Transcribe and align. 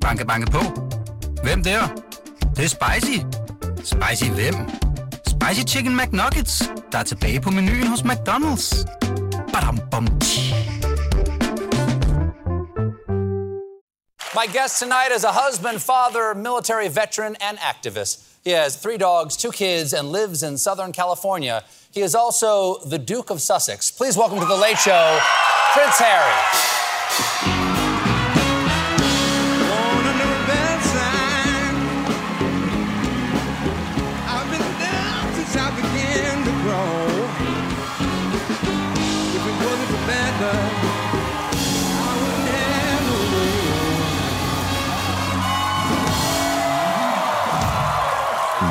Banke, 0.00 0.24
banke 0.24 0.50
på. 0.50 0.60
Hvem 1.42 1.64
der? 1.64 1.86
Det, 2.40 2.56
det 2.56 2.64
er 2.64 2.68
spicy. 2.68 3.18
Spicy 3.84 4.30
hvem? 4.30 4.54
Spicy 5.26 5.74
Chicken 5.74 5.96
McNuggets, 5.96 6.62
der 6.92 6.98
er 6.98 7.02
tilbage 7.02 7.40
på 7.40 7.50
menuen 7.50 7.86
hos 7.86 8.00
McDonald's. 8.00 8.84
Badum, 9.52 9.80
bom, 9.90 10.06
My 14.34 14.46
guest 14.46 14.78
tonight 14.78 15.12
is 15.16 15.24
a 15.24 15.32
husband, 15.32 15.82
father, 15.82 16.34
military 16.34 16.88
veteran, 16.88 17.36
and 17.40 17.58
activist. 17.58 18.22
He 18.44 18.50
has 18.52 18.76
three 18.76 18.96
dogs, 18.96 19.36
two 19.36 19.52
kids, 19.52 19.92
and 19.92 20.12
lives 20.12 20.42
in 20.42 20.56
Southern 20.56 20.92
California. 20.92 21.62
He 21.92 22.00
is 22.00 22.14
also 22.14 22.78
the 22.86 22.98
Duke 22.98 23.30
of 23.30 23.40
Sussex. 23.40 23.90
Please 23.90 24.16
welcome 24.16 24.38
to 24.40 24.46
The 24.46 24.56
Late 24.56 24.78
Show, 24.78 25.18
Prince 25.74 25.98
Harry. 25.98 27.69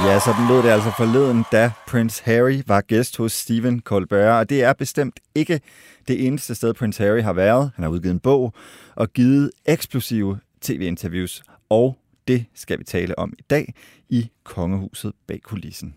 Ja, 0.10 0.20
sådan 0.20 0.48
lød 0.48 0.64
det 0.64 0.70
altså 0.70 0.92
forleden, 0.98 1.46
da 1.52 1.72
Prince 1.88 2.24
Harry 2.26 2.62
var 2.68 2.82
gæst 2.82 3.18
hos 3.18 3.32
Stephen 3.32 3.80
Colbert, 3.80 4.40
og 4.40 4.50
det 4.50 4.64
er 4.64 4.74
bestemt 4.74 5.20
ikke 5.36 5.62
det 6.08 6.28
eneste 6.28 6.56
sted, 6.56 6.74
Prince 6.74 7.04
Harry 7.04 7.22
har 7.22 7.34
været. 7.34 7.72
Han 7.76 7.84
har 7.84 7.90
udgivet 7.90 8.14
en 8.14 8.20
bog 8.20 8.54
og 8.96 9.14
givet 9.14 9.52
eksplosive 9.66 10.40
tv-interviews, 10.62 11.44
og 11.70 11.98
det 12.28 12.46
skal 12.56 12.80
vi 12.80 12.84
tale 12.84 13.20
om 13.20 13.34
i 13.40 13.42
dag 13.50 13.74
i 14.10 14.30
Kongehuset 14.44 15.14
bag 15.28 15.42
kulissen. 15.44 15.96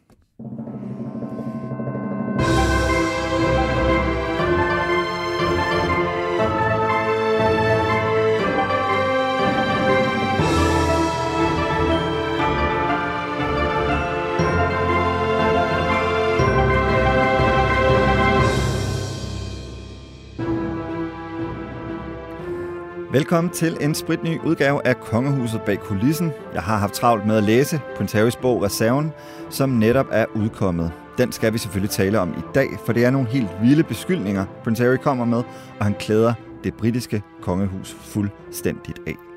Velkommen 23.12 23.52
til 23.52 23.76
en 23.80 23.94
spritny 23.94 24.40
udgave 24.44 24.86
af 24.86 25.00
Kongehuset 25.00 25.62
bag 25.62 25.78
kulissen. 25.78 26.32
Jeg 26.54 26.62
har 26.62 26.76
haft 26.76 26.94
travlt 26.94 27.26
med 27.26 27.36
at 27.36 27.42
læse 27.42 27.80
Prince 27.96 28.18
Harrys 28.18 28.36
bog 28.36 28.62
Reserven, 28.62 29.12
som 29.50 29.70
netop 29.70 30.06
er 30.10 30.26
udkommet. 30.34 30.92
Den 31.18 31.32
skal 31.32 31.52
vi 31.52 31.58
selvfølgelig 31.58 31.90
tale 31.90 32.20
om 32.20 32.30
i 32.30 32.42
dag, 32.54 32.68
for 32.86 32.92
det 32.92 33.04
er 33.04 33.10
nogle 33.10 33.28
helt 33.28 33.48
vilde 33.62 33.82
beskyldninger, 33.82 34.44
Prince 34.64 34.82
Harry 34.82 34.96
kommer 34.96 35.24
med, 35.24 35.42
og 35.78 35.84
han 35.84 35.94
klæder 35.94 36.34
det 36.64 36.74
britiske 36.74 37.22
kongehus 37.42 37.96
fuldstændigt 38.00 38.98
af. 39.06 39.31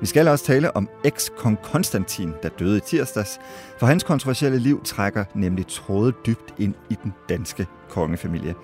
Vi 0.00 0.06
skal 0.06 0.28
også 0.28 0.44
tale 0.44 0.76
om 0.76 0.88
eks-kong 1.04 1.58
Konstantin, 1.62 2.32
der 2.42 2.48
døde 2.48 2.76
i 2.76 2.80
tirsdags, 2.80 3.40
for 3.78 3.86
hans 3.86 4.02
kontroversielle 4.02 4.58
liv 4.58 4.82
trækker 4.84 5.24
nemlig 5.34 5.66
tråde 5.66 6.12
dybt 6.26 6.54
ind 6.58 6.74
i 6.90 6.98
den 7.02 7.14
danske 7.28 7.66
kongefamilie. 7.88 8.54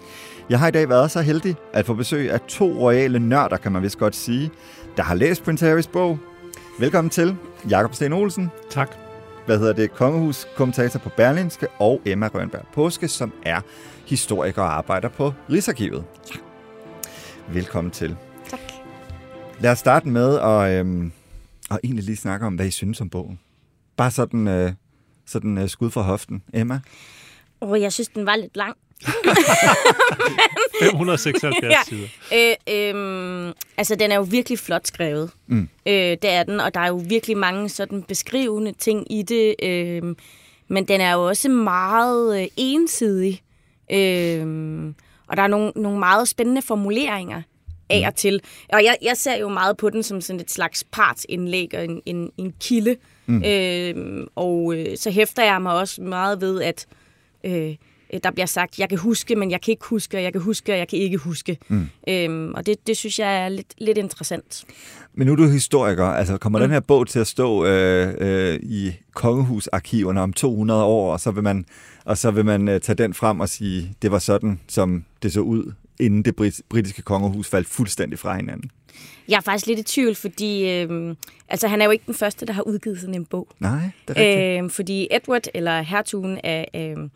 Jeg 0.51 0.59
har 0.59 0.69
i 0.69 0.71
dag 0.71 0.89
været 0.89 1.11
så 1.11 1.21
heldig 1.21 1.57
at 1.73 1.87
få 1.87 1.95
besøg 1.95 2.31
af 2.31 2.41
to 2.41 2.67
royale 2.67 3.19
nørder, 3.19 3.57
kan 3.57 3.73
man 3.73 3.83
vist 3.83 3.99
godt 3.99 4.17
sige, 4.17 4.51
der 4.97 5.03
har 5.03 5.15
læst 5.15 5.45
Prince 5.45 5.67
Harrys 5.67 5.87
bog. 5.87 6.19
Velkommen 6.79 7.11
til 7.11 7.37
Jakob 7.71 7.95
Sten 7.95 8.13
Olsen. 8.13 8.51
Tak. 8.71 8.97
Hvad 9.47 9.59
hedder 9.59 9.73
det? 9.73 9.95
Kongehus 9.95 10.47
kommentator 10.57 10.99
på 10.99 11.09
Berlinske 11.17 11.67
og 11.79 12.01
Emma 12.05 12.29
Rønberg 12.35 12.67
Påske, 12.75 13.09
som 13.09 13.33
er 13.43 13.61
historiker 14.07 14.63
og 14.63 14.77
arbejder 14.77 15.09
på 15.09 15.33
Rigsarkivet. 15.51 16.05
Ja. 16.35 16.41
Velkommen 17.53 17.91
til. 17.91 18.17
Lad 19.61 19.71
os 19.71 19.79
starte 19.79 20.09
med 20.09 20.39
at, 20.39 20.81
øhm, 20.81 21.13
at 21.71 21.79
egentlig 21.85 22.05
lige 22.05 22.17
snakke 22.17 22.47
om, 22.47 22.55
hvad 22.55 22.67
I 22.67 22.71
synes 22.71 23.01
om 23.01 23.11
bogen. 23.11 23.39
Bare 23.97 24.11
sådan, 24.11 24.49
øh, 24.49 24.73
sådan 25.27 25.59
øh, 25.59 25.69
skud 25.69 25.91
fra 25.91 26.03
hoften. 26.03 26.43
Emma? 26.55 26.81
Og 27.61 27.81
jeg 27.81 27.93
synes, 27.93 28.09
den 28.09 28.27
var 28.27 28.37
lidt 28.37 28.57
lang. 28.57 28.77
576 30.81 31.63
ja. 31.63 31.77
sider. 31.89 32.09
Øh, 32.35 32.75
øh, 32.75 33.55
altså, 33.77 33.95
den 33.95 34.13
er 34.13 34.17
jo 34.17 34.23
virkelig 34.23 34.59
flot 34.59 34.87
skrevet. 34.87 35.31
Mm. 35.47 35.69
Øh, 35.87 35.93
det 35.95 36.31
er 36.31 36.43
den, 36.43 36.61
og 36.61 36.75
der 36.75 36.81
er 36.81 36.89
jo 36.89 37.03
virkelig 37.09 37.37
mange 37.37 37.69
sådan 37.69 38.03
beskrivende 38.03 38.73
ting 38.73 39.13
i 39.13 39.23
det. 39.23 39.55
Øh, 39.63 40.03
men 40.69 40.89
den 40.89 41.01
er 41.01 41.13
jo 41.13 41.27
også 41.27 41.49
meget 41.49 42.43
øh, 42.43 42.49
ensidig. 42.57 43.43
Øh, 43.93 44.47
og 45.27 45.37
der 45.37 45.43
er 45.43 45.47
nogle, 45.47 45.73
nogle 45.77 45.99
meget 45.99 46.29
spændende 46.29 46.63
formuleringer 46.63 47.43
af 47.91 48.07
og 48.07 48.15
til. 48.15 48.41
Og 48.73 48.85
jeg, 48.85 48.97
jeg 49.03 49.17
ser 49.17 49.37
jo 49.37 49.49
meget 49.49 49.77
på 49.77 49.91
den 49.91 50.03
som 50.03 50.21
sådan 50.21 50.41
et 50.41 50.51
slags 50.51 50.85
partsindlæg 50.93 51.75
og 51.75 51.85
en, 51.85 52.03
en, 52.07 52.31
en 52.37 52.55
kilde. 52.61 52.97
Mm. 53.27 53.43
Øh, 53.45 54.27
og 54.37 54.75
øh, 54.77 54.97
så 54.97 55.11
hæfter 55.11 55.45
jeg 55.45 55.63
mig 55.63 55.73
også 55.73 56.03
meget 56.03 56.41
ved, 56.41 56.63
at 56.63 56.87
øh, 57.45 57.75
der 58.25 58.31
bliver 58.31 58.47
sagt, 58.47 58.79
jeg 58.79 58.89
kan 58.89 58.99
huske, 58.99 59.37
men 59.37 59.51
jeg 59.51 59.61
kan 59.61 59.73
ikke 59.73 59.85
huske, 59.85 60.17
og 60.17 60.23
jeg 60.23 60.33
kan 60.33 60.41
huske, 60.41 60.73
og 60.73 60.79
jeg 60.79 60.89
kan 60.89 60.99
ikke 60.99 61.19
huske. 61.19 61.59
Mm. 61.69 61.89
Øhm, 62.09 62.55
og 62.55 62.67
det, 62.67 62.87
det 62.87 62.97
synes 62.97 63.19
jeg 63.19 63.45
er 63.45 63.49
lidt, 63.49 63.75
lidt 63.79 63.99
interessant. 63.99 64.65
Men 65.15 65.27
nu 65.27 65.33
er 65.33 65.37
du 65.37 65.47
historiker. 65.47 66.05
Altså, 66.05 66.39
kommer 66.39 66.59
mm. 66.59 66.63
den 66.63 66.71
her 66.71 66.81
bog 66.81 67.09
til 67.09 67.19
at 67.19 67.27
stå 67.27 67.65
øh, 67.65 68.15
øh, 68.19 68.59
i 68.63 68.93
kongehusarkiverne 69.15 70.21
om 70.21 70.33
200 70.33 70.85
år, 70.85 71.13
og 71.13 71.21
så 71.21 71.31
vil 71.31 71.43
man, 71.43 71.65
og 72.05 72.19
så 72.19 72.31
vil 72.31 72.45
man 72.45 72.69
øh, 72.69 72.81
tage 72.81 72.97
den 72.97 73.15
frem 73.15 73.41
og 73.41 73.49
sige, 73.49 73.95
det 74.03 74.11
var 74.11 74.19
sådan, 74.19 74.61
som 74.69 75.05
det 75.23 75.33
så 75.33 75.41
ud, 75.41 75.73
inden 76.01 76.23
det 76.23 76.37
brit- 76.41 76.61
britiske 76.69 77.03
kongehus 77.03 77.49
faldt 77.49 77.69
fuldstændig 77.69 78.19
fra 78.19 78.37
hinanden? 78.37 78.71
Jeg 79.29 79.37
er 79.37 79.41
faktisk 79.41 79.67
lidt 79.67 79.79
i 79.79 79.83
tvivl, 79.83 80.15
fordi 80.15 80.71
øh, 80.71 81.15
altså, 81.49 81.69
han 81.69 81.81
er 81.81 81.85
jo 81.85 81.91
ikke 81.91 82.05
den 82.07 82.15
første, 82.15 82.47
der 82.47 82.53
har 82.53 82.63
udgivet 82.63 83.01
sådan 83.01 83.15
en 83.15 83.25
bog. 83.25 83.49
Nej, 83.61 83.91
det 84.09 84.19
er 84.19 84.21
rigtigt. 84.21 84.65
Øh, 84.65 84.71
fordi 84.71 85.09
Edward, 85.11 85.43
eller 85.55 85.83
hertugen 85.83 86.39
af... 86.45 86.69
Øh, 86.99 87.09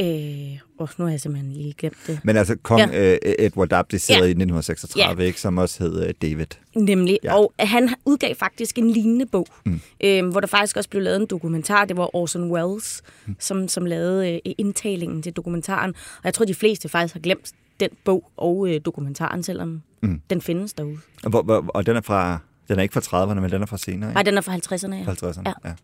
Øh, 0.00 0.58
oh, 0.78 0.88
nu 0.98 1.04
har 1.04 1.10
jeg 1.10 1.20
simpelthen 1.20 1.52
lige 1.52 1.74
glemt 1.78 1.96
det. 2.06 2.20
Men 2.24 2.36
altså, 2.36 2.56
kong 2.62 2.80
Ja. 2.92 3.12
øh, 3.12 3.18
Edward 3.38 3.72
abdicerede 3.72 4.22
Ja. 4.22 4.26
i 4.26 4.30
1936, 4.30 5.26
ikke, 5.26 5.40
som 5.40 5.58
også 5.58 5.84
hed 5.84 6.06
øh, 6.08 6.14
David. 6.22 6.46
Nemlig. 6.74 7.18
Ja. 7.22 7.28
Ja. 7.32 7.38
Og 7.38 7.52
han 7.58 7.94
udgav 8.04 8.34
faktisk 8.34 8.78
en 8.78 8.90
lignende 8.90 9.26
bog, 9.26 9.46
mm. 9.66 9.80
øh, 10.04 10.26
hvor 10.26 10.40
der 10.40 10.46
faktisk 10.46 10.76
også 10.76 10.90
blev 10.90 11.02
lavet 11.02 11.20
en 11.20 11.26
dokumentar. 11.26 11.84
Det 11.84 11.96
var 11.96 12.16
Orson 12.16 12.50
Welles, 12.52 13.02
mm. 13.26 13.36
som, 13.38 13.68
som 13.68 13.84
lavede 13.86 14.32
øh, 14.46 14.52
indtalingen 14.58 15.22
til 15.22 15.32
dokumentaren. 15.32 15.90
Og 15.90 16.24
jeg 16.24 16.34
tror, 16.34 16.44
de 16.44 16.54
fleste 16.54 16.88
faktisk 16.88 17.14
har 17.14 17.20
glemt 17.20 17.52
den 17.80 17.90
bog 18.04 18.30
og 18.36 18.68
øh, 18.68 18.80
dokumentaren, 18.84 19.42
selvom 19.42 19.82
mm. 20.02 20.20
den 20.30 20.40
findes 20.40 20.72
derude. 20.72 20.98
Og, 21.24 21.30
hvor, 21.30 21.42
hvor, 21.42 21.64
og 21.68 21.86
den 21.86 21.96
er 21.96 22.00
fra, 22.00 22.38
den 22.68 22.78
er 22.78 22.82
ikke 22.82 22.92
fra 23.00 23.24
30'erne, 23.24 23.40
men 23.40 23.50
den 23.50 23.62
er 23.62 23.66
fra 23.66 23.78
senere, 23.78 24.12
Nej, 24.12 24.20
ikke? 24.20 24.30
den 24.30 24.38
er 24.38 24.42
fra 24.42 24.54
50'erne. 24.56 24.94
Ja. 24.94 25.12
50'erne, 25.12 25.42
Ja. 25.46 25.68
ja. 25.68 25.74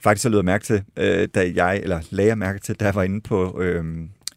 Faktisk 0.00 0.22
så 0.22 0.28
lød 0.28 0.38
jeg 0.38 0.44
mærke 0.44 0.64
til, 0.64 0.82
øh, 0.96 1.28
da 1.34 1.52
jeg, 1.54 1.80
eller 1.82 2.00
lagde 2.10 2.28
jeg 2.28 2.38
mærke 2.38 2.58
til, 2.58 2.74
da 2.74 2.84
jeg 2.84 2.94
var 2.94 3.02
inde 3.02 3.20
på 3.20 3.60
øh, 3.60 3.84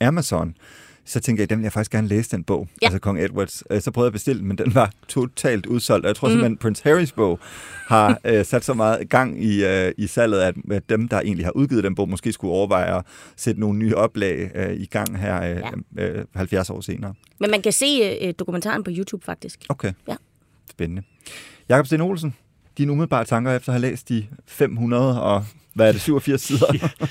Amazon, 0.02 0.56
så 1.06 1.20
tænkte 1.20 1.42
jeg, 1.42 1.50
den 1.50 1.58
vil 1.58 1.64
jeg 1.64 1.74
faktisk 1.74 1.92
gerne 1.92 2.08
læse, 2.08 2.32
den 2.32 2.44
bog. 2.44 2.68
Ja. 2.82 2.88
Altså 2.88 3.00
Kong 3.00 3.20
Edwards. 3.24 3.64
Øh, 3.70 3.82
Så 3.82 3.92
prøvede 3.92 4.06
jeg 4.06 4.10
at 4.10 4.14
bestille 4.14 4.40
den, 4.40 4.48
men 4.48 4.58
den 4.58 4.76
var 4.76 4.92
totalt 5.08 5.66
udsolgt. 5.66 6.06
Og 6.06 6.08
jeg 6.08 6.16
tror 6.16 6.28
mm. 6.28 6.32
simpelthen, 6.32 6.58
Prince 6.58 6.84
Harrys 6.84 7.12
bog 7.12 7.40
har 7.88 8.20
øh, 8.26 8.46
sat 8.46 8.66
så 8.66 8.74
meget 8.74 9.10
gang 9.10 9.44
i, 9.44 9.66
øh, 9.66 9.92
i 9.98 10.08
salget, 10.08 10.42
at, 10.42 10.56
at 10.72 10.90
dem, 10.90 11.08
der 11.08 11.22
egentlig 11.22 11.46
har 11.46 11.52
udgivet 11.52 11.84
den 11.84 11.96
bog, 11.96 12.10
måske 12.10 12.32
skulle 12.34 12.54
overveje 12.54 12.98
at 12.98 13.06
sætte 13.36 13.60
nogle 13.60 13.80
nye 13.80 13.96
oplag 13.96 14.52
øh, 14.56 14.74
i 14.74 14.86
gang 14.86 15.20
her 15.20 15.44
øh, 15.44 15.62
ja. 15.98 16.04
øh, 16.04 16.26
70 16.36 16.70
år 16.70 16.82
senere. 16.82 17.14
Men 17.40 17.52
man 17.52 17.62
kan 17.62 17.72
se 17.72 18.18
øh, 18.22 18.34
dokumentaren 18.40 18.84
på 18.84 18.92
YouTube, 18.94 19.26
faktisk. 19.26 19.60
Okay. 19.70 19.94
Ja. 20.08 20.16
Spændende. 20.72 21.02
Jakob 21.70 21.86
Sten 21.86 22.02
Olsen, 22.02 22.36
dine 22.78 22.92
umiddelbare 22.92 23.26
tanker 23.26 23.56
efter 23.56 23.70
at 23.70 23.74
have 23.82 23.92
læst 23.92 24.10
de 24.10 24.26
500 24.46 25.22
og 25.22 25.46
hvad 25.76 25.88
er 25.88 25.92
det, 25.92 26.02
87 26.02 26.42
sider? 26.42 26.90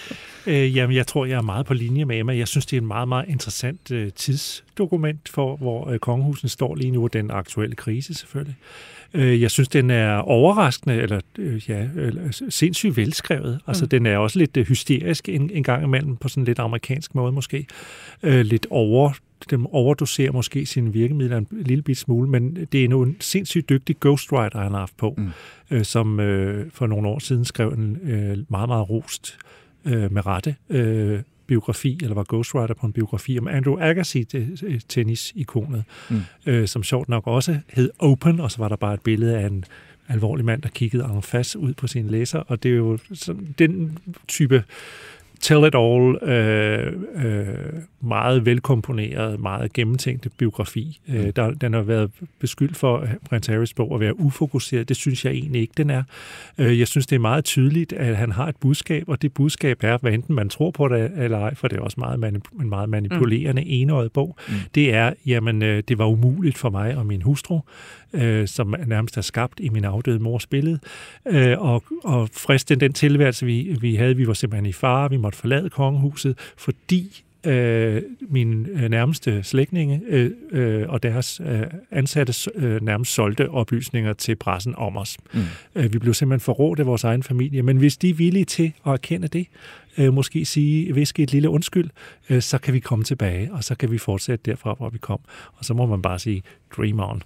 Øh, 0.47 0.77
jamen, 0.77 0.97
jeg 0.97 1.07
tror, 1.07 1.25
jeg 1.25 1.37
er 1.37 1.43
meget 1.43 1.67
på 1.67 1.75
linje 1.75 2.05
med 2.05 2.19
Emma. 2.19 2.37
Jeg 2.37 2.49
synes, 2.49 2.67
det 2.67 2.77
er 2.77 2.81
en 2.81 2.87
meget, 2.87 3.09
meget 3.09 3.29
interessant 3.29 3.91
øh, 3.91 4.13
tidsdokument 4.13 5.29
for, 5.29 5.57
hvor 5.57 5.91
øh, 5.91 5.99
kongehusen 5.99 6.49
står 6.49 6.75
lige 6.75 6.91
nu, 6.91 7.05
og 7.05 7.13
den 7.13 7.31
aktuelle 7.31 7.77
krise 7.77 8.15
selvfølgelig. 8.15 8.57
Øh, 9.15 9.43
jeg 9.43 9.51
synes, 9.51 9.69
den 9.69 9.91
er 9.91 10.17
overraskende, 10.17 10.95
eller 10.95 11.21
øh, 11.39 11.71
ja, 11.71 11.87
sindssygt 12.49 12.97
velskrevet. 12.97 13.61
Altså, 13.67 13.85
mm. 13.85 13.89
den 13.89 14.07
er 14.07 14.17
også 14.17 14.39
lidt 14.39 14.57
øh, 14.57 14.67
hysterisk 14.67 15.29
en, 15.29 15.51
en 15.51 15.63
gang 15.63 15.85
imellem, 15.85 16.17
på 16.17 16.29
sådan 16.29 16.45
lidt 16.45 16.59
amerikansk 16.59 17.15
måde 17.15 17.33
måske. 17.33 17.67
Øh, 18.23 18.41
lidt 18.41 18.67
over 18.71 19.13
den 19.51 19.67
overdoserer 19.73 20.33
måske 20.33 20.67
sine 20.67 20.93
virkemidler 20.93 21.37
en 21.37 21.47
lille 21.51 21.83
bit 21.83 21.99
smule, 21.99 22.29
men 22.29 22.67
det 22.73 22.85
er 22.85 22.89
nu 22.89 23.03
en 23.03 23.17
sindssygt 23.21 23.69
dygtig 23.69 23.97
ghostwriter, 24.01 24.61
han 24.61 24.73
har 24.73 24.79
haft 24.79 24.97
på, 24.97 25.15
mm. 25.19 25.31
øh, 25.71 25.85
som 25.85 26.21
øh, 26.21 26.71
for 26.71 26.87
nogle 26.87 27.09
år 27.09 27.19
siden 27.19 27.45
skrev 27.45 27.69
en 27.69 27.99
øh, 28.03 28.39
meget, 28.49 28.69
meget 28.69 28.91
rost 28.91 29.39
øh, 29.85 30.13
med 30.13 30.27
rette 30.27 30.57
øh, 30.71 31.21
biografi, 31.47 31.99
eller 32.03 32.15
var 32.15 32.25
ghostwriter 32.29 32.75
på 32.75 32.87
en 32.87 32.93
biografi 32.93 33.39
om 33.39 33.49
Andrew 33.49 33.79
Agassi, 33.81 34.27
øh, 34.35 34.81
tennisikonet, 34.89 35.85
mm. 36.11 36.21
øh, 36.47 36.69
som 36.69 36.83
sjovt 36.83 37.09
nok 37.09 37.27
også 37.27 37.59
hed 37.73 37.91
Open, 37.99 38.41
og 38.41 38.51
så 38.51 38.59
var 38.59 38.69
der 38.69 38.77
bare 38.77 38.95
et 38.95 39.01
billede 39.01 39.39
af 39.39 39.47
en 39.47 39.65
alvorlig 40.09 40.45
mand, 40.45 40.63
der 40.63 40.69
kiggede 40.69 41.05
en 41.05 41.23
fast 41.23 41.57
ud 41.57 41.75
på 41.75 41.87
sine 41.87 42.11
læser, 42.11 42.39
og 42.39 42.63
det 42.63 42.71
er 42.71 42.77
jo 42.77 42.99
sådan, 43.13 43.55
den 43.59 43.99
type 44.29 44.65
tell 45.45 45.65
it 45.67 45.75
all, 45.75 46.19
øh, 46.23 46.93
øh, 47.25 47.83
meget 48.01 48.47
velkomponeret, 48.47 49.41
meget 49.41 49.73
gennemtænkte 49.73 50.31
biografi. 50.31 51.01
Øh, 51.09 51.33
der, 51.37 51.51
den 51.51 51.73
har 51.73 51.83
været 51.83 52.11
beskyldt 52.39 52.77
for 52.77 53.07
Prins 53.29 53.47
Harrys 53.47 53.75
bog 53.75 53.95
at 53.95 54.01
være 54.01 54.21
ufokuseret. 54.21 54.89
Det 54.89 54.97
synes 54.97 55.25
jeg 55.25 55.33
egentlig 55.33 55.61
ikke, 55.61 55.73
den 55.77 55.91
er. 55.91 56.03
Øh, 56.59 56.79
jeg 56.79 56.89
synes, 56.89 57.07
det 57.07 57.17
er 57.17 57.21
meget 57.21 57.45
tydeligt, 57.45 57.93
at 57.93 58.17
han 58.17 58.33
har 58.33 58.47
et 58.49 58.57
budskab, 58.57 59.09
og 59.09 59.23
det 59.23 59.35
budskab 59.35 59.85
er, 59.85 59.99
hvad 59.99 60.13
enten 60.13 60.35
man 60.35 60.49
tror 60.49 60.71
på 60.71 60.89
det 60.89 61.11
eller 61.17 61.39
ej, 61.39 61.55
for 61.55 61.69
det 61.69 61.79
er 61.79 61.83
også 61.83 62.01
meget 62.01 62.25
manip- 62.25 62.63
en 62.63 62.69
meget 62.69 62.89
manipulerende 62.89 63.63
mm. 63.63 63.69
enøjet 63.71 64.13
bog, 64.13 64.37
mm. 64.49 64.55
det 64.75 64.95
er, 64.95 65.13
jamen, 65.27 65.63
øh, 65.63 65.83
det 65.89 65.99
var 65.99 66.07
umuligt 66.07 66.59
for 66.59 66.71
mig 66.71 66.97
og 66.97 67.07
min 67.07 67.23
hustru 67.23 67.61
øh, 68.15 68.49
som 68.49 68.75
nærmest 68.87 69.17
er 69.17 69.21
skabt 69.21 69.61
i 69.61 69.69
min 69.69 69.85
afdøde 69.85 70.19
mors 70.19 70.47
billede, 70.47 70.79
øh, 71.27 71.59
og, 71.59 71.85
og 72.05 72.29
fristen 72.33 72.81
den 72.81 72.93
tilværelse, 72.93 73.47
vi, 73.47 73.77
vi 73.81 73.95
havde. 73.95 74.17
Vi 74.17 74.27
var 74.27 74.35
simpelthen 74.35 74.67
i 74.67 74.73
fare, 74.73 75.11
vi 75.11 75.17
måtte 75.17 75.39
forlade 75.39 75.71
kongehuset, 75.71 76.39
fordi 76.57 77.25
øh, 77.47 78.03
mine 78.21 78.69
øh, 78.69 78.89
nærmeste 78.89 79.43
slægtninge 79.43 80.01
øh, 80.07 80.31
øh, 80.51 80.89
og 80.89 81.03
deres 81.03 81.41
øh, 81.45 81.63
ansatte 81.91 82.51
øh, 82.55 82.83
nærmest 82.83 83.15
solgte 83.15 83.51
oplysninger 83.51 84.13
til 84.13 84.37
pressen 84.37 84.75
om 84.77 84.97
os. 84.97 85.17
Mm. 85.35 85.41
Øh, 85.75 85.93
vi 85.93 85.99
blev 85.99 86.15
simpelthen 86.15 86.45
forrådt 86.45 86.81
af 86.81 86.87
vores 86.87 87.05
egen 87.05 87.23
familie, 87.23 87.63
men 87.63 87.77
hvis 87.77 87.97
de 87.97 88.11
er 88.11 88.15
villige 88.15 88.45
til 88.45 88.73
at 88.87 88.93
erkende 88.93 89.29
det, 89.29 89.47
øh, 89.99 90.15
måske 90.15 90.45
sige, 90.45 90.95
viske 90.95 91.23
et 91.23 91.33
lille 91.33 91.49
undskyld, 91.49 91.91
øh, 92.31 92.43
så 92.43 92.59
kan 92.59 92.75
vi 92.75 92.79
komme 92.79 93.05
tilbage, 93.05 93.53
og 93.53 93.65
så 93.65 93.75
kan 93.75 93.91
vi 93.91 93.99
fortsætte 93.99 94.51
derfra, 94.51 94.75
hvor 94.75 94.89
vi 94.89 94.99
kom. 94.99 95.21
Og 95.55 95.65
så 95.65 95.75
må 95.75 95.87
man 95.87 96.03
bare 96.03 96.19
sige, 96.19 96.43
dream 96.77 97.01
on. 97.01 97.23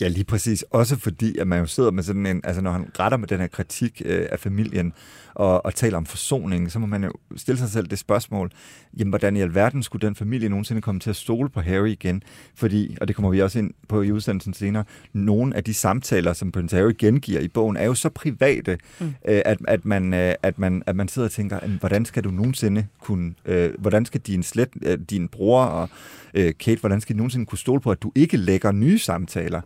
Ja, 0.00 0.08
lige 0.08 0.24
præcis. 0.24 0.62
Også 0.62 0.96
fordi, 0.96 1.38
at 1.38 1.46
man 1.46 1.58
jo 1.58 1.66
sidder 1.66 1.90
med 1.90 2.02
sådan 2.02 2.26
en, 2.26 2.40
altså 2.44 2.62
når 2.62 2.72
han 2.72 2.86
retter 2.98 3.18
med 3.18 3.28
den 3.28 3.40
her 3.40 3.46
kritik 3.46 4.02
øh, 4.04 4.26
af 4.30 4.40
familien 4.40 4.92
og, 5.34 5.64
og 5.64 5.74
taler 5.74 5.96
om 5.96 6.06
forsoning, 6.06 6.72
så 6.72 6.78
må 6.78 6.86
man 6.86 7.04
jo 7.04 7.12
stille 7.36 7.58
sig 7.58 7.68
selv 7.68 7.86
det 7.86 7.98
spørgsmål, 7.98 8.50
jamen 8.98 9.10
hvordan 9.10 9.36
i 9.36 9.40
alverden 9.40 9.82
skulle 9.82 10.06
den 10.06 10.14
familie 10.14 10.48
nogensinde 10.48 10.82
komme 10.82 11.00
til 11.00 11.10
at 11.10 11.16
stole 11.16 11.48
på 11.48 11.60
Harry 11.60 11.88
igen? 11.88 12.22
Fordi, 12.54 12.96
og 13.00 13.08
det 13.08 13.16
kommer 13.16 13.30
vi 13.30 13.42
også 13.42 13.58
ind 13.58 13.70
på 13.88 14.02
i 14.02 14.12
udsendelsen 14.12 14.54
senere, 14.54 14.84
nogle 15.12 15.56
af 15.56 15.64
de 15.64 15.74
samtaler, 15.74 16.32
som 16.32 16.52
Prince 16.52 16.76
Harry 16.76 16.92
gengiver 16.98 17.40
i 17.40 17.48
bogen, 17.48 17.76
er 17.76 17.84
jo 17.84 17.94
så 17.94 18.08
private, 18.08 18.78
mm. 19.00 19.06
øh, 19.06 19.42
at, 19.44 19.58
at, 19.68 19.84
man, 19.84 20.14
øh, 20.14 20.34
at, 20.42 20.58
man, 20.58 20.82
at 20.86 20.96
man 20.96 21.08
sidder 21.08 21.28
og 21.28 21.32
tænker, 21.32 21.60
hvordan 21.78 22.04
skal 22.04 22.24
du 22.24 22.30
nogensinde 22.30 22.86
kunne, 23.00 23.34
øh, 23.44 23.70
hvordan 23.78 24.04
skal 24.04 24.20
din, 24.20 24.42
slet, 24.42 24.68
øh, 24.82 24.98
din 25.10 25.28
bror 25.28 25.64
og 25.64 25.88
øh, 26.34 26.52
Kate, 26.58 26.80
hvordan 26.80 27.00
skal 27.00 27.14
de 27.14 27.18
nogensinde 27.18 27.46
kunne 27.46 27.58
stole 27.58 27.80
på, 27.80 27.90
at 27.90 28.02
du 28.02 28.12
ikke 28.14 28.36
lægger 28.36 28.72
nye 28.72 28.98
samtaler? 28.98 29.60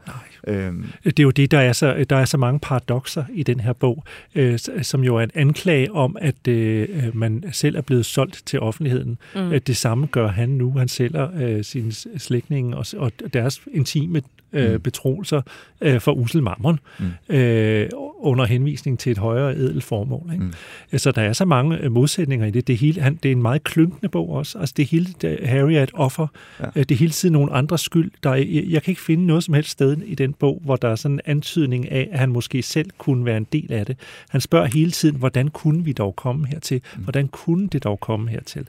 Nej. 0.47 0.57
Øhm. 0.57 0.87
Det 1.05 1.19
er 1.19 1.23
jo 1.23 1.31
det, 1.31 1.51
der 1.51 1.61
er 1.61 1.73
så, 1.73 2.05
der 2.11 2.17
er 2.17 2.25
så 2.25 2.37
mange 2.37 2.61
paradoxer 2.61 3.25
i 3.33 3.43
den 3.43 3.61
her 3.61 3.73
bog, 3.73 4.05
øh, 4.35 4.59
som 4.83 5.05
jo 5.05 5.17
er 5.17 5.23
en 5.23 5.31
anklage 5.35 5.93
om, 5.93 6.17
at 6.21 6.49
øh, 6.49 6.89
man 7.17 7.45
selv 7.53 7.77
er 7.77 7.81
blevet 7.81 8.07
solgt 8.07 8.43
til 8.47 8.61
offentligheden. 8.61 9.19
Mm. 9.35 9.53
At 9.53 9.67
det 9.67 9.77
samme 9.77 10.07
gør 10.07 10.29
han 10.29 10.49
nu. 10.49 10.71
Han 10.79 10.89
sælger 10.89 11.29
øh, 11.43 11.65
sine 11.65 11.93
slægtninge 12.19 12.77
og, 12.77 12.87
og 12.97 13.13
deres 13.33 13.61
intime 13.73 14.23
øh, 14.53 14.73
mm. 14.73 14.81
betroelser 14.81 15.43
øh, 15.81 16.01
for 16.01 16.13
usel 16.13 16.43
mammon, 16.43 16.79
mm. 16.99 17.35
øh, 17.37 17.89
under 18.19 18.45
henvisning 18.45 18.99
til 18.99 19.13
et 19.13 19.19
højere 19.19 19.57
edelt 19.57 19.85
formål. 19.85 20.31
Ikke? 20.33 20.45
Mm. 20.45 20.99
Så 20.99 21.13
der 21.13 21.23
er 21.23 21.33
så 21.33 21.45
mange 21.45 21.79
øh, 21.79 21.93
modsætninger 21.93 22.47
i 22.47 22.51
det. 22.51 22.67
Det, 22.67 22.77
hele, 22.77 23.01
han, 23.01 23.19
det 23.23 23.29
er 23.29 23.33
en 23.33 23.43
meget 23.43 23.65
klynkende 23.65 24.09
bog 24.09 24.31
også. 24.31 24.59
Altså 24.59 24.75
det 24.77 24.87
hele, 24.87 25.07
det, 25.21 25.39
Harry 25.43 25.73
er 25.73 25.83
et 25.83 25.91
offer. 25.95 26.27
Ja. 26.61 26.67
Øh, 26.67 26.73
det 26.75 26.91
er 26.91 26.97
hele 26.97 27.11
tiden 27.11 27.33
nogle 27.33 27.53
andres 27.53 27.81
skyld. 27.81 28.11
Der 28.23 28.31
er, 28.31 28.35
jeg, 28.35 28.65
jeg 28.69 28.83
kan 28.83 28.93
ikke 28.93 29.03
finde 29.03 29.27
noget 29.27 29.45
som 29.45 29.55
helst 29.55 29.71
sted 29.71 29.97
i 30.07 30.15
den 30.15 30.33
bog, 30.33 30.61
hvor 30.65 30.77
der 30.77 30.89
er 30.89 30.95
sådan 30.95 31.15
en 31.15 31.21
antydning 31.25 31.93
af, 31.93 32.09
at 32.13 32.19
han 32.19 32.33
måske 32.33 32.63
selv 32.63 32.91
kunne 32.99 33.25
være 33.25 33.37
en 33.37 33.47
del 33.53 33.73
af 33.73 33.87
det. 33.87 33.97
Han 34.29 34.41
spørger 34.41 34.67
hele 34.67 34.91
tiden, 34.91 35.17
hvordan 35.17 35.49
kunne 35.49 35.85
vi 35.85 35.93
dog 35.93 36.17
komme 36.17 36.47
hertil? 36.47 36.81
Mm. 36.97 37.03
Hvordan 37.03 37.29
kunne 37.29 37.69
det 37.69 37.85
dog 37.85 38.01
komme 38.01 38.31
hertil? 38.31 38.67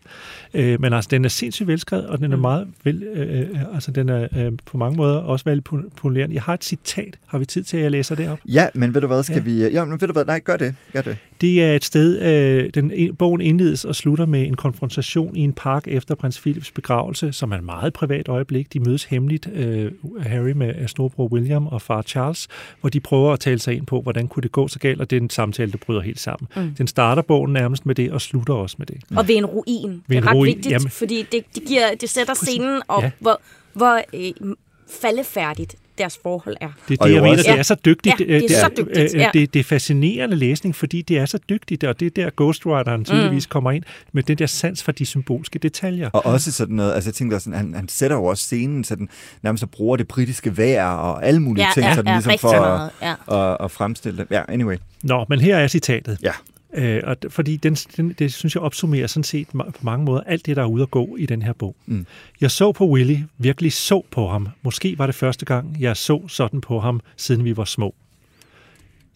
Øh, 0.54 0.82
men 0.82 0.94
altså, 0.94 1.08
den 1.12 1.26
er 1.26 1.30
sindssygt 1.30 1.68
velskrevet, 1.68 2.08
og 2.08 2.20
den 2.20 2.32
er 2.32 2.36
mm. 2.36 2.42
meget 2.42 2.68
vel, 2.84 3.04
øh, 3.04 3.40
øh, 3.40 3.74
altså 3.74 3.92
den 3.92 4.10
er 4.10 4.28
øh, 4.38 4.52
på 4.66 4.78
mange 4.78 4.98
måder 4.98 5.18
også 5.18 5.46
vel 5.46 5.62
polerende. 5.96 6.36
Jeg 6.36 6.44
har 6.44 6.54
et 6.54 6.64
citat. 6.64 7.18
Har 7.26 7.38
vi 7.38 7.46
tid 7.46 7.64
til, 7.64 7.78
at 7.78 7.84
jeg 7.84 7.92
læser 7.92 8.16
det 8.16 8.30
op? 8.30 8.40
Ja, 8.46 8.68
men 8.74 8.94
ved 8.94 9.02
du 9.02 9.08
hvad, 9.08 9.24
skal 9.24 9.36
ja. 9.36 9.42
vi... 9.42 9.68
Ja, 9.68 9.86
men 9.86 10.02
ved 10.02 10.08
du 10.08 10.14
hvad, 10.14 10.26
nej, 10.26 10.40
gør 10.40 10.58
det. 10.58 10.76
Gør 10.94 11.02
det. 11.02 11.18
Det 11.42 11.64
er 11.64 11.76
et 11.76 11.84
sted, 11.84 12.22
øh, 12.22 12.70
den, 12.74 13.16
bogen 13.16 13.42
indledes 13.42 13.86
og 13.86 13.96
slutter 13.96 14.26
med 14.26 14.48
en 14.48 14.56
konfrontation 14.56 15.36
i 15.36 15.40
en 15.40 15.54
park 15.54 15.88
efter 15.88 16.16
prins 16.16 16.40
Philips 16.40 16.72
begravelse, 16.72 17.32
som 17.32 17.52
er 17.52 17.56
et 17.58 17.64
meget 17.64 17.94
privat 17.94 18.28
øjeblik. 18.28 18.74
De 18.74 18.80
mødes 18.80 19.04
hemmeligt, 19.04 19.50
øh, 19.54 19.92
Harry 20.20 20.52
med 20.52 20.88
storebror 20.88 21.28
William 21.28 21.68
og 21.68 21.82
far 21.82 22.02
Charles, 22.02 22.48
hvor 22.82 22.90
de 22.90 23.00
prøver 23.00 23.34
at 23.34 23.40
tale 23.40 23.60
sig 23.60 23.76
ind 23.76 23.86
på, 23.86 24.02
hvordan 24.02 24.28
kunne 24.28 24.44
det 24.44 24.52
gå 24.52 24.68
så 24.68 24.80
galt, 24.80 25.02
og 25.02 25.10
det 25.10 25.18
er 25.18 25.22
en 25.22 25.30
samtale, 25.30 25.72
der 25.72 25.78
bryder 25.78 26.02
helt 26.02 26.20
sammen. 26.20 26.48
Mm. 26.56 26.76
Den 26.76 26.88
starter 26.88 27.22
bogen 27.22 27.54
nærmest 27.54 27.86
med 27.86 27.96
det, 27.96 28.12
og 28.12 28.22
slutter 28.22 28.54
også 28.54 28.76
med 28.80 28.86
det. 28.86 28.98
Mm. 29.10 29.18
Og 29.18 29.28
ved 29.28 29.36
en 29.36 29.46
ruin. 29.46 30.04
Ved 30.08 30.18
det 30.18 30.18
er 30.18 30.28
ret 30.28 30.36
ruin. 30.36 30.56
vigtigt, 30.56 30.74
Jamen, 30.74 30.90
fordi 30.90 31.26
det, 31.32 31.44
det, 31.56 31.64
giver, 31.68 31.96
det 32.02 32.10
sætter 32.10 32.34
scenen 32.34 32.82
op, 32.88 33.04
ja. 33.04 33.12
hvor, 33.20 33.42
hvor 33.74 34.02
øh, 34.14 34.56
faldefærdigt 35.02 35.76
deres 35.98 36.20
forhold 36.24 36.58
er. 36.62 36.70
Det 36.90 37.00
er 37.00 37.06
det, 37.06 37.14
jeg 37.14 37.24
mener, 37.24 37.36
det 37.36 37.50
er 37.50 37.64
så 37.64 37.76
dygtigt. 37.76 38.20
Ja, 38.20 38.26
det 38.26 38.52
er 38.52 38.60
så 38.60 38.70
dygtigt. 38.78 39.14
Ja. 39.14 39.30
Det, 39.34 39.54
det 39.54 39.60
er 39.60 39.64
fascinerende 39.64 40.36
læsning, 40.36 40.76
fordi 40.76 41.02
det 41.02 41.18
er 41.18 41.26
så 41.26 41.40
dygtigt, 41.50 41.84
og 41.84 42.00
det 42.00 42.06
er 42.06 42.24
der 42.24 42.30
Ghostwriteren 42.38 43.06
tydeligvis 43.06 43.48
mm. 43.48 43.50
kommer 43.50 43.72
ind 43.72 43.84
med 44.12 44.24
den 44.24 44.38
der 44.38 44.46
sans 44.46 44.84
for 44.84 44.92
de 44.92 45.06
symbolske 45.06 45.60
detaljer. 45.60 46.10
Og 46.10 46.26
også 46.26 46.52
sådan 46.52 46.76
noget, 46.76 46.94
altså 46.94 47.10
jeg 47.10 47.16
tænker 47.16 47.40
sådan, 47.40 47.58
han, 47.58 47.74
han 47.74 47.88
sætter 47.88 48.18
jo 48.18 48.26
også 48.26 48.44
scenen, 48.44 48.84
så 48.84 48.96
den 48.96 49.10
nærmest 49.42 49.60
så 49.60 49.68
bruger 49.68 49.98
det 49.98 50.08
britiske 50.08 50.58
vejr 50.58 50.88
og 50.88 51.26
alle 51.26 51.40
mulige 51.40 51.66
ja, 51.66 51.72
ting, 51.74 51.86
ja, 51.86 51.96
sådan, 51.96 52.08
ja, 52.08 52.14
ligesom 52.14 52.38
for 52.40 52.62
at, 52.62 52.92
ja. 53.02 53.52
at, 53.52 53.58
at 53.60 53.72
fremstille 53.72 54.18
det. 54.18 54.28
Ja, 54.32 54.44
anyway. 54.48 54.78
Nå, 55.04 55.26
men 55.30 55.40
her 55.40 55.58
er 55.58 55.68
citatet. 55.68 56.18
Ja. 56.24 56.32
Øh, 56.76 57.02
og 57.04 57.18
fordi 57.30 57.58
den, 57.58 57.74
den, 57.74 58.16
det 58.20 58.34
synes 58.34 58.56
jeg 58.56 58.62
opsummerer 58.62 59.08
sådan 59.08 59.24
set 59.24 59.48
på 59.48 59.72
mange 59.82 60.06
måder 60.06 60.22
alt 60.22 60.46
det, 60.46 60.56
der 60.56 60.62
er 60.62 60.68
ude 60.68 60.84
at 60.84 60.92
gå 60.92 61.16
i 61.16 61.26
den 61.26 61.42
her 61.42 61.54
bog. 61.54 61.76
Mm. 61.86 62.06
Jeg 62.42 62.52
så 62.52 62.72
på 62.72 62.88
Willy, 62.90 63.18
virkelig 63.38 63.74
så 63.74 64.02
på 64.12 64.28
ham. 64.28 64.48
Måske 64.62 64.98
var 64.98 65.06
det 65.06 65.16
første 65.16 65.46
gang, 65.46 65.78
jeg 65.80 65.98
så 65.98 66.28
sådan 66.28 66.62
på 66.62 66.80
ham, 66.80 67.02
siden 67.18 67.44
vi 67.44 67.58
var 67.58 67.66
små. 67.66 67.96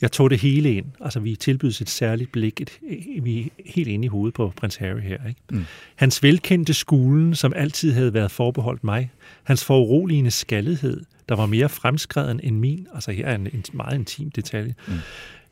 Jeg 0.01 0.12
tog 0.12 0.30
det 0.30 0.39
hele 0.39 0.74
ind. 0.74 0.86
Altså, 1.01 1.19
vi 1.19 1.36
tilbydes 1.36 1.81
et 1.81 1.89
særligt 1.89 2.31
blik. 2.31 2.62
Et, 2.62 2.80
vi 3.21 3.39
er 3.42 3.50
helt 3.65 3.88
inde 3.88 4.06
i 4.06 4.07
hovedet 4.07 4.33
på 4.33 4.53
prins 4.56 4.75
Harry 4.75 5.01
her. 5.01 5.27
Ikke? 5.27 5.42
Mm. 5.51 5.65
Hans 5.95 6.24
velkendte 6.24 6.74
skulen, 6.74 7.36
som 7.36 7.53
altid 7.56 7.94
havde 7.94 8.13
været 8.13 8.31
forbeholdt 8.31 8.83
mig. 8.83 9.12
Hans 9.44 9.65
foruroligende 9.65 10.31
skaldighed, 10.31 11.01
der 11.30 11.36
var 11.36 11.45
mere 11.45 11.69
fremskreden 11.69 12.39
end 12.44 12.57
min. 12.60 12.88
Altså, 12.94 13.12
her 13.12 13.25
er 13.25 13.36
en, 13.36 13.48
en 13.53 13.63
meget 13.74 13.95
intim 13.95 14.31
detalje. 14.31 14.75
Mm. 14.88 14.94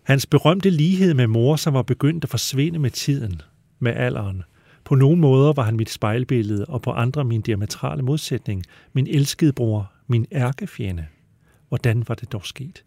Hans 0.06 0.26
berømte 0.26 0.70
lighed 0.70 1.14
med 1.14 1.28
mor, 1.28 1.56
som 1.56 1.74
var 1.74 1.82
begyndt 1.82 2.24
at 2.24 2.30
forsvinde 2.30 2.80
med 2.80 2.90
tiden, 2.90 3.42
med 3.80 3.94
alderen. 3.96 4.44
På 4.84 4.96
nogle 4.96 5.18
måder 5.18 5.54
var 5.54 5.64
han 5.64 5.76
mit 5.76 5.90
spejlbillede, 5.90 6.66
og 6.66 6.82
på 6.82 6.92
andre 6.92 7.24
min 7.24 7.42
diametrale 7.42 8.04
modsætning, 8.04 8.64
min 8.94 9.08
elskede 9.08 9.54
bror, 9.54 9.92
min 10.08 10.26
ærkefjende. 10.32 11.06
Hvordan 11.70 12.04
var 12.08 12.16
det 12.16 12.32
dog 12.32 12.46
sket? 12.46 12.84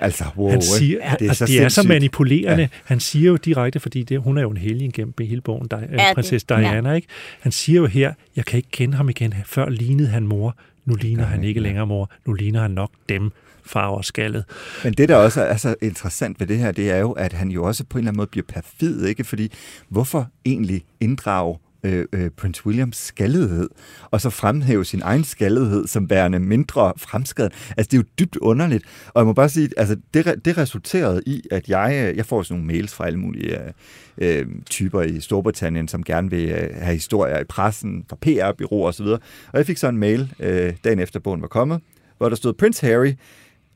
Altså, 0.00 0.24
wow, 0.36 0.50
han 0.50 0.62
siger, 0.62 0.98
det 0.98 1.24
er, 1.24 1.28
altså, 1.28 1.46
så 1.46 1.52
de 1.52 1.58
er 1.58 1.68
så 1.68 1.82
manipulerende. 1.88 2.62
Ja. 2.62 2.68
Han 2.84 3.00
siger 3.00 3.30
jo 3.30 3.36
direkte, 3.36 3.80
fordi 3.80 4.02
det, 4.02 4.20
hun 4.20 4.38
er 4.38 4.42
jo 4.42 4.50
en 4.50 4.56
helgen 4.56 4.92
gennem 4.92 5.14
hele 5.20 5.40
bogen, 5.40 5.68
der, 5.68 5.80
ja, 5.80 6.14
prinsesse 6.14 6.46
Diana, 6.48 6.88
ja. 6.88 6.94
ikke? 6.94 7.08
Han 7.40 7.52
siger 7.52 7.80
jo 7.80 7.86
her, 7.86 8.12
jeg 8.36 8.44
kan 8.44 8.56
ikke 8.56 8.70
kende 8.70 8.96
ham 8.96 9.08
igen. 9.08 9.34
Før 9.44 9.68
lignede 9.68 10.08
han 10.08 10.26
mor, 10.26 10.56
nu 10.84 10.94
ligner 10.94 11.22
ja, 11.22 11.28
han 11.28 11.44
ikke 11.44 11.60
ja. 11.60 11.66
længere 11.66 11.86
mor, 11.86 12.10
nu 12.26 12.32
ligner 12.32 12.62
han 12.62 12.70
nok 12.70 12.90
dem 13.08 13.32
farver 13.66 14.02
skaldet. 14.02 14.44
Men 14.84 14.92
det, 14.92 15.08
der 15.08 15.16
også 15.16 15.42
er 15.42 15.56
så 15.56 15.74
interessant 15.82 16.40
ved 16.40 16.46
det 16.46 16.58
her, 16.58 16.72
det 16.72 16.90
er 16.90 16.98
jo, 16.98 17.12
at 17.12 17.32
han 17.32 17.48
jo 17.48 17.64
også 17.64 17.84
på 17.84 17.98
en 17.98 18.02
eller 18.02 18.10
anden 18.10 18.18
måde 18.18 18.26
bliver 18.26 18.46
perfid, 18.48 19.04
ikke? 19.04 19.24
Fordi 19.24 19.52
hvorfor 19.88 20.28
egentlig 20.44 20.84
inddrage 21.00 21.58
øh, 21.86 22.04
øh, 22.12 22.30
Prince 22.30 22.66
Williams 22.66 22.96
skaldighed, 22.96 23.68
og 24.10 24.20
så 24.20 24.30
fremhæve 24.30 24.84
sin 24.84 25.02
egen 25.02 25.24
skaldighed 25.24 25.86
som 25.86 26.10
værende 26.10 26.38
mindre 26.38 26.92
fremskrevet. 26.96 27.52
Altså, 27.76 27.88
det 27.90 27.92
er 27.92 27.98
jo 27.98 28.04
dybt 28.18 28.36
underligt. 28.36 28.84
Og 29.14 29.20
jeg 29.20 29.26
må 29.26 29.32
bare 29.32 29.48
sige, 29.48 29.70
altså, 29.76 29.96
det, 30.14 30.44
det 30.44 30.58
resulterede 30.58 31.22
i, 31.26 31.42
at 31.50 31.68
jeg, 31.68 32.08
øh, 32.08 32.16
jeg 32.16 32.26
får 32.26 32.42
sådan 32.42 32.60
nogle 32.60 32.72
mails 32.72 32.94
fra 32.94 33.06
alle 33.06 33.18
mulige 33.18 33.60
øh, 33.60 33.72
øh, 34.18 34.46
typer 34.70 35.02
i 35.02 35.20
Storbritannien, 35.20 35.88
som 35.88 36.04
gerne 36.04 36.30
vil 36.30 36.48
øh, 36.48 36.70
have 36.76 36.94
historier 36.94 37.40
i 37.40 37.44
pressen, 37.44 38.04
fra 38.08 38.16
PR-byråer 38.20 38.88
osv. 38.88 39.06
Og 39.06 39.20
jeg 39.54 39.66
fik 39.66 39.76
så 39.76 39.88
en 39.88 39.98
mail 39.98 40.32
øh, 40.40 40.72
dagen 40.84 40.98
efter 40.98 41.20
bogen 41.20 41.42
var 41.42 41.48
kommet, 41.48 41.80
hvor 42.18 42.28
der 42.28 42.36
stod, 42.36 42.52
Prince 42.52 42.86
Harry 42.86 43.12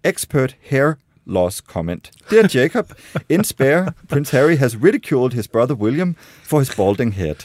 expert 0.04 0.54
hair 0.68 0.98
loss 1.26 1.60
comment. 1.60 2.10
Dear 2.28 2.44
Jacob, 2.44 2.96
in 3.28 3.44
spare, 3.44 3.94
Prince 4.08 4.30
Harry 4.30 4.56
has 4.56 4.76
ridiculed 4.76 5.32
his 5.32 5.46
brother 5.46 5.74
William 5.74 6.14
for 6.42 6.60
his 6.60 6.74
balding 6.74 7.12
head. 7.12 7.44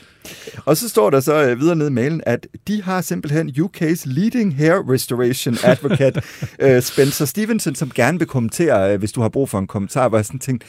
Og 0.66 0.78
så 0.78 0.90
står 0.90 1.10
der 1.10 1.20
så 1.20 1.44
øh, 1.50 1.60
videre 1.60 1.76
nede 1.76 1.88
i 1.90 1.92
mailen, 1.92 2.22
at 2.26 2.48
de 2.68 2.84
har 2.84 3.02
simpelthen 3.02 3.50
UK's 3.50 4.02
leading 4.06 4.56
hair 4.56 4.92
restoration 4.92 5.56
advocate, 5.64 6.22
øh, 6.60 6.82
Spencer 6.82 7.26
Stevenson, 7.26 7.76
som 7.76 7.92
gerne 7.96 8.18
vil 8.20 8.28
kommentere, 8.28 8.94
øh, 8.94 9.00
hvis 9.00 9.12
du 9.12 9.22
har 9.22 9.30
brug 9.30 9.50
for 9.50 9.60
en 9.60 9.68
kommentar, 9.68 10.10
hvor 10.10 10.18
jeg 10.18 10.26
sådan 10.26 10.40
tænkte, 10.40 10.68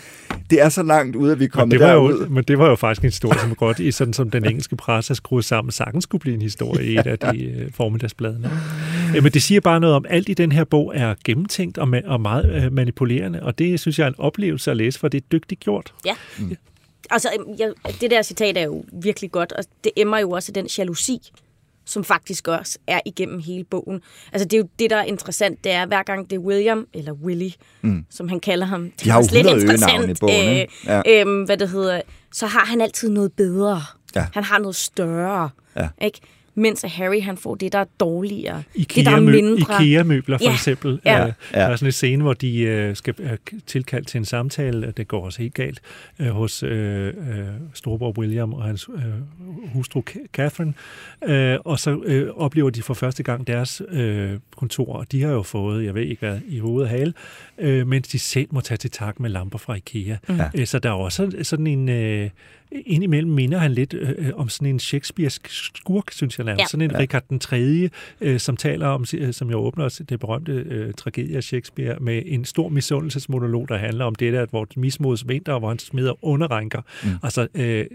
det 0.50 0.62
er 0.62 0.68
så 0.68 0.82
langt 0.82 1.16
ude, 1.16 1.32
at 1.32 1.38
vi 1.38 1.44
er 1.44 1.48
Men 1.48 1.50
kommet 1.50 1.72
det, 1.72 1.86
var 1.86 1.92
derud. 1.92 2.20
jo, 2.22 2.28
men 2.28 2.44
det 2.44 2.58
var 2.58 2.68
jo 2.68 2.74
faktisk 2.76 3.02
en 3.04 3.08
historie, 3.08 3.38
som 3.40 3.54
godt, 3.54 3.78
i 3.78 3.90
sådan 3.92 4.12
som 4.12 4.30
den 4.30 4.44
engelske 4.44 4.76
presse 4.76 5.10
har 5.10 5.14
skruet 5.14 5.44
sammen, 5.44 5.72
sagtens 5.72 6.04
skulle 6.04 6.20
blive 6.20 6.34
en 6.34 6.42
historie 6.42 6.84
i 6.86 6.96
et 6.98 7.06
af 7.06 7.18
de 7.18 7.44
øh, 7.50 7.72
formiddagsbladene. 7.74 8.50
Øh, 9.16 9.22
men 9.22 9.32
det 9.32 9.42
siger 9.42 9.60
bare 9.60 9.80
noget 9.80 9.96
om, 9.96 10.04
at 10.08 10.14
alt 10.16 10.28
i 10.28 10.34
den 10.34 10.52
her 10.52 10.64
bog 10.64 10.92
er 10.94 11.14
gennemtænkt 11.24 11.78
og, 11.78 11.88
ma- 11.98 12.08
og 12.08 12.20
meget 12.20 12.64
øh, 12.64 12.72
manipulerende, 12.72 13.42
og 13.42 13.58
det 13.58 13.80
synes 13.80 13.98
jeg 13.98 14.04
er 14.04 14.08
en 14.08 14.14
oplevelse 14.18 14.70
at 14.70 14.76
læse, 14.76 14.98
for 14.98 15.08
det 15.08 15.18
er 15.18 15.26
dygtigt 15.32 15.60
gjort. 15.60 15.92
Ja. 16.06 16.14
Altså, 17.10 17.28
jeg, 17.58 17.72
det 18.00 18.10
der 18.10 18.22
citat 18.22 18.56
er 18.56 18.62
jo 18.62 18.84
virkelig 18.92 19.30
godt, 19.32 19.52
og 19.52 19.64
det 19.84 19.92
emmer 19.96 20.18
jo 20.18 20.30
også 20.30 20.52
den 20.52 20.66
jalousi, 20.78 21.18
som 21.84 22.04
faktisk 22.04 22.48
også 22.48 22.78
er 22.86 23.00
igennem 23.04 23.38
hele 23.38 23.64
bogen. 23.64 24.00
Altså, 24.32 24.44
det 24.48 24.52
er 24.56 24.58
jo 24.58 24.68
det, 24.78 24.90
der 24.90 24.96
er 24.96 25.04
interessant, 25.04 25.64
det 25.64 25.72
er, 25.72 25.86
hver 25.86 26.02
gang 26.02 26.30
det 26.30 26.36
er 26.36 26.40
William, 26.40 26.86
eller 26.94 27.12
Willy, 27.12 27.48
mm. 27.82 28.04
som 28.10 28.28
han 28.28 28.40
kalder 28.40 28.66
ham. 28.66 28.82
Det 28.90 29.04
De 29.04 29.08
er 29.08 29.12
har 29.12 29.18
jo 29.18 29.22
også 29.22 29.34
lidt 29.34 29.46
100 29.46 29.62
interessant, 29.64 29.92
øgenavne 29.92 30.12
i 30.12 30.16
bogen, 30.20 30.60
øh, 30.60 31.02
Ja. 31.06 31.20
øhm, 31.20 31.42
hvad 31.44 31.56
det 31.56 31.68
hedder, 31.68 32.00
så 32.32 32.46
har 32.46 32.64
han 32.64 32.80
altid 32.80 33.08
noget 33.10 33.32
bedre. 33.32 33.82
Ja. 34.16 34.26
Han 34.34 34.44
har 34.44 34.58
noget 34.58 34.76
større. 34.76 35.50
Ja. 35.76 35.88
Ikke? 36.02 36.20
Mens 36.58 36.84
at 36.84 36.90
Harry, 36.90 37.22
han 37.22 37.36
får 37.36 37.54
det, 37.54 37.72
der 37.72 37.78
er 37.78 37.84
dårligere. 38.00 38.62
det, 38.76 38.94
der 39.06 39.10
er 39.10 39.16
IKEA-mø- 39.16 39.30
mindre. 39.30 39.74
IKEA-møbler 39.84 40.38
for 40.38 40.44
Ja. 40.44 40.52
eksempel. 40.52 41.00
Ja. 41.04 41.26
Øh, 41.26 41.32
Ja. 41.54 41.58
Der 41.60 41.66
er 41.66 41.76
sådan 41.76 41.88
en 41.88 41.92
scene, 41.92 42.22
hvor 42.22 42.32
de 42.32 42.60
øh, 42.60 42.96
skal 42.96 43.14
øh, 43.18 43.30
tilkalde 43.66 44.06
til 44.06 44.18
en 44.18 44.24
samtale, 44.24 44.86
og 44.88 44.96
det 44.96 45.08
går 45.08 45.24
også 45.24 45.42
helt 45.42 45.54
galt, 45.54 45.80
øh, 46.18 46.26
hos 46.28 46.62
øh, 46.62 47.06
øh, 47.06 47.14
storbror 47.74 48.12
William 48.18 48.52
og 48.54 48.62
hans 48.62 48.88
øh, 48.96 49.02
hustru 49.72 50.02
Ca- 50.10 50.26
Catherine. 50.32 50.74
Øh, 51.28 51.58
og 51.64 51.78
så 51.78 52.00
øh, 52.04 52.28
oplever 52.36 52.70
de 52.70 52.82
for 52.82 52.94
første 52.94 53.22
gang 53.22 53.46
deres 53.46 53.82
øh, 53.88 54.32
kontor, 54.56 54.92
og 54.96 55.12
de 55.12 55.22
har 55.22 55.30
jo 55.30 55.42
fået, 55.42 55.84
jeg 55.84 55.94
ved 55.94 56.02
ikke 56.02 56.20
hvad, 56.26 56.38
i 56.48 56.58
hoved 56.58 56.82
og 56.82 56.88
hale, 56.88 57.12
øh, 57.58 57.86
mens 57.86 58.08
de 58.08 58.18
selv 58.18 58.48
må 58.50 58.60
tage 58.60 58.78
til 58.78 58.90
tak 58.90 59.20
med 59.20 59.30
lamper 59.30 59.58
fra 59.58 59.74
IKEA. 59.74 60.16
Mm. 60.28 60.40
Øh, 60.54 60.66
så 60.66 60.78
der 60.78 60.88
er 60.88 60.94
også 60.94 61.30
sådan 61.42 61.66
en... 61.66 61.88
Øh, 61.88 62.30
indimellem 62.72 63.32
minder 63.32 63.58
han 63.58 63.72
lidt 63.72 63.94
øh, 63.94 64.32
om 64.34 64.48
sådan 64.48 64.68
en 64.68 64.78
Shakespearesk 64.78 65.48
skurk, 65.50 66.12
synes 66.12 66.38
jeg 66.38 66.44
nærmest. 66.44 66.60
Ja. 66.60 66.66
Sådan 66.66 66.84
en 66.84 66.90
ja. 66.90 66.98
Richard 66.98 67.22
den 67.30 67.38
3., 67.38 67.90
øh, 68.20 68.40
som 68.40 68.56
taler 68.56 68.86
om, 68.86 69.04
øh, 69.14 69.32
som 69.32 69.48
jeg 69.48 69.56
åbner 69.56 69.84
også 69.84 70.04
det 70.04 70.20
berømte 70.20 70.52
øh, 70.52 70.94
tragedie 70.94 71.36
af 71.36 71.42
Shakespeare, 71.42 71.96
med 72.00 72.22
en 72.26 72.44
stor 72.44 72.68
misundelsesmonolog, 72.68 73.68
der 73.68 73.76
handler 73.76 74.04
om 74.04 74.14
det 74.14 74.32
der, 74.32 74.46
hvor 74.50 74.66
mismods 74.76 75.28
vinter, 75.28 75.58
hvor 75.58 75.68
han 75.68 75.78
smider 75.78 76.24
underrænker. 76.24 76.82
Mm. 77.04 77.10
Altså, 77.22 77.48
øh, 77.54 77.86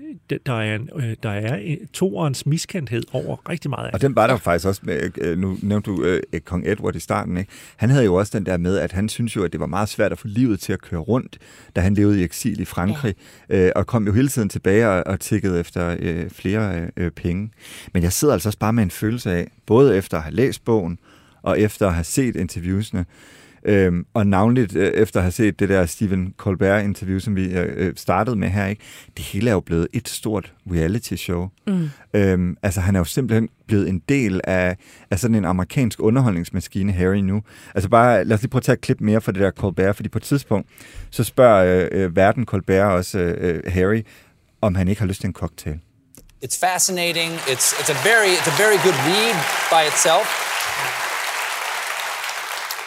der 0.46 0.54
er, 0.54 0.76
en, 0.76 0.90
øh, 0.96 1.16
der 1.24 1.30
er 1.30 1.56
en, 1.56 1.88
toerens 1.94 2.46
miskendthed 2.46 3.04
over 3.14 3.50
rigtig 3.50 3.70
meget 3.70 3.88
af 3.88 3.94
Og 3.94 4.02
den 4.02 4.16
var 4.16 4.28
der 4.28 4.38
faktisk 4.38 4.68
også 4.68 4.82
med, 4.84 5.12
øh, 5.22 5.38
nu 5.38 5.58
nævnte 5.62 5.92
du 5.92 6.04
øh, 6.04 6.22
kong 6.46 6.68
Edward 6.68 6.96
i 6.96 7.00
starten, 7.00 7.38
ikke? 7.38 7.52
Han 7.76 7.90
havde 7.90 8.06
jo 8.06 8.16
også 8.16 8.38
den 8.38 8.46
der 8.46 8.58
med, 8.58 8.78
at 8.78 8.92
han 8.92 9.10
synes 9.10 9.36
jo, 9.36 9.44
at 9.44 9.52
det 9.52 9.60
var 9.60 9.66
meget 9.66 9.90
svært 9.90 10.12
at 10.12 10.20
få 10.20 10.28
livet 10.28 10.60
til 10.60 10.74
at 10.74 10.82
køre 10.82 11.00
rundt, 11.00 11.38
da 11.76 11.82
han 11.82 11.94
levede 11.94 12.22
i 12.22 12.24
eksil 12.24 12.60
i 12.60 12.66
Frankrig, 12.66 13.16
ja. 13.50 13.66
øh, 13.66 13.72
og 13.76 13.88
kom 13.88 14.06
jo 14.06 14.14
hele 14.14 14.28
tiden 14.28 14.50
tilbage 14.50 14.71
og, 14.80 15.04
og 15.06 15.20
tikkede 15.20 15.60
efter 15.60 15.96
øh, 16.00 16.30
flere 16.30 16.88
øh, 16.98 17.12
penge. 17.12 17.52
Men 17.94 18.04
jeg 18.04 18.14
sidder 18.14 18.34
altså 18.34 18.50
også 18.50 18.60
bare 18.60 18.74
med 18.74 18.84
en 18.84 18.92
følelse 18.92 19.32
af, 19.32 19.48
både 19.66 19.98
efter 19.98 20.18
at 20.18 20.24
have 20.24 20.36
læst 20.36 20.66
bogen, 20.66 20.98
og 21.42 21.60
efter 21.60 21.88
at 21.88 21.94
have 21.94 22.04
set 22.04 22.36
interviewsene, 22.36 23.06
Øhm, 23.66 24.06
og 24.14 24.28
navnligt 24.28 24.76
øh, 24.76 24.88
efter 24.94 25.20
at 25.20 25.24
have 25.24 25.32
set 25.32 25.60
det 25.60 25.70
der 25.70 25.86
Stephen 25.86 26.34
Colbert-interview, 26.38 27.20
som 27.20 27.36
vi 27.36 27.54
øh, 27.54 27.94
startede 27.96 28.36
med 28.36 28.50
her, 28.50 28.66
ikke? 28.66 28.82
det 29.18 29.26
hele 29.26 29.50
er 29.50 29.54
jo 29.54 29.60
blevet 29.60 29.88
et 29.94 30.10
stort 30.10 30.54
reality-show. 30.72 31.50
Mm. 31.68 31.90
Øhm, 32.14 32.58
altså 32.64 32.82
han 32.82 32.96
er 32.96 33.00
jo 33.00 33.04
simpelthen 33.04 33.50
blevet 33.68 33.90
en 33.90 34.02
del 34.10 34.42
af, 34.44 34.78
af 35.12 35.20
sådan 35.20 35.36
en 35.36 35.46
amerikansk 35.46 36.00
underholdningsmaskine, 36.02 36.92
Harry, 36.92 37.18
nu. 37.18 37.42
Altså 37.76 37.90
bare, 37.90 38.24
lad 38.24 38.36
os 38.36 38.42
lige 38.42 38.50
prøve 38.50 38.60
at 38.60 38.64
tage 38.64 38.74
et 38.74 38.82
klip 38.82 39.02
mere 39.02 39.22
fra 39.22 39.32
det 39.32 39.42
der 39.42 39.52
Colbert, 39.52 39.96
fordi 39.96 40.10
på 40.10 40.18
et 40.18 40.24
tidspunkt, 40.24 40.68
så 41.10 41.24
spørger 41.24 41.88
øh, 41.92 42.04
øh, 42.04 42.16
verden 42.16 42.46
Colbert 42.46 42.92
også 42.92 43.20
øh, 43.20 43.62
Harry, 43.68 44.02
om 44.62 44.76
han 44.76 44.88
ikke 44.88 45.02
har 45.02 45.08
lyst 45.08 45.22
til 45.22 45.28
en 45.28 45.34
cocktail. 45.34 45.80
It's 46.42 46.58
fascinating. 46.58 47.32
It's, 47.48 47.74
it's, 47.80 47.90
a 47.90 48.00
very, 48.04 48.32
it's 48.40 48.48
a 48.48 48.58
very 48.58 48.78
good 48.78 48.96
read 49.06 49.36
by 49.70 49.84
itself. 49.92 50.26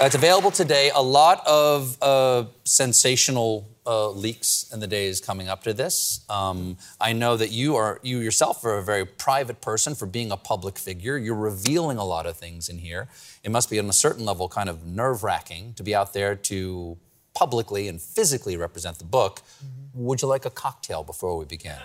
Uh, 0.01 0.07
it's 0.07 0.17
available 0.17 0.51
today. 0.51 0.91
A 0.95 1.03
lot 1.03 1.47
of 1.47 1.97
uh, 2.03 2.47
sensational 2.65 3.69
uh, 3.87 4.11
leaks 4.11 4.67
in 4.73 4.81
the 4.81 4.87
days 4.87 5.21
coming 5.21 5.49
up 5.49 5.63
to 5.63 5.73
this. 5.73 6.25
Um, 6.29 6.79
I 7.01 7.13
know 7.13 7.37
that 7.37 7.51
you 7.51 7.77
are 7.77 8.01
you 8.03 8.19
yourself 8.19 8.65
are 8.65 8.79
a 8.79 8.83
very 8.83 9.05
private 9.05 9.61
person 9.61 9.95
for 9.95 10.07
being 10.07 10.33
a 10.33 10.37
public 10.37 10.79
figure. 10.79 11.17
You're 11.17 11.37
revealing 11.37 11.99
a 11.99 12.05
lot 12.05 12.27
of 12.27 12.37
things 12.37 12.69
in 12.69 12.79
here. 12.79 13.09
It 13.45 13.51
must 13.53 13.71
be 13.71 13.79
on 13.79 13.89
a 13.89 13.93
certain 13.93 14.25
level 14.25 14.49
kind 14.49 14.69
of 14.69 14.85
nerve 14.85 15.23
wracking 15.23 15.75
to 15.75 15.83
be 15.83 15.95
out 15.95 16.13
there 16.13 16.35
to 16.35 16.97
publicly 17.39 17.89
and 17.89 18.01
physically 18.01 18.57
represent 18.57 18.99
the 18.99 19.05
book. 19.05 19.41
Would 19.95 20.23
you 20.23 20.29
like 20.33 20.45
a 20.47 20.51
cocktail 20.51 21.03
before 21.05 21.37
we 21.39 21.45
begin? 21.45 21.79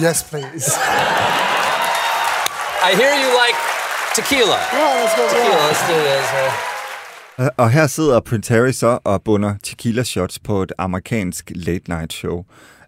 Yes, 0.00 0.22
please. 0.30 0.66
I 2.88 2.90
hear 3.00 3.12
you 3.22 3.28
like 3.42 3.56
tequila. 4.14 4.58
Yeah, 4.72 5.00
let's 5.02 5.14
go. 5.16 5.28
Tequila, 5.28 5.60
let's 5.68 5.86
do 5.88 5.94
this. 5.94 6.26
uh, 6.32 6.52
Og- 7.38 7.52
Og 7.56 7.70
her 7.70 7.86
sidder 7.86 8.20
Prince 8.20 8.48
Harry 8.54 8.72
så 8.72 8.98
og 9.04 9.22
bunder 9.22 9.54
tequila 9.62 10.02
shots 10.04 10.38
på 10.38 10.62
et 10.62 10.72
amerikansk 10.78 11.52
late 11.54 11.88
night 11.88 12.12
show. 12.12 12.44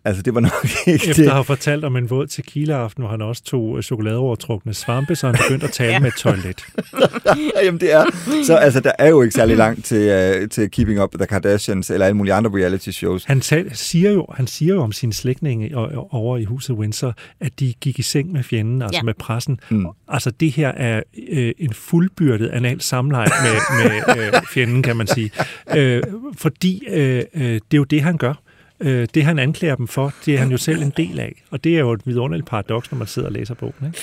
Altså, 0.08 0.22
det 0.22 0.34
var 0.34 0.40
nok 0.40 0.52
ikke 0.86 1.10
Efter 1.10 1.26
at 1.26 1.32
have 1.32 1.44
fortalt 1.44 1.84
om 1.84 1.96
en 1.96 2.10
våd 2.10 2.26
tequila-aften, 2.26 3.02
hvor 3.02 3.10
han 3.10 3.22
også 3.22 3.42
tog 3.44 3.76
øh, 3.76 3.82
chokoladeovertrukne 3.82 4.74
svampe, 4.74 5.14
så 5.16 5.26
han 5.26 5.36
begyndte 5.44 5.66
at 5.66 5.72
tale 5.72 6.00
med 6.00 6.08
et 6.08 6.14
toilet. 6.14 6.64
Jamen, 7.64 7.80
det 7.80 7.92
er. 7.92 8.04
Så 8.46 8.56
altså, 8.56 8.80
der 8.80 8.92
er 8.98 9.08
jo 9.08 9.22
ikke 9.22 9.34
særlig 9.34 9.56
langt 9.56 9.84
til, 9.84 10.36
uh, 10.42 10.48
til 10.48 10.70
Keeping 10.70 11.02
Up 11.02 11.14
with 11.14 11.20
the 11.20 11.26
Kardashians 11.26 11.90
eller 11.90 12.06
alle 12.06 12.16
mulige 12.16 12.34
andre 12.34 12.50
reality 12.50 12.90
shows. 12.90 13.24
Han, 13.24 13.40
tal, 13.40 13.76
siger 13.76 14.10
jo, 14.10 14.26
han 14.34 14.46
siger 14.46 14.74
jo 14.74 14.82
om 14.82 14.92
sine 14.92 15.12
slægtninge 15.12 15.76
over 16.10 16.36
i 16.36 16.44
huset 16.44 16.76
Windsor, 16.76 17.14
at 17.40 17.60
de 17.60 17.74
gik 17.80 17.98
i 17.98 18.02
seng 18.02 18.32
med 18.32 18.42
fjenden, 18.42 18.82
altså 18.82 18.96
Ja. 18.96 18.98
ja. 18.98 19.04
med 19.04 19.14
pressen. 19.14 19.60
Mm. 19.70 19.86
Altså 20.08 20.30
det 20.30 20.52
her 20.52 20.68
er 20.68 21.02
øh, 21.28 21.52
en 21.58 21.72
fuldbyrdet 21.72 22.48
anal 22.48 22.80
samleje 22.80 23.28
med, 23.42 23.84
med 24.16 24.26
øh, 24.26 24.32
fjenden, 24.54 24.82
kan 24.82 24.96
man 24.96 25.06
sige. 25.06 25.30
Øh, 25.76 26.02
fordi 26.36 26.82
øh, 26.88 27.22
øh, 27.34 27.42
det 27.42 27.60
er 27.72 27.76
jo 27.76 27.84
det, 27.84 28.02
han 28.02 28.16
gør. 28.16 28.34
Øh, 28.80 29.08
det, 29.14 29.24
han 29.24 29.38
anklager 29.38 29.74
dem 29.74 29.88
for, 29.88 30.12
det 30.26 30.34
er 30.34 30.38
han 30.38 30.50
jo 30.50 30.56
selv 30.56 30.82
en 30.82 30.92
del 30.96 31.20
af. 31.20 31.42
Og 31.50 31.64
det 31.64 31.74
er 31.74 31.78
jo 31.78 31.92
et 31.92 32.00
vidunderligt 32.04 32.48
paradoks, 32.48 32.90
når 32.92 32.98
man 32.98 33.06
sidder 33.08 33.28
og 33.28 33.32
læser 33.32 33.54
bogen. 33.54 33.74
Ikke? 33.86 33.98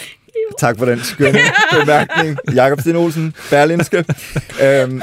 Tak 0.60 0.78
for 0.78 0.86
den 0.86 1.00
skønne 1.04 1.40
bemærkning. 1.80 2.38
Jakob 2.54 2.80
Sten 2.82 2.96
Olsen, 2.96 3.34
Berlinske. 3.50 3.98
øhm, 3.98 4.92
Men, 4.92 5.02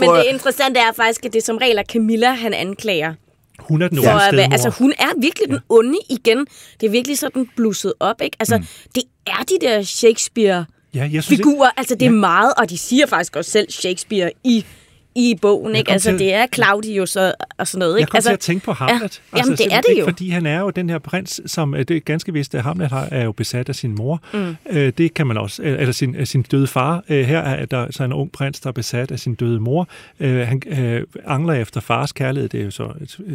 men 0.00 0.10
at- 0.10 0.16
det 0.16 0.24
interessante 0.32 0.80
er 0.80 0.92
faktisk, 0.96 1.24
at 1.24 1.32
det 1.32 1.38
er 1.38 1.44
som 1.44 1.56
regel 1.56 1.78
er 1.78 1.82
Camilla, 1.82 2.30
han 2.32 2.54
anklager. 2.54 3.14
Hun 3.58 3.82
er 3.82 3.88
den 3.88 3.96
For 3.96 4.02
onde 4.10 4.14
at 4.14 4.20
være, 4.20 4.30
stedmor. 4.42 4.52
altså, 4.52 4.68
hun 4.70 4.92
er 4.98 5.20
virkelig 5.20 5.48
den 5.48 5.58
onde 5.68 5.98
igen. 6.10 6.46
Det 6.80 6.86
er 6.86 6.90
virkelig 6.90 7.18
sådan 7.18 7.48
blusset 7.56 7.92
op, 8.00 8.16
ikke? 8.24 8.36
Altså, 8.40 8.56
mm. 8.58 8.64
det 8.94 9.02
er 9.26 9.42
de 9.48 9.66
der 9.66 9.82
Shakespeare 9.82 10.64
ja, 10.94 11.00
jeg 11.12 11.22
synes, 11.22 11.26
figurer. 11.26 11.70
Altså, 11.76 11.94
det 11.94 12.06
er 12.06 12.10
meget, 12.10 12.52
og 12.58 12.70
de 12.70 12.78
siger 12.78 13.06
faktisk 13.06 13.36
også 13.36 13.50
selv 13.50 13.70
Shakespeare 13.70 14.30
i 14.44 14.64
i 15.14 15.38
bogen, 15.42 15.76
ikke? 15.76 15.90
Altså, 15.92 16.10
til- 16.10 16.18
det 16.18 16.34
er 16.34 16.46
Claudius 16.54 17.16
og, 17.16 17.34
og 17.58 17.66
sådan 17.68 17.78
noget, 17.78 17.92
ikke? 17.98 18.00
Jeg 18.00 18.08
kom 18.08 18.16
altså, 18.16 18.28
til 18.30 18.34
at 18.34 18.40
tænke 18.40 18.64
på 18.64 18.72
Hamlet. 18.72 19.02
Altså, 19.02 19.20
Ja, 19.32 19.38
jamen, 19.38 19.56
det 19.56 19.66
er 19.74 19.80
det 19.80 19.98
jo. 20.00 20.04
Fordi 20.04 20.30
han 20.30 20.46
er 20.46 20.60
jo 20.60 20.70
den 20.70 20.90
her 20.90 20.98
prins, 20.98 21.40
som 21.46 21.74
øh, 21.74 21.80
det 21.84 21.96
er 21.96 22.00
ganske 22.00 22.32
vist, 22.32 22.54
at 22.54 22.62
Hamlet 22.62 22.88
har, 22.88 23.08
er 23.10 23.24
jo 23.24 23.32
besat 23.32 23.68
af 23.68 23.74
sin 23.74 23.94
mor. 23.94 24.22
Mm. 24.34 24.56
Øh, 24.70 24.92
det 24.98 25.14
kan 25.14 25.26
man 25.26 25.36
også, 25.38 25.62
øh, 25.62 25.80
eller 25.80 25.92
sin, 25.92 26.14
øh, 26.16 26.26
sin 26.26 26.42
døde 26.42 26.66
far. 26.66 27.04
Øh, 27.08 27.24
her 27.26 27.38
er 27.38 27.66
der 27.66 27.86
så 27.90 28.04
en 28.04 28.12
ung 28.12 28.32
prins, 28.32 28.60
der 28.60 28.68
er 28.68 28.72
besat 28.72 29.10
af 29.10 29.18
sin 29.18 29.34
døde 29.34 29.60
mor. 29.60 29.88
Øh, 30.20 30.46
han 30.48 30.62
øh, 30.66 31.02
angler 31.26 31.54
efter 31.54 31.80
fars 31.80 32.12
kærlighed. 32.12 32.48
Det 32.48 32.60
er 32.60 32.64
jo 32.64 32.70
så 32.70 32.88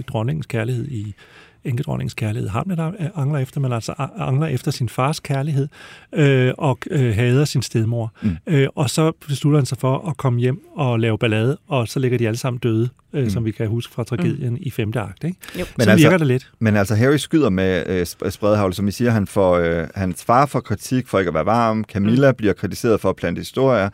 dronningens 0.08 0.46
kærlighed 0.46 0.88
i 0.88 1.14
enkedronningens 1.66 2.14
kærlighed. 2.14 2.50
Hamlet 2.50 2.80
er- 2.80 2.92
angler 3.16 3.40
efter, 3.40 3.60
men 3.60 3.72
altså 3.72 3.94
angler 4.18 4.48
efter 4.48 4.72
sin 4.72 4.90
fars 4.90 5.20
kærlighed 5.20 5.68
øh, 6.14 6.54
og 6.58 6.80
øh, 6.92 7.16
hader 7.16 7.46
sin 7.46 7.62
stedmor. 7.62 8.14
Mm. 8.22 8.38
Øh, 8.48 8.68
og 8.76 8.90
så 8.90 9.12
beslutter 9.28 9.60
han 9.60 9.66
sig 9.66 9.78
for 9.78 10.10
at 10.10 10.18
komme 10.18 10.40
hjem 10.40 10.62
og 10.76 11.00
lave 11.00 11.18
ballade, 11.18 11.58
og 11.68 11.88
så 11.88 12.00
ligger 12.00 12.18
de 12.18 12.28
alle 12.28 12.38
sammen 12.38 12.60
døde, 12.60 12.90
øh, 13.14 13.24
mm. 13.24 13.30
som 13.30 13.46
vi 13.46 13.52
kan 13.52 13.68
huske 13.68 13.94
fra 13.94 14.04
tragedien 14.04 14.54
mm. 14.54 14.60
i 14.62 14.72
femte 14.72 15.00
akt. 15.00 15.24
Ikke? 15.24 15.38
Jo. 15.60 15.66
Men 15.78 15.84
så 15.84 15.92
altså- 15.92 16.08
virker 16.08 16.18
det 16.18 16.28
lidt. 16.28 16.52
Men 16.60 16.76
altså, 16.76 16.96
Harry 16.96 17.18
skyder 17.18 17.50
med 17.50 17.84
øh, 17.88 18.02
sp- 18.02 18.30
spredhavl, 18.30 18.74
som 18.74 18.88
I 18.88 18.92
siger, 18.92 19.12
han 19.12 19.28
får, 19.28 19.56
øh, 19.56 19.88
hans 19.96 20.24
far 20.24 20.46
får 20.46 20.60
kritik 20.60 21.08
for 21.08 21.20
ikke 21.20 21.30
at 21.30 21.36
være 21.36 21.46
varm, 21.46 21.84
Camilla 21.84 22.32
mm. 22.32 22.38
bliver 22.38 22.54
kritiseret 22.54 23.02
for 23.02 23.10
at 23.10 23.16
plante 23.16 23.40
historier, 23.40 23.90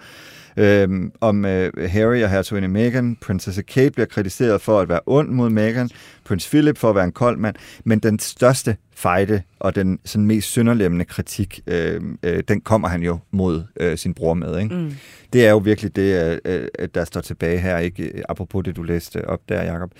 Øhm, 0.58 1.12
om 1.22 1.46
øh, 1.46 1.90
Harry 1.90 2.24
og 2.24 2.30
hertuginde 2.30 2.68
Meghan. 2.68 3.18
Prinsesse 3.22 3.62
Kate 3.62 3.92
bliver 3.92 4.06
kritiseret 4.06 4.62
for 4.62 4.80
at 4.80 4.90
være 4.90 5.00
ond 5.06 5.30
mod 5.30 5.50
Meghan. 5.50 5.90
Prins 6.24 6.50
Philip 6.50 6.78
for 6.78 6.90
at 6.90 6.96
være 6.96 7.06
en 7.06 7.12
kold 7.12 7.38
mand. 7.38 7.56
Men 7.84 8.00
den 8.00 8.20
største 8.20 8.76
fejde 8.96 9.42
og 9.60 9.76
den 9.76 10.00
sådan 10.06 10.26
mest 10.26 10.48
synderlemmende 10.48 11.06
kritik, 11.06 11.62
øh, 11.68 12.02
øh, 12.24 12.44
den 12.48 12.62
kommer 12.62 12.88
han 12.88 13.04
jo 13.04 13.20
mod 13.32 13.64
øh, 13.80 13.98
sin 13.98 14.14
bror 14.14 14.34
med. 14.34 14.60
Ikke? 14.60 14.76
Mm. 14.76 14.94
Det 15.34 15.46
er 15.46 15.52
jo 15.52 15.58
virkelig 15.58 15.96
det, 15.96 16.40
øh, 16.46 16.68
øh, 16.80 16.88
der 16.96 17.06
står 17.06 17.22
tilbage 17.22 17.58
her, 17.58 17.78
ikke? 17.78 18.24
apropos 18.30 18.64
det, 18.64 18.76
du 18.76 18.84
læste 18.84 19.28
op 19.28 19.40
der, 19.50 19.64
Jacob. 19.64 19.92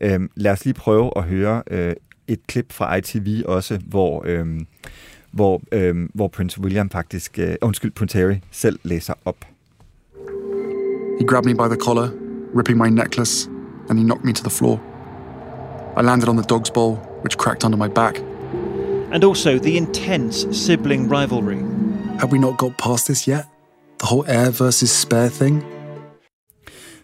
Øh, 0.00 0.20
lad 0.34 0.52
os 0.52 0.64
lige 0.64 0.74
prøve 0.74 1.12
at 1.16 1.22
høre 1.22 1.62
øh, 1.70 1.94
et 2.28 2.46
klip 2.46 2.72
fra 2.72 2.96
ITV 2.96 3.42
også, 3.46 3.80
hvor, 3.86 4.22
øhm, 4.26 4.66
hvor, 5.32 5.62
øhm, 5.72 6.10
hvor 6.14 6.28
Prince 6.28 6.60
William 6.60 6.90
faktisk, 6.90 7.38
øh, 7.38 7.54
undskyld, 7.62 7.90
Prince 7.90 8.18
Harry 8.18 8.36
selv 8.50 8.78
læser 8.82 9.14
op. 9.24 9.36
He 11.20 11.26
grabbed 11.26 11.44
me 11.44 11.52
by 11.52 11.68
the 11.68 11.76
collar, 11.76 12.08
ripping 12.54 12.78
my 12.78 12.88
necklace, 12.88 13.46
and 13.90 13.98
he 13.98 14.04
knocked 14.04 14.24
me 14.24 14.32
to 14.32 14.42
the 14.42 14.48
floor. 14.48 14.80
I 15.94 16.00
landed 16.00 16.30
on 16.30 16.36
the 16.36 16.42
dog's 16.42 16.70
bowl, 16.70 16.96
which 17.22 17.36
cracked 17.36 17.62
under 17.62 17.76
my 17.76 17.88
back. 17.88 18.18
And 19.12 19.22
also 19.22 19.58
the 19.58 19.76
intense 19.76 20.46
sibling 20.50 21.10
rivalry. 21.10 21.58
Have 22.20 22.32
we 22.32 22.38
not 22.38 22.56
got 22.56 22.78
past 22.78 23.06
this 23.06 23.28
yet? 23.28 23.44
The 23.98 24.06
whole 24.06 24.24
heir 24.28 24.50
versus 24.50 24.90
spare 24.90 25.28
thing? 25.28 25.62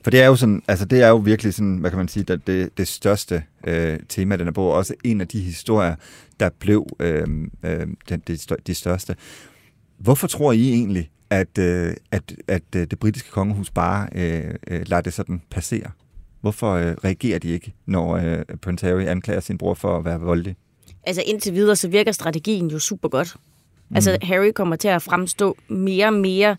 For 0.02 0.11
det 0.11 0.23
er 0.23 0.26
jo 0.26 0.37
sådan, 0.37 0.62
altså 0.68 0.85
det 0.85 1.02
er 1.02 1.08
jo 1.08 1.16
virkelig 1.16 1.54
sådan, 1.54 1.76
hvad 1.76 1.90
kan 1.90 1.99
man 1.99 2.08
sige, 2.08 2.25
det, 2.25 2.46
det, 2.46 2.78
det 2.78 2.88
største 2.88 3.42
øh, 3.66 3.99
tema 4.08 4.37
den 4.37 4.46
her 4.46 4.52
bog, 4.52 4.73
også 4.73 4.94
en 5.04 5.20
af 5.20 5.28
de 5.28 5.40
historier, 5.40 5.94
der 6.40 6.50
blev 6.61 6.87
øh, 7.00 7.26
øh, 7.62 7.87
den, 8.08 8.20
det, 8.26 8.52
de 8.66 8.75
største. 8.75 9.16
Hvorfor 9.99 10.26
tror 10.26 10.52
I 10.52 10.73
egentlig, 10.73 11.11
at, 11.30 11.59
øh, 11.59 11.95
at, 12.11 12.35
at 12.49 12.62
øh, 12.76 12.87
det 12.87 12.99
britiske 12.99 13.30
kongehus 13.30 13.71
bare 13.71 14.09
øh, 14.14 14.54
øh, 14.66 14.83
lader 14.87 15.00
det 15.02 15.12
sådan 15.12 15.42
passere? 15.50 15.90
Hvorfor 16.40 16.73
øh, 16.73 16.95
reagerer 17.04 17.38
de 17.38 17.49
ikke, 17.49 17.75
når 17.87 18.16
øh, 18.16 18.45
Prince 18.62 18.87
Harry 18.87 19.02
anklager 19.02 19.40
sin 19.40 19.59
bror 19.59 19.75
for 19.75 19.99
at 19.99 20.04
være 20.04 20.21
voldelig? 20.21 20.56
Altså 21.02 21.23
indtil 21.26 21.54
videre, 21.54 21.76
så 21.76 21.88
virker 21.88 22.12
strategien 22.12 22.68
jo 22.71 22.78
super 22.78 23.09
godt. 23.09 23.37
Altså 23.95 24.18
Harry 24.23 24.52
kommer 24.52 24.76
til 24.76 24.88
at 24.88 25.02
fremstå 25.02 25.56
mere 25.68 26.06
og 26.06 26.12
mere, 26.12 26.56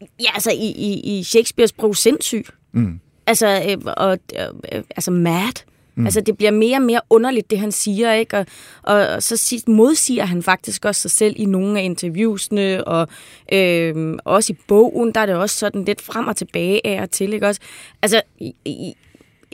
ja 0.00 0.30
altså 0.34 0.50
i, 0.50 0.66
i, 0.66 1.18
i 1.18 1.22
Shakespeares 1.22 1.70
sprog 1.70 1.96
sindssyg. 1.96 2.46
Mm. 2.72 3.00
Altså, 3.26 3.62
øh, 3.68 3.94
og, 3.96 4.18
øh, 4.38 4.82
altså 4.96 5.10
mad. 5.10 5.64
Mm. 5.96 6.04
Altså, 6.04 6.20
det 6.20 6.36
bliver 6.36 6.50
mere 6.50 6.76
og 6.76 6.82
mere 6.82 7.00
underligt, 7.10 7.50
det 7.50 7.58
han 7.58 7.72
siger, 7.72 8.12
ikke? 8.12 8.36
Og, 8.38 8.46
og, 8.82 9.06
og 9.06 9.22
så 9.22 9.36
sig- 9.36 9.62
modsiger 9.66 10.24
han 10.24 10.42
faktisk 10.42 10.84
også 10.84 11.00
sig 11.00 11.10
selv 11.10 11.34
i 11.38 11.44
nogle 11.44 11.80
af 11.80 11.84
interviewsene, 11.84 12.84
og 12.84 13.08
øh, 13.52 14.14
også 14.24 14.52
i 14.52 14.56
bogen, 14.68 15.12
der 15.12 15.20
er 15.20 15.26
det 15.26 15.34
også 15.34 15.56
sådan 15.56 15.84
lidt 15.84 16.00
frem 16.02 16.26
og 16.26 16.36
tilbage 16.36 16.86
af 16.86 17.02
og 17.02 17.10
til, 17.10 17.32
ikke 17.32 17.46
også? 17.46 17.60
Altså, 18.02 18.22
i, 18.40 18.52
i, 18.64 18.94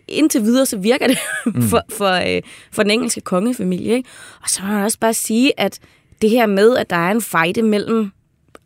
indtil 0.09 0.43
videre, 0.43 0.67
så 0.67 0.77
virker 0.79 1.07
det 1.07 1.19
for, 1.71 1.83
for, 1.91 2.37
øh, 2.37 2.43
for 2.73 2.83
den 2.83 2.91
engelske 2.91 3.21
kongefamilie, 3.21 3.95
ikke? 3.95 4.09
Og 4.43 4.49
så 4.51 4.63
må 4.63 4.69
man 4.69 4.85
også 4.85 4.99
bare 4.99 5.15
sige, 5.15 5.61
at 5.61 5.79
det 6.23 6.31
her 6.31 6.47
med, 6.47 6.77
at 6.77 6.91
der 6.91 6.97
er 6.97 7.11
en 7.11 7.23
fejde 7.23 7.63
mellem 7.63 8.11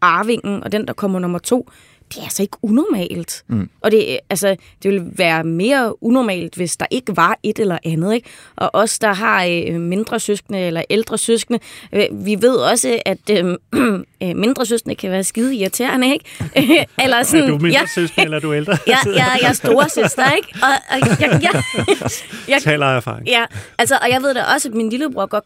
arvingen 0.01 0.63
og 0.63 0.73
den, 0.73 0.87
der 0.87 0.93
kommer 0.93 1.19
nummer 1.19 1.39
to, 1.39 1.71
det 2.09 2.19
er 2.19 2.23
altså 2.23 2.43
ikke 2.43 2.57
unormalt. 2.63 3.45
Mm. 3.49 3.71
Og 3.81 3.91
det, 3.91 4.19
altså, 4.31 4.57
det 4.83 4.91
ville 4.91 5.07
være 5.13 5.45
mere 5.45 6.03
unormalt, 6.03 6.55
hvis 6.55 6.77
der 6.77 6.87
ikke 6.91 7.17
var 7.17 7.39
et 7.43 7.59
eller 7.59 7.79
andet. 7.85 8.15
Ikke? 8.15 8.29
Og 8.57 8.71
os, 8.73 8.99
der 8.99 9.13
har 9.13 9.45
øh, 9.45 9.81
mindre 9.81 10.21
søskende 10.21 10.59
eller 10.61 10.83
ældre 10.91 11.19
søskende, 11.19 11.59
øh, 11.93 12.07
vi 12.11 12.37
ved 12.41 12.57
også, 12.57 12.99
at 13.07 13.31
øh, 13.31 13.55
øh, 14.23 14.37
mindre 14.37 14.67
søskende 14.67 14.95
kan 14.95 15.11
være 15.11 15.25
skide 15.25 15.57
irriterende. 15.57 16.13
Ikke? 16.13 16.25
eller 17.05 17.23
sådan, 17.23 17.45
Er 17.45 17.49
du 17.49 17.59
mindre 17.59 17.81
ja, 17.81 17.87
søskende, 17.95 18.25
eller 18.25 18.37
er 18.37 18.41
du 18.41 18.55
ældre? 18.55 18.79
ja, 18.87 18.99
ja, 19.07 19.25
jeg 19.43 19.49
er 19.49 19.53
store 19.53 19.89
søster, 19.89 20.33
ikke? 20.33 20.49
Og, 20.63 20.69
og 20.91 21.21
jeg, 21.21 21.41
jeg, 21.43 21.63
jeg, 22.49 22.63
Taler 22.63 22.87
af 22.87 22.97
erfaring. 22.97 23.29
Ja, 23.29 23.45
altså, 23.79 23.99
og 24.03 24.11
jeg 24.11 24.23
ved 24.23 24.35
da 24.35 24.43
også, 24.55 24.69
at 24.69 24.75
min 24.75 24.91
lillebror 24.91 25.27
godt 25.27 25.45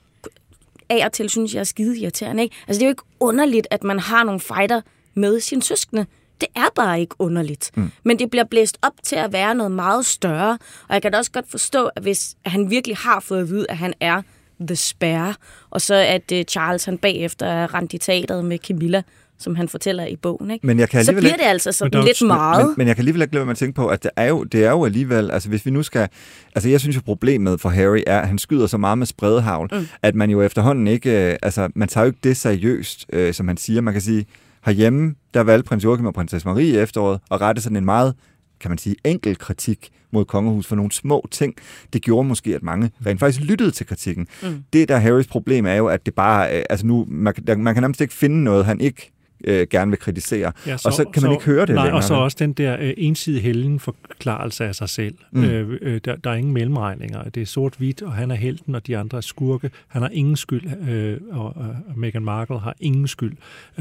af 0.89 1.07
og 1.07 1.13
til 1.13 1.31
synes, 1.31 1.55
jeg 1.55 1.61
er 1.61 1.65
skide 1.65 1.99
irriterende. 1.99 2.43
Ikke? 2.43 2.57
Altså, 2.69 2.79
det 2.79 2.83
er 2.83 2.89
jo 2.89 2.93
ikke 2.93 3.03
underligt, 3.21 3.67
at 3.71 3.85
man 3.85 3.99
har 3.99 4.25
nogle 4.25 4.41
fighter 4.41 4.81
med 5.15 5.41
sine 5.41 5.63
søskende. 5.63 6.07
Det 6.41 6.49
er 6.57 6.69
bare 6.77 7.01
ikke 7.01 7.15
underligt. 7.19 7.71
Mm. 7.77 7.91
Men 8.05 8.19
det 8.19 8.31
bliver 8.31 8.45
blæst 8.45 8.79
op 8.83 8.93
til 9.05 9.17
at 9.17 9.33
være 9.33 9.55
noget 9.55 9.73
meget 9.73 10.07
større. 10.07 10.59
Og 10.89 10.95
jeg 10.95 11.03
kan 11.03 11.13
da 11.13 11.19
også 11.19 11.31
godt 11.33 11.51
forstå, 11.51 11.87
at 11.97 12.03
hvis 12.03 12.35
han 12.47 12.71
virkelig 12.71 12.97
har 12.97 13.21
fået 13.21 13.41
at 13.41 13.49
vide, 13.49 13.67
at 13.69 13.77
han 13.77 13.95
er 14.01 14.23
the 14.61 14.77
spare, 14.77 15.35
og 15.71 15.81
så 15.81 15.95
at 15.95 16.33
uh, 16.33 16.39
Charles 16.43 16.85
han 16.85 16.99
bagefter 16.99 17.47
er 17.47 17.75
rendt 17.75 17.93
i 17.93 17.99
teateret 17.99 18.45
med 18.45 18.59
Camilla, 18.59 19.03
som 19.39 19.55
han 19.55 19.69
fortæller 19.69 20.07
i 20.07 20.17
bogen, 20.17 20.51
ikke? 20.51 20.67
Men 20.67 20.79
jeg 20.79 20.89
kan 20.89 21.05
så 21.05 21.11
alligevel 21.11 21.23
bliver 21.23 21.35
ikke- 21.35 21.45
det 21.45 21.51
altså 21.51 21.73
sådan 21.73 22.05
lidt 22.05 22.23
meget. 22.27 22.67
Men, 22.67 22.75
men 22.79 22.87
jeg 22.89 22.97
kan 22.97 23.01
alligevel 23.03 23.23
ikke 23.23 23.35
lade 23.35 23.51
at 23.51 23.57
tænke 23.57 23.75
på, 23.75 23.87
at 23.87 24.03
det 24.03 24.11
er, 24.17 24.25
jo, 24.27 24.45
det 24.45 24.65
er 24.65 24.71
jo 24.71 24.85
alligevel, 24.85 25.31
altså 25.31 25.49
hvis 25.49 25.67
vi 25.67 25.71
nu 25.71 25.83
skal, 25.83 26.09
altså 26.55 26.69
jeg 26.69 26.81
synes 26.81 26.97
jo 26.97 27.01
problemet 27.05 27.61
for 27.61 27.69
Harry 27.69 28.01
er, 28.07 28.21
at 28.21 28.29
han 28.29 28.39
skyder 28.39 28.67
så 28.67 28.79
meget 28.79 28.99
med 28.99 29.07
spredehavl, 29.07 29.69
mm. 29.73 29.87
at 30.03 30.15
man 30.15 30.31
jo 30.31 30.43
efterhånden 30.43 30.87
ikke, 30.87 31.31
øh, 31.33 31.37
altså 31.43 31.69
man 31.75 31.89
tager 31.89 32.05
jo 32.05 32.09
ikke 32.11 32.21
det 32.25 32.37
seriøst, 32.37 33.07
øh, 33.13 33.35
som 33.35 33.49
han 33.49 33.57
siger. 33.57 33.81
Man 33.81 33.95
kan 33.95 34.01
sige, 34.03 34.27
herhjemme, 34.65 35.15
der 35.35 35.41
valgte 35.41 35.69
prins 35.69 35.85
Joachim 35.85 36.07
og 36.07 36.15
prinsesse 36.15 36.49
Marie 36.49 36.67
i 36.67 36.77
efteråret 36.77 37.21
og 37.31 37.41
rette 37.41 37.63
sådan 37.63 37.77
en 37.77 37.85
meget 37.85 38.15
kan 38.61 38.71
man 38.71 38.79
sige, 38.79 38.97
enkel 39.05 39.39
kritik 39.39 39.91
mod 40.13 40.25
kongehus 40.25 40.67
for 40.67 40.77
nogle 40.77 40.93
små 40.93 41.29
ting. 41.31 41.55
Det 41.93 42.03
gjorde 42.03 42.29
måske, 42.29 42.55
at 42.55 42.63
mange 42.63 42.91
rent 43.07 43.21
faktisk 43.21 43.41
lyttede 43.41 43.71
til 43.71 43.87
kritikken. 43.87 44.27
Mm. 44.43 44.65
Det, 44.73 44.89
der 44.89 44.95
er 44.95 44.99
Harrys 44.99 45.27
problem, 45.27 45.67
er 45.67 45.75
jo, 45.75 45.87
at 45.87 46.07
det 46.07 46.15
bare, 46.15 46.57
øh, 46.57 46.63
altså 46.71 46.87
nu, 46.87 47.07
man, 47.09 47.35
man 47.47 47.75
kan 47.75 47.83
nærmest 47.83 48.01
ikke 48.01 48.15
finde 48.15 48.45
noget, 48.45 48.65
han 48.65 48.81
ikke 48.81 49.13
øh, 49.45 49.67
gerne 49.71 49.91
vil 49.91 49.99
kritisere. 49.99 50.53
Ja, 50.67 50.77
så, 50.77 50.89
og 50.89 50.93
så 50.93 51.05
kan 51.05 51.23
man 51.23 51.33
ikke 51.33 51.45
høre 51.45 51.67
det 51.67 51.75
Nej, 51.75 51.85
længere. 51.85 51.99
og 51.99 52.05
så 52.05 52.15
også 52.15 52.37
den 52.41 52.53
der 52.53 52.77
øh, 52.81 52.95
ensidige 52.97 53.41
helgen 53.41 53.81
forklarelse 53.81 54.65
af 54.65 54.75
sig 54.75 54.89
selv. 54.89 55.15
Mm. 55.33 55.45
Øh, 55.45 55.79
øh, 55.83 56.01
der, 56.05 56.17
der 56.17 56.31
er 56.31 56.35
ingen 56.35 56.53
mellemregninger. 56.53 57.23
Det 57.29 57.41
er 57.41 57.47
sort-hvidt, 57.47 58.03
og 58.03 58.13
han 58.13 58.31
er 58.31 58.35
helten, 58.35 58.75
og 58.75 58.87
de 58.87 58.99
andre 58.99 59.17
er 59.17 59.23
skurke. 59.23 59.71
Han 59.89 60.03
har 60.03 60.09
ingen 60.13 60.37
skyld, 60.37 60.89
øh, 60.89 61.19
og, 61.31 61.45
og 61.57 61.77
Meghan 61.97 62.25
Markle 62.25 62.59
har 62.59 62.75
ingen 62.81 63.09
skyld. 63.09 63.37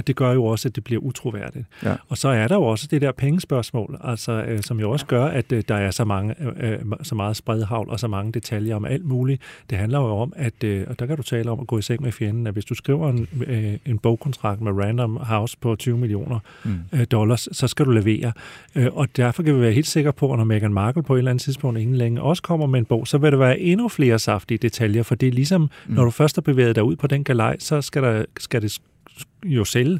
Det 0.07 0.15
gør 0.15 0.33
jo 0.33 0.45
også, 0.45 0.67
at 0.67 0.75
det 0.75 0.83
bliver 0.83 1.01
utroværdigt. 1.01 1.65
Ja. 1.83 1.95
Og 2.09 2.17
så 2.17 2.29
er 2.29 2.47
der 2.47 2.55
jo 2.55 2.63
også 2.63 2.87
det 2.91 3.01
der 3.01 3.11
pengespørgsmål, 3.11 3.97
altså, 4.03 4.31
øh, 4.31 4.61
som 4.61 4.79
jo 4.79 4.91
også 4.91 5.05
gør, 5.05 5.25
at 5.25 5.51
øh, 5.51 5.63
der 5.67 5.75
er 5.75 5.91
så, 5.91 6.05
mange, 6.05 6.35
øh, 6.59 6.71
øh, 6.71 6.79
så 7.03 7.15
meget 7.15 7.35
spredhavl 7.35 7.89
og 7.89 7.99
så 7.99 8.07
mange 8.07 8.31
detaljer 8.31 8.75
om 8.75 8.85
alt 8.85 9.05
muligt. 9.05 9.41
Det 9.69 9.77
handler 9.77 9.99
jo 9.99 10.05
om, 10.05 10.33
at, 10.35 10.63
øh, 10.63 10.85
og 10.87 10.99
der 10.99 11.05
kan 11.05 11.17
du 11.17 11.23
tale 11.23 11.51
om 11.51 11.59
at 11.59 11.67
gå 11.67 11.77
i 11.77 11.81
seng 11.81 12.01
med 12.01 12.11
fjenden, 12.11 12.47
at 12.47 12.53
hvis 12.53 12.65
du 12.65 12.73
skriver 12.75 13.09
en, 13.09 13.27
øh, 13.47 13.73
en 13.85 13.97
bogkontrakt 13.99 14.61
med 14.61 14.71
Random 14.71 15.17
House 15.17 15.48
på 15.55 15.75
20 15.75 15.97
millioner 15.97 16.39
mm. 16.63 16.79
øh, 16.93 17.05
dollars, 17.11 17.47
så 17.51 17.67
skal 17.67 17.85
du 17.85 17.91
levere. 17.91 18.31
Øh, 18.75 18.87
og 18.91 19.17
derfor 19.17 19.43
kan 19.43 19.55
vi 19.55 19.61
være 19.61 19.71
helt 19.71 19.87
sikre 19.87 20.13
på, 20.13 20.31
at 20.31 20.37
når 20.37 20.45
Meghan 20.45 20.73
Markle 20.73 21.03
på 21.03 21.15
et 21.15 21.17
eller 21.17 21.31
andet 21.31 21.43
tidspunkt 21.43 21.79
inden 21.79 21.95
længe 21.95 22.21
også 22.21 22.43
kommer 22.43 22.67
med 22.67 22.79
en 22.79 22.85
bog, 22.85 23.07
så 23.07 23.17
vil 23.17 23.31
der 23.31 23.37
være 23.37 23.59
endnu 23.59 23.87
flere 23.87 24.19
saftige 24.19 24.57
detaljer, 24.57 25.03
for 25.03 25.15
det 25.15 25.27
er 25.27 25.31
ligesom, 25.31 25.61
mm. 25.61 25.93
når 25.93 26.05
du 26.05 26.11
først 26.11 26.35
har 26.35 26.41
bevæget 26.41 26.75
dig 26.75 26.83
ud 26.83 26.95
på 26.95 27.07
den 27.07 27.23
galej, 27.23 27.59
så 27.59 27.81
skal, 27.81 28.03
der, 28.03 28.25
skal 28.39 28.61
det 28.61 28.77
jo 29.45 29.65
sælge. 29.65 29.99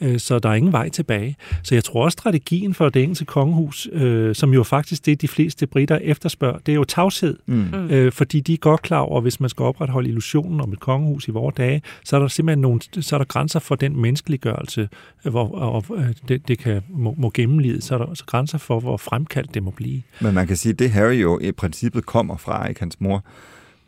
Øh, 0.00 0.20
Så 0.20 0.38
der 0.38 0.48
er 0.48 0.54
ingen 0.54 0.72
vej 0.72 0.88
tilbage. 0.88 1.36
Så 1.62 1.74
jeg 1.74 1.84
tror 1.84 2.04
også, 2.04 2.12
strategien 2.14 2.74
for 2.74 2.88
det 2.88 3.02
engelske 3.02 3.24
kongehus, 3.24 3.88
øh, 3.92 4.34
som 4.34 4.54
jo 4.54 4.62
faktisk 4.62 5.06
det, 5.06 5.20
de 5.20 5.28
fleste 5.28 5.66
britter 5.66 5.98
efterspørger, 6.02 6.58
det 6.58 6.72
er 6.72 6.76
jo 6.76 6.84
tavshed. 6.84 7.36
Mm. 7.46 7.74
Øh, 7.74 8.12
fordi 8.12 8.40
de 8.40 8.52
er 8.52 8.56
godt 8.56 8.82
klar 8.82 8.98
over, 8.98 9.16
at 9.16 9.22
hvis 9.22 9.40
man 9.40 9.50
skal 9.50 9.62
opretholde 9.62 10.08
illusionen 10.08 10.60
om 10.60 10.72
et 10.72 10.80
kongehus 10.80 11.28
i 11.28 11.30
vores 11.30 11.54
dage, 11.54 11.82
så 12.04 12.16
er 12.16 12.20
der 12.20 12.28
simpelthen 12.28 12.60
nogle, 12.62 12.80
så 13.00 13.16
er 13.16 13.18
der 13.18 13.24
grænser 13.24 13.60
for 13.60 13.74
den 13.74 14.00
menneskeliggørelse, 14.02 14.88
øh, 15.24 15.30
hvor 15.30 15.48
og, 15.48 15.84
øh, 15.96 16.04
det, 16.28 16.48
det 16.48 16.58
kan, 16.58 16.82
må, 16.88 17.14
må 17.18 17.30
gennemlide. 17.34 17.82
Så 17.82 17.94
er 17.94 17.98
der 17.98 18.04
også 18.04 18.24
grænser 18.24 18.58
for, 18.58 18.80
hvor 18.80 18.96
fremkaldt 18.96 19.54
det 19.54 19.62
må 19.62 19.70
blive. 19.70 20.02
Men 20.20 20.34
man 20.34 20.46
kan 20.46 20.56
sige, 20.56 20.72
at 20.72 20.78
det 20.78 20.90
Harry 20.90 21.22
jo 21.22 21.38
i 21.38 21.52
princippet 21.52 22.06
kommer 22.06 22.36
fra, 22.36 22.68
ikke 22.68 22.80
hans 22.80 23.00
mor, 23.00 23.24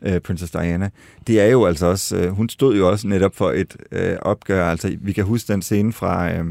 øh, 0.03 0.19
Princess 0.19 0.51
Diana, 0.51 0.89
det 1.27 1.41
er 1.41 1.45
jo 1.45 1.65
altså 1.65 1.85
også, 1.85 2.17
øh, 2.17 2.31
hun 2.31 2.49
stod 2.49 2.77
jo 2.77 2.89
også 2.89 3.07
netop 3.07 3.35
for 3.35 3.51
et 3.51 3.75
øh, 3.91 4.15
opgør, 4.21 4.65
altså 4.65 4.97
vi 5.01 5.13
kan 5.13 5.23
huske 5.23 5.53
den 5.53 5.61
scene 5.61 5.93
fra, 5.93 6.31
øh, 6.31 6.45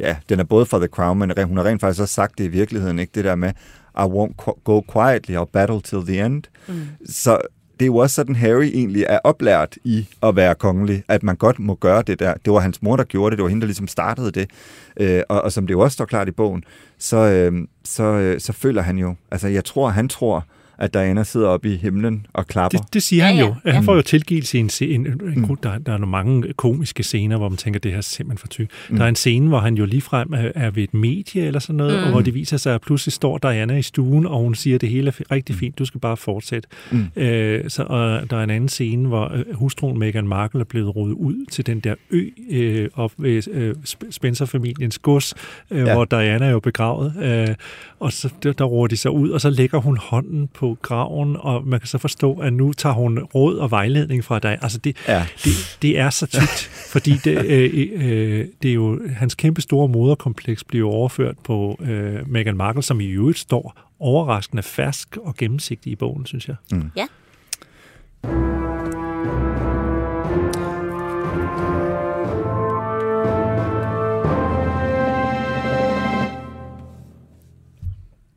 ja, 0.00 0.16
den 0.28 0.40
er 0.40 0.44
både 0.44 0.66
fra 0.66 0.78
The 0.78 0.86
Crown, 0.88 1.18
men 1.18 1.32
hun 1.44 1.56
har 1.56 1.64
rent 1.64 1.80
faktisk 1.80 2.00
også 2.00 2.14
sagt 2.14 2.38
det 2.38 2.44
i 2.44 2.48
virkeligheden, 2.48 2.98
ikke 2.98 3.12
det 3.14 3.24
der 3.24 3.34
med, 3.34 3.52
I 3.98 4.02
won't 4.02 4.62
go 4.64 4.82
quietly, 4.92 5.36
I'll 5.36 5.50
battle 5.52 5.80
till 5.80 6.06
the 6.06 6.26
end. 6.26 6.42
Mm. 6.68 6.74
Så 7.06 7.40
det 7.82 7.86
er 7.86 7.86
jo 7.86 7.96
også 7.96 8.14
sådan, 8.14 8.36
Harry 8.36 8.70
egentlig 8.74 9.04
er 9.08 9.18
oplært 9.24 9.78
i 9.84 10.08
at 10.22 10.36
være 10.36 10.54
kongelig, 10.54 11.04
at 11.08 11.22
man 11.22 11.36
godt 11.36 11.58
må 11.58 11.74
gøre 11.74 12.02
det 12.02 12.18
der. 12.18 12.34
Det 12.44 12.52
var 12.52 12.60
hans 12.60 12.82
mor, 12.82 12.96
der 12.96 13.04
gjorde 13.04 13.30
det, 13.30 13.38
det 13.38 13.42
var 13.42 13.48
hende, 13.48 13.60
der 13.60 13.66
ligesom 13.66 13.88
startede 13.88 14.30
det. 14.30 14.50
Øh, 14.96 15.22
og, 15.28 15.42
og 15.42 15.52
som 15.52 15.66
det 15.66 15.74
jo 15.74 15.80
også 15.80 15.94
står 15.94 16.04
klart 16.04 16.28
i 16.28 16.30
bogen, 16.30 16.64
så, 16.98 17.16
øh, 17.16 17.66
så, 17.84 18.02
øh, 18.02 18.40
så 18.40 18.52
føler 18.52 18.82
han 18.82 18.98
jo, 18.98 19.14
altså 19.30 19.48
jeg 19.48 19.64
tror, 19.64 19.88
han 19.88 20.08
tror, 20.08 20.46
at 20.82 20.94
Diana 20.94 21.24
sidder 21.24 21.48
oppe 21.48 21.72
i 21.74 21.76
himlen 21.76 22.26
og 22.32 22.46
klapper. 22.46 22.78
Det, 22.78 22.94
det 22.94 23.02
siger 23.02 23.26
Ja, 23.26 23.34
han 23.34 23.46
jo. 23.46 23.54
ja. 23.64 23.70
Han 23.70 23.84
får 23.84 23.94
jo 23.94 24.02
tilgivelse 24.02 24.58
i 24.58 24.60
en, 24.60 24.70
en, 24.82 25.06
en 25.06 25.58
der, 25.62 25.78
der 25.78 25.92
er 25.92 25.98
nogle 25.98 26.06
mange 26.06 26.52
komiske 26.52 27.02
scener, 27.02 27.36
hvor 27.36 27.48
man 27.48 27.56
tænker, 27.56 27.80
det 27.80 27.90
her 27.90 27.98
er 27.98 28.02
simpelthen 28.02 28.38
for 28.38 28.46
tykt. 28.46 28.70
Mm. 28.90 28.96
Der 28.96 29.04
er 29.04 29.08
en 29.08 29.14
scene, 29.14 29.48
hvor 29.48 29.58
han 29.58 29.74
jo 29.74 29.84
ligefrem 29.84 30.32
er, 30.32 30.52
er 30.54 30.70
ved 30.70 30.82
et 30.82 30.94
medie 30.94 31.46
eller 31.46 31.60
sådan 31.60 31.76
noget, 31.76 31.98
mm. 31.98 32.04
og 32.04 32.10
hvor 32.10 32.20
det 32.20 32.34
viser 32.34 32.56
sig, 32.56 32.74
at 32.74 32.80
pludselig 32.80 33.12
står 33.12 33.38
Diana 33.38 33.76
i 33.76 33.82
stuen, 33.82 34.26
og 34.26 34.38
hun 34.38 34.54
siger, 34.54 34.74
at 34.74 34.80
det 34.80 34.88
hele 34.88 35.08
er 35.08 35.32
rigtig 35.32 35.56
fint, 35.56 35.78
du 35.78 35.84
skal 35.84 36.00
bare 36.00 36.16
fortsætte. 36.16 36.68
Mm. 36.90 37.06
Øh, 37.16 37.70
så, 37.70 37.82
og 37.82 38.30
der 38.30 38.36
er 38.36 38.44
en 38.44 38.50
anden 38.50 38.68
scene, 38.68 39.08
hvor 39.08 39.32
øh, 39.34 39.44
hustruen 39.54 39.98
Meghan 39.98 40.28
Markle 40.28 40.60
er 40.60 40.64
blevet 40.64 40.96
rodet 40.96 41.14
ud 41.14 41.46
til 41.50 41.66
den 41.66 41.80
der 41.80 41.94
ø 42.10 42.28
øh, 42.50 42.88
op 42.94 43.12
ved 43.18 43.48
øh, 43.50 43.74
Sp- 43.88 44.10
Spencer-familiens 44.10 44.98
gods, 44.98 45.34
øh, 45.70 45.86
ja. 45.86 45.94
hvor 45.94 46.04
Diana 46.04 46.46
er 46.46 46.50
jo 46.50 46.60
begravet. 46.60 47.12
Øh, 47.22 47.54
og 48.00 48.12
så 48.12 48.28
der, 48.42 48.52
der 48.52 48.64
roer 48.64 48.86
de 48.86 48.96
sig 48.96 49.10
ud, 49.10 49.30
og 49.30 49.40
så 49.40 49.50
lægger 49.50 49.78
hun 49.78 49.96
hånden 49.96 50.48
på 50.54 50.71
graven, 50.82 51.36
og 51.40 51.66
man 51.66 51.80
kan 51.80 51.86
så 51.86 51.98
forstå, 51.98 52.32
at 52.34 52.52
nu 52.52 52.72
tager 52.72 52.94
hun 52.94 53.18
råd 53.18 53.56
og 53.56 53.70
vejledning 53.70 54.24
fra 54.24 54.38
dig. 54.38 54.58
Altså 54.62 54.78
det, 54.78 54.96
Ja. 55.08 55.26
det, 55.44 55.78
det 55.82 55.98
er 55.98 56.10
så 56.10 56.26
tykt, 56.26 56.70
fordi 56.92 57.12
det, 57.24 57.44
øh, 57.46 57.88
øh, 57.92 58.46
det 58.62 58.70
er 58.70 58.74
jo, 58.74 59.00
hans 59.16 59.34
kæmpe 59.34 59.60
store 59.60 59.88
moderkompleks 59.88 60.64
bliver 60.64 60.90
overført 60.92 61.36
på 61.44 61.76
øh, 61.80 62.28
Meghan 62.30 62.56
Markle, 62.56 62.82
som 62.82 63.00
i 63.00 63.06
øvrigt 63.06 63.38
står 63.38 63.78
overraskende 64.00 64.62
fersk 64.62 65.16
og 65.16 65.36
gennemsigtig 65.36 65.92
i 65.92 65.96
bogen, 65.96 66.26
synes 66.26 66.48
jeg. 66.48 66.56
Ja. 66.96 67.06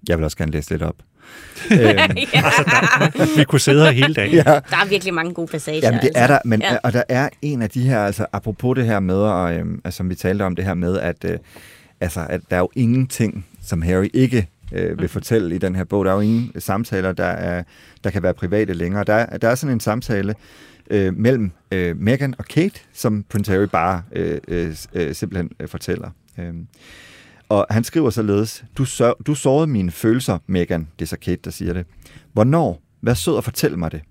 Jeg 0.10 0.18
vil 0.18 0.24
også 0.24 0.38
gerne 0.38 0.52
læse 0.52 0.70
lidt 0.72 0.82
op. 0.82 0.96
øhm, 1.72 1.80
altså, 2.34 2.64
der, 2.66 3.38
vi 3.38 3.44
kunne 3.44 3.60
sidde 3.60 3.84
her 3.86 3.92
hele 3.92 4.14
dagen. 4.14 4.34
Ja. 4.34 4.44
Der 4.44 4.52
er 4.54 4.88
virkelig 4.90 5.14
mange 5.14 5.34
gode 5.34 5.48
passager. 5.48 5.80
Jamen 5.84 6.00
det 6.00 6.08
altså. 6.08 6.24
er 6.24 6.28
der, 6.28 6.40
men 6.46 6.62
Ja. 6.62 6.74
ja. 6.74 6.78
og 6.84 6.94
der 6.94 7.04
er 7.10 7.30
en 7.42 7.62
af 7.62 7.70
de 7.70 7.82
her, 7.82 8.06
altså 8.06 8.26
apropos 8.34 8.76
det 8.76 8.86
her 8.86 9.00
med, 9.00 9.16
og, 9.18 9.54
øhm, 9.56 9.82
altså, 9.86 9.98
som 9.98 10.10
vi 10.10 10.16
talte 10.16 10.44
om 10.44 10.56
det 10.56 10.66
her 10.66 10.74
med, 10.74 11.00
at, 11.00 11.26
øh, 11.26 11.38
altså, 12.02 12.26
at 12.30 12.42
der 12.50 12.56
er 12.56 12.60
jo 12.60 12.70
ingenting, 12.76 13.46
som 13.66 13.82
Harry 13.82 14.10
ikke 14.14 14.48
øh, 14.72 15.00
vil 15.00 15.08
fortælle 15.10 15.56
i 15.56 15.58
den 15.58 15.76
her 15.76 15.84
bog. 15.84 16.06
Der 16.06 16.12
er 16.12 16.16
jo 16.16 16.22
ingen 16.22 16.52
samtaler, 16.60 17.12
der, 17.12 17.26
er, 17.26 17.64
der 18.04 18.10
kan 18.10 18.24
være 18.24 18.34
private 18.34 18.74
længere. 18.74 19.04
Der, 19.04 19.26
der 19.26 19.50
er 19.50 19.56
sådan 19.56 19.74
en 19.74 19.80
samtale 19.80 20.36
øh, 20.90 21.18
mellem 21.18 21.52
øh, 21.72 21.98
Meghan 21.98 22.36
og 22.38 22.46
Kate, 22.46 22.80
som 22.94 23.26
Prince 23.30 23.52
Harry 23.52 23.64
bare 23.72 24.04
øh, 24.12 24.38
øh, 24.48 24.76
øh, 24.94 25.16
simpelthen 25.16 25.52
øh, 25.60 25.68
fortæller. 25.68 26.10
Øhm, 26.40 26.68
og 27.50 27.68
han 27.70 27.84
skriver 27.84 28.10
således, 28.10 28.66
du, 28.78 28.86
sør, 28.86 29.14
du 29.28 29.36
sårede 29.36 29.68
mine 29.68 29.92
følelser, 29.92 30.38
Megan, 30.48 30.88
det 31.00 31.06
er 31.06 31.10
så 31.10 31.18
Kate, 31.18 31.42
der 31.44 31.52
siger 31.52 31.74
det. 31.74 31.86
Hvornår? 32.34 32.82
Vær 33.02 33.14
sød 33.14 33.34
og 33.34 33.44
fortæl 33.44 33.78
mig 33.78 33.92
det. 33.92 34.02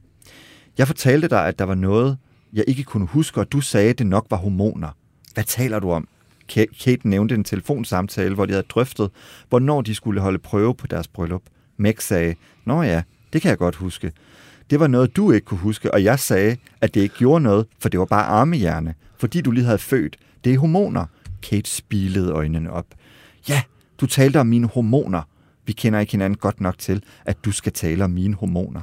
Jeg 0.78 0.86
fortalte 0.86 1.28
dig, 1.28 1.46
at 1.46 1.58
der 1.58 1.64
var 1.64 1.74
noget, 1.74 2.18
jeg 2.52 2.64
ikke 2.66 2.84
kunne 2.84 3.06
huske, 3.06 3.40
og 3.40 3.52
du 3.52 3.60
sagde, 3.60 3.90
at 3.90 3.98
det 3.98 4.06
nok 4.06 4.26
var 4.30 4.36
hormoner. 4.36 4.88
Hvad 5.34 5.44
taler 5.44 5.78
du 5.78 5.90
om? 5.90 6.08
Kate 6.48 7.08
nævnte 7.08 7.34
en 7.34 7.44
telefonsamtale, 7.44 8.34
hvor 8.34 8.46
de 8.46 8.52
havde 8.52 8.66
drøftet, 8.68 9.10
hvornår 9.48 9.80
de 9.82 9.94
skulle 9.94 10.20
holde 10.20 10.38
prøve 10.38 10.74
på 10.74 10.86
deres 10.86 11.08
bryllup. 11.08 11.42
Meg 11.76 11.94
sagde, 11.98 12.34
Nå 12.64 12.82
ja, 12.82 13.02
det 13.32 13.42
kan 13.42 13.48
jeg 13.48 13.58
godt 13.58 13.74
huske. 13.74 14.12
Det 14.70 14.80
var 14.80 14.86
noget, 14.86 15.16
du 15.16 15.32
ikke 15.32 15.44
kunne 15.44 15.58
huske, 15.58 15.94
og 15.94 16.04
jeg 16.04 16.18
sagde, 16.18 16.56
at 16.80 16.94
det 16.94 17.00
ikke 17.00 17.14
gjorde 17.14 17.42
noget, 17.42 17.66
for 17.78 17.88
det 17.88 18.00
var 18.00 18.06
bare 18.06 18.24
armehjerne, 18.24 18.94
fordi 19.18 19.40
du 19.40 19.50
lige 19.50 19.64
havde 19.64 19.78
født. 19.78 20.16
Det 20.44 20.54
er 20.54 20.58
hormoner. 20.58 21.06
Kate 21.42 21.70
spilede 21.70 22.32
øjnene 22.32 22.72
op. 22.72 22.86
Ja, 23.48 23.62
du 24.00 24.06
talte 24.06 24.40
om 24.40 24.46
mine 24.46 24.66
hormoner. 24.66 25.22
Vi 25.66 25.72
kender 25.72 26.00
ikke 26.00 26.12
hinanden 26.12 26.36
godt 26.36 26.60
nok 26.60 26.78
til, 26.78 27.02
at 27.24 27.44
du 27.44 27.52
skal 27.52 27.72
tale 27.72 28.04
om 28.04 28.10
mine 28.10 28.34
hormoner. 28.34 28.80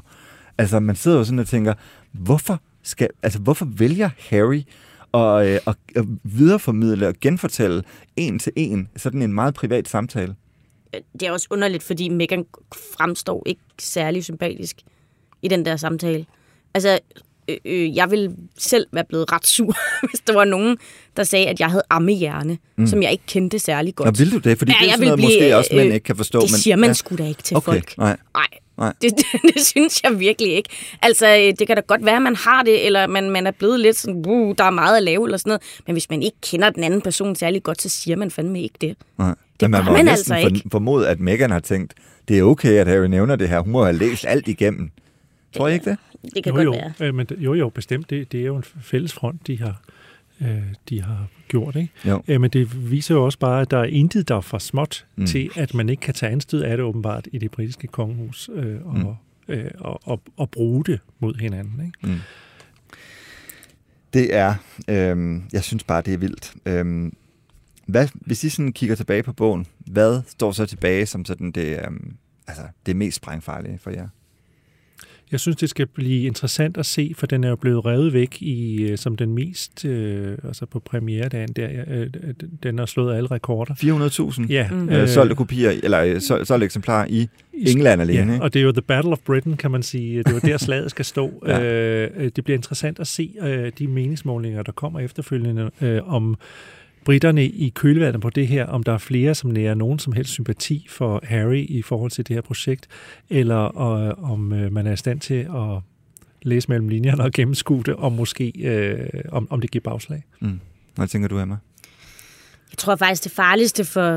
Altså, 0.58 0.80
man 0.80 0.96
sidder 0.96 1.18
jo 1.18 1.24
sådan 1.24 1.40
og 1.40 1.48
tænker, 1.48 1.74
hvorfor, 2.12 2.62
skal, 2.84 3.10
altså, 3.24 3.40
hvorfor 3.40 3.66
vælger 3.66 4.10
Harry 4.30 4.62
at, 5.14 5.48
øh, 5.48 5.60
at, 5.96 6.06
videreformidle 6.24 7.08
og 7.08 7.14
genfortælle 7.22 7.84
en 8.16 8.40
til 8.40 8.54
en 8.56 8.90
sådan 8.96 9.22
en 9.22 9.34
meget 9.34 9.54
privat 9.54 9.88
samtale? 9.88 10.36
det 11.20 11.28
er 11.28 11.32
også 11.32 11.48
underligt, 11.52 11.84
fordi 11.84 12.10
Megan 12.10 12.46
fremstår 12.98 13.44
ikke 13.46 13.62
særlig 13.80 14.24
sympatisk 14.24 14.82
i 15.42 15.48
den 15.48 15.66
der 15.66 15.76
samtale. 15.76 16.26
Altså, 16.74 17.00
øh, 17.48 17.58
øh, 17.66 17.96
jeg 17.96 18.12
ville 18.12 18.36
selv 18.58 18.88
være 18.92 19.04
blevet 19.10 19.32
ret 19.32 19.48
sur, 19.48 19.76
hvis 20.10 20.20
der 20.28 20.34
var 20.34 20.46
nogen, 20.46 20.78
der 21.18 21.24
sagde, 21.24 21.48
at 21.48 21.60
jeg 21.60 21.70
havde 21.70 21.84
ammehjerne, 21.90 22.58
mm. 22.76 22.88
som 22.88 23.04
jeg 23.04 23.12
ikke 23.12 23.24
kendte 23.28 23.60
særlig 23.60 23.96
godt. 23.96 24.08
Og 24.08 24.20
vil 24.20 24.32
du 24.32 24.38
det? 24.38 24.58
Fordi 24.58 24.72
Ja, 24.72 24.86
det 24.86 24.88
er 24.88 24.92
sådan 24.92 25.06
noget, 25.06 25.18
blive, 25.18 25.28
måske 25.28 25.58
også 25.58 25.70
mænd 25.74 25.88
øh, 25.88 25.94
ikke 25.94 26.04
kan 26.04 26.16
forstå. 26.16 26.42
Det 26.42 26.52
men, 26.52 26.60
siger 26.60 26.76
man 26.76 26.90
ja. 26.90 26.94
sgu 26.94 27.16
da 27.16 27.28
ikke 27.28 27.44
til 27.44 27.58
okay, 27.58 27.72
folk. 27.72 27.98
Nej. 27.98 28.18
Nej, 28.34 28.48
Nej. 28.78 28.94
det, 29.02 29.12
det, 29.18 29.26
det 29.54 29.66
synes 29.66 30.04
jeg 30.04 30.20
virkelig 30.20 30.54
ikke. 30.54 30.70
Altså, 31.02 31.28
øh, 31.28 31.54
det 31.60 31.68
kan 31.68 31.76
da 31.76 31.82
godt 31.88 32.06
være, 32.06 32.16
at 32.16 32.22
man 32.22 32.36
har 32.36 32.64
det, 32.64 32.86
eller 32.86 33.08
man, 33.08 33.30
man 33.30 33.48
er 33.48 33.52
blevet 33.52 33.80
lidt 33.80 33.98
sådan, 33.98 34.24
uh, 34.28 34.56
der 34.58 34.64
er 34.64 34.70
meget 34.70 34.98
at 34.98 35.04
lave, 35.04 35.28
eller 35.28 35.38
sådan 35.38 35.50
noget. 35.50 35.62
Men 35.88 35.94
hvis 35.94 36.10
man 36.10 36.22
ikke 36.22 36.38
kender 36.42 36.70
den 36.70 36.84
anden 36.84 37.02
person 37.02 37.36
særlig 37.36 37.64
godt, 37.64 37.82
så 37.82 37.90
siger 37.90 38.16
man 38.18 38.32
fandme 38.32 38.62
ikke 38.62 38.78
det. 38.82 38.96
Nej. 39.18 39.36
Det 39.60 39.70
Men 39.70 39.72
man 39.72 39.86
må 39.86 39.92
man 39.92 40.08
altså 40.08 40.36
ikke. 40.36 40.62
for, 40.64 40.70
formode, 40.72 41.08
at 41.08 41.20
Meghan 41.20 41.52
har 41.52 41.60
tænkt, 41.60 41.94
det 42.28 42.40
er 42.40 42.44
okay, 42.44 42.74
at 42.74 42.88
Harry 42.88 43.06
nævner 43.06 43.36
det 43.36 43.50
her. 43.50 43.60
Hun 43.60 43.72
må 43.72 43.84
have 43.84 43.98
læst 43.98 44.26
alt 44.28 44.48
igennem. 44.48 44.92
Tror 45.58 45.68
I 45.68 45.74
ikke 45.74 45.90
det? 45.90 45.98
Det 46.36 46.44
kan 46.44 46.54
jo, 46.54 46.56
godt 46.56 46.66
jo, 46.66 46.72
være. 47.00 47.08
øh, 47.08 47.16
men, 47.16 47.28
jo, 47.38 47.54
jo, 47.54 47.70
bestemt. 47.70 48.10
Det, 48.10 48.32
det 48.32 48.42
er 48.42 48.46
jo 48.46 48.56
en 48.58 48.64
fælles 48.82 49.14
front, 49.14 49.48
de 49.48 49.60
har, 49.60 49.82
øh, 50.42 50.62
de 50.90 51.02
har 51.02 51.28
gjort. 51.48 51.76
Ikke? 51.76 51.94
Jo. 52.06 52.24
Øh, 52.28 52.42
men 52.42 52.50
det 52.50 52.92
viser 52.92 53.16
jo 53.16 53.26
også 53.26 53.40
bare, 53.40 53.62
at 53.62 53.72
der 53.72 53.78
er 53.78 53.84
intet, 53.84 54.28
der 54.28 54.36
er 54.36 54.42
for 54.42 54.58
småt 54.58 55.06
Mm. 55.16 55.22
mm. 55.22 55.28
til, 55.28 55.50
at 55.56 55.74
man 55.74 55.90
ikke 55.90 56.02
kan 56.02 56.14
tage 56.14 56.32
anstød 56.32 56.62
af 56.62 56.78
det 56.78 56.84
åbenbart 56.86 57.28
i 57.32 57.38
det 57.38 57.52
britiske 57.52 57.88
kongehus 57.88 58.50
øh, 58.54 58.86
og, 58.86 58.98
mm. 59.48 59.54
øh, 59.54 59.72
og, 59.80 60.00
og, 60.04 60.22
og 60.38 60.50
bruge 60.52 60.84
det 60.86 61.00
mod 61.20 61.36
hinanden. 61.36 61.86
Ikke? 61.86 62.22
Det 64.14 64.36
er, 64.36 64.56
øhm, 64.88 65.44
jeg 65.54 65.64
synes 65.64 65.84
bare, 65.84 66.02
det 66.02 66.14
er 66.14 66.18
vildt. 66.18 66.54
Øhm, 66.66 67.16
hvad, 67.86 68.08
hvis 68.14 68.44
I 68.44 68.50
sådan 68.50 68.74
kigger 68.74 68.96
tilbage 68.96 69.24
på 69.24 69.34
bogen, 69.34 69.66
hvad 69.80 70.22
står 70.28 70.52
så 70.52 70.66
tilbage 70.66 71.06
som 71.06 71.26
sådan 71.26 71.52
det, 71.52 71.80
øhm, 71.86 72.16
altså 72.48 72.64
det 72.86 72.96
mest 72.96 73.18
sprængfarlige 73.18 73.78
for 73.78 73.90
jer? 73.92 74.08
Jeg 75.32 75.40
synes, 75.40 75.56
det 75.58 75.70
skal 75.70 75.88
blive 75.88 76.24
interessant 76.28 76.78
at 76.78 76.86
se, 76.86 77.14
for 77.18 77.28
den 77.28 77.44
er 77.44 77.50
jo 77.50 77.56
blevet 77.56 77.86
revet 77.86 78.14
væk 78.14 78.42
i, 78.42 78.82
øh, 78.82 78.98
som 78.98 79.16
den 79.16 79.34
mest, 79.34 79.86
øh, 79.86 80.38
altså 80.44 80.66
på 80.66 80.80
premieredagen 80.80 81.50
der, 81.56 81.70
øh, 81.88 82.08
den 82.64 82.80
har 82.80 82.86
slået 82.86 83.16
alle 83.16 83.32
rekorder. 83.32 83.74
400.000 83.76 84.46
Ja, 84.50 84.70
Mm. 84.72 84.90
øh, 84.90 85.08
solgte 85.08 85.36
kopier, 85.36 85.72
eller 85.84 86.04
øh, 86.04 86.22
sol, 86.22 86.46
solgte 86.46 86.66
eksemplarer 86.66 87.06
i 87.10 87.30
England 87.54 88.02
alene. 88.02 88.18
Ja, 88.28 88.34
ikke? 88.34 88.44
og 88.44 88.54
det 88.54 88.60
er 88.60 88.64
jo 88.64 88.72
The 88.72 88.82
Battle 88.82 89.12
of 89.12 89.20
Britain, 89.26 89.58
kan 89.58 89.72
man 89.72 89.84
sige. 89.84 90.24
Det 90.24 90.34
var 90.34 90.40
der 90.40 90.58
slaget 90.68 90.92
skal 90.92 91.06
stå. 91.06 91.44
Ja. 91.48 91.64
øh, 91.64 92.32
det 92.36 92.44
bliver 92.44 92.58
interessant 92.58 93.00
at 93.00 93.08
se 93.08 93.32
øh, 93.42 93.72
de 93.80 93.88
meningsmålinger, 93.88 94.64
der 94.64 94.72
kommer 94.72 95.00
efterfølgende, 95.00 95.72
øh, 95.82 96.14
om 96.14 96.36
britterne 97.06 97.46
i 97.46 97.70
kølvandet 97.70 98.22
på 98.22 98.30
det 98.30 98.48
her, 98.48 98.66
om 98.66 98.84
der 98.84 98.94
er 98.94 98.98
flere, 98.98 99.36
som 99.36 99.50
nærer 99.50 99.74
nogen 99.74 100.00
som 100.00 100.14
helst 100.14 100.32
sympati 100.32 100.86
for 100.90 101.20
Harry 101.24 101.66
i 101.70 101.82
forhold 101.82 102.12
til 102.12 102.28
det 102.28 102.34
her 102.34 102.42
projekt, 102.42 102.88
eller 103.30 103.78
øh, 103.82 104.32
om 104.32 104.54
øh, 104.54 104.72
man 104.74 104.88
er 104.88 104.94
i 104.94 104.98
stand 104.98 105.20
til 105.20 105.34
at 105.56 105.80
læse 106.42 106.68
mellem 106.70 106.88
linjerne 106.90 107.24
og 107.24 107.32
gennemskue 107.32 107.84
det, 107.86 107.94
og 107.96 108.12
måske 108.12 108.54
øh, 108.64 109.08
om, 109.32 109.48
om 109.50 109.62
det 109.62 109.72
giver 109.72 109.82
bagslag. 109.84 110.24
Mm. 110.40 110.60
Hvad 110.96 111.08
tænker 111.08 111.28
du, 111.28 111.40
Emma? 111.40 111.58
Jeg 112.72 112.78
tror 112.78 112.96
faktisk, 112.96 113.24
det 113.24 113.32
farligste 113.32 113.86
for 113.86 114.12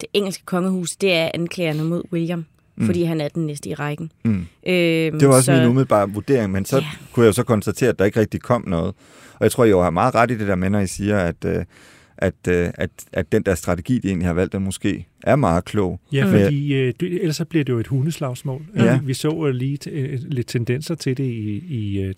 det 0.00 0.08
engelske 0.12 0.44
kongehus, 0.44 0.90
det 0.90 1.12
er 1.12 1.30
anklagerne 1.34 1.84
mod 1.84 2.02
William. 2.12 2.44
Mm. 2.76 2.86
Fordi 2.86 3.02
han 3.02 3.20
er 3.20 3.28
den 3.28 3.46
næste 3.46 3.68
i 3.68 3.74
rækken. 3.74 4.12
Mm. 4.24 4.30
Øhm, 4.66 5.18
Det 5.18 5.28
var 5.28 5.34
også 5.34 5.44
så, 5.44 5.52
min 5.52 5.68
umiddelbare 5.68 6.10
vurdering, 6.10 6.52
men 6.52 6.64
så 6.64 6.76
Ja. 6.76 6.84
kunne 7.12 7.24
jeg 7.24 7.28
jo 7.28 7.32
så 7.32 7.42
konstatere, 7.42 7.88
at 7.88 7.98
der 7.98 8.04
ikke 8.04 8.20
rigtig 8.20 8.40
kom 8.40 8.64
noget. 8.68 8.94
Og 9.40 9.44
jeg 9.44 9.52
tror, 9.52 9.64
I 9.64 9.70
jo 9.70 9.82
har 9.82 9.90
meget 9.90 10.14
ret 10.14 10.30
i 10.30 10.38
det 10.38 10.48
der 10.48 10.54
med, 10.54 10.70
når 10.70 10.80
I 10.80 10.86
siger, 10.86 11.18
at, 11.18 11.44
øh, 11.46 11.64
at, 12.18 12.34
øh, 12.48 12.68
at, 12.74 12.90
at 13.12 13.32
den 13.32 13.42
der 13.42 13.54
strategi, 13.54 13.98
de 13.98 14.08
egentlig 14.08 14.26
har 14.26 14.34
valgt, 14.34 14.52
den 14.52 14.64
måske 14.64 15.06
er 15.22 15.36
meget 15.36 15.64
klog. 15.64 16.00
Ja, 16.12 16.24
fordi 16.44 16.74
øh, 16.74 16.94
det, 17.00 17.12
ellers 17.20 17.36
så 17.36 17.44
bliver 17.44 17.64
det 17.64 17.72
jo 17.72 17.78
et 17.78 17.86
hundeslagsmål. 17.86 18.62
Ja. 18.76 18.84
Ja. 18.84 19.00
Vi 19.04 19.14
så 19.14 19.46
øh, 19.46 19.54
lige 19.54 19.78
lidt 20.16 20.46
tendenser 20.46 20.94
til 20.94 21.16
det 21.16 21.24
i, 21.24 21.64
i 21.68 22.00
øh, 22.00 22.14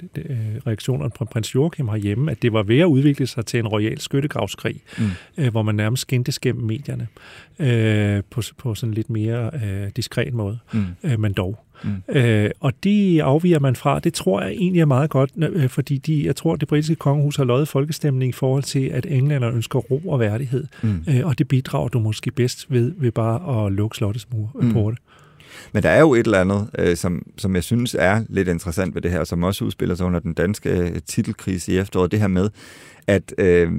reaktionerne 0.66 1.11
på 1.18 1.24
prins 1.24 1.54
Joachim 1.54 1.88
herhjemme, 1.88 2.30
at 2.30 2.42
det 2.42 2.52
var 2.52 2.62
ved 2.62 2.78
at 2.78 2.85
udvikle 2.85 3.26
sig 3.26 3.46
til 3.46 3.58
en 3.61 3.66
royal 3.68 4.00
skyttegravskrig, 4.00 4.80
Mm. 4.98 5.04
øh, 5.38 5.50
hvor 5.50 5.62
man 5.62 5.74
nærmest 5.74 6.00
skændtes 6.00 6.38
gennem 6.38 6.64
medierne 6.64 7.06
øh, 7.58 8.22
på, 8.30 8.42
på 8.58 8.74
sådan 8.74 8.94
lidt 8.94 9.11
mere 9.11 9.50
øh, 9.64 9.90
diskret 9.96 10.35
måde, 10.35 10.58
Mm. 10.72 10.80
øh, 11.04 11.20
men 11.20 11.32
dog. 11.32 11.58
Mm. 11.85 11.90
Øh, 12.09 12.51
og 12.61 12.73
det 12.85 13.21
afviger 13.21 13.59
man 13.59 13.77
fra. 13.77 13.99
Det 13.99 14.14
tror 14.14 14.42
jeg 14.42 14.51
egentlig 14.51 14.81
er 14.81 14.87
meget 14.87 15.11
godt, 15.11 15.31
øh, 15.37 15.68
fordi 15.68 15.99
de, 15.99 16.27
jeg 16.27 16.37
tror, 16.37 16.57
det 16.57 16.68
britiske 16.68 16.95
kongehus 16.95 17.37
har 17.37 17.45
løjet 17.45 17.68
folkestemning 17.68 18.29
i 18.29 18.33
forhold 18.33 18.62
til, 18.62 18.87
at 18.87 19.07
englænder 19.07 19.51
ønsker 19.51 19.79
ro 19.79 19.99
og 20.09 20.21
værdighed. 20.21 20.66
Mm. 20.83 21.05
Øh, 21.09 21.27
og 21.27 21.38
det 21.38 21.49
bidrager 21.49 21.88
du 21.88 21.99
måske 21.99 22.31
bedst 22.31 22.66
ved, 22.68 22.92
ved 22.97 23.12
bare 23.12 23.66
at 23.66 23.73
lukke 23.73 23.97
slottets 23.97 24.27
Mm. 24.33 24.64
mm. 24.64 24.73
på 24.73 24.90
det. 24.90 24.99
Men 25.73 25.83
der 25.83 25.88
er 25.88 26.01
jo 26.01 26.14
et 26.14 26.25
eller 26.27 26.40
andet, 26.40 26.71
øh, 26.79 26.97
som, 26.97 27.23
som 27.38 27.55
jeg 27.55 27.64
synes 27.64 27.97
er 27.99 28.25
lidt 28.29 28.49
interessant 28.49 28.95
ved 28.95 29.03
det 29.03 29.11
her, 29.11 29.25
som 29.25 29.42
også 29.42 29.64
udspiller 29.64 29.95
sig 29.95 30.07
under 30.07 30.21
den 30.21 30.35
danske 30.35 30.71
øh, 30.71 31.01
titelkrise 31.07 31.73
i 31.73 31.79
efteråret, 31.79 32.11
det 32.12 32.21
her 32.21 32.29
med, 32.29 32.51
at, 33.07 33.35
øh, 33.38 33.73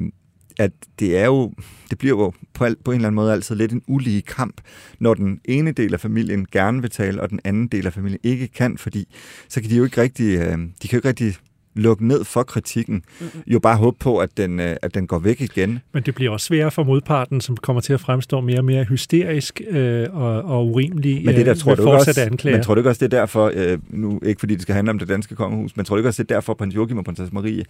at 0.60 0.72
det 1.00 1.18
er 1.18 1.26
jo, 1.26 1.54
det 1.90 1.98
bliver 1.98 2.18
jo 2.18 2.34
på, 2.54 2.66
al, 2.66 2.76
på 2.86 2.92
en 2.92 2.96
eller 2.96 3.08
anden 3.08 3.16
måde 3.16 3.32
altid 3.32 3.56
lidt 3.56 3.72
en 3.72 3.82
ulige 3.88 4.22
kamp, 4.22 4.62
når 5.00 5.14
den 5.14 5.40
ene 5.46 5.72
del 5.72 5.94
af 5.94 6.00
familien 6.00 6.48
gerne 6.52 6.82
vil 6.82 6.90
tale, 6.90 7.22
og 7.22 7.30
den 7.30 7.40
anden 7.44 7.68
del 7.68 7.86
af 7.86 7.94
familien 7.94 8.20
ikke 8.24 8.48
kan, 8.48 8.78
fordi 8.78 9.16
så 9.50 9.62
kan 9.62 9.70
de 9.70 9.76
jo 9.76 9.84
ikke 9.84 10.02
rigtig, 10.02 10.38
øh, 10.38 10.58
de 10.58 10.88
kan 10.88 10.92
jo 10.92 10.98
ikke 10.98 11.08
rigtig 11.08 11.36
lukke 11.76 12.08
ned 12.08 12.24
for 12.24 12.44
kritikken. 12.44 13.04
Jo 13.48 13.60
bare 13.60 13.78
håbe 13.78 13.98
på, 14.00 14.18
at 14.18 14.38
den, 14.38 14.60
øh, 14.60 14.76
at 14.82 14.94
den 14.94 15.08
går 15.08 15.20
væk 15.20 15.42
igen. 15.42 15.80
Men 15.94 16.04
det 16.04 16.16
bliver 16.16 16.32
også 16.32 16.46
sværere 16.46 16.72
for 16.72 16.84
modparten, 16.84 17.42
som 17.42 17.58
kommer 17.58 17.82
til 17.82 17.94
at 17.94 18.00
fremstå 18.00 18.42
mere 18.42 18.58
og 18.58 18.66
mere 18.66 18.84
hysterisk 18.84 19.62
øh, 19.70 20.08
og, 20.12 20.42
og 20.44 20.68
urimelig 20.68 21.26
Men 21.26 21.36
det 21.36 21.46
der 21.46 21.54
øh, 21.54 21.60
tror 21.60 21.76
du 21.76 21.90
også, 21.90 22.22
anklager. 22.22 22.58
men 22.58 22.64
tror 22.64 22.76
du 22.76 22.80
ikke 22.80 22.90
også, 22.90 23.06
det 23.06 23.14
er 23.14 23.20
derfor, 23.20 23.52
øh, 23.56 23.80
nu 23.90 24.20
ikke 24.26 24.40
fordi 24.40 24.54
det 24.54 24.62
skal 24.62 24.76
handle 24.76 24.92
om 24.92 25.00
det 25.00 25.08
danske 25.08 25.36
kongehus, 25.36 25.76
men 25.76 25.86
tror 25.86 25.96
du 25.96 26.00
ikke 26.00 26.10
også, 26.10 26.24
det 26.24 26.32
er 26.32 26.36
derfor, 26.36 26.54
prins 26.54 26.76
Joachim 26.76 26.98
og 26.98 27.06
prinsesse 27.06 27.34
Marie, 27.34 27.64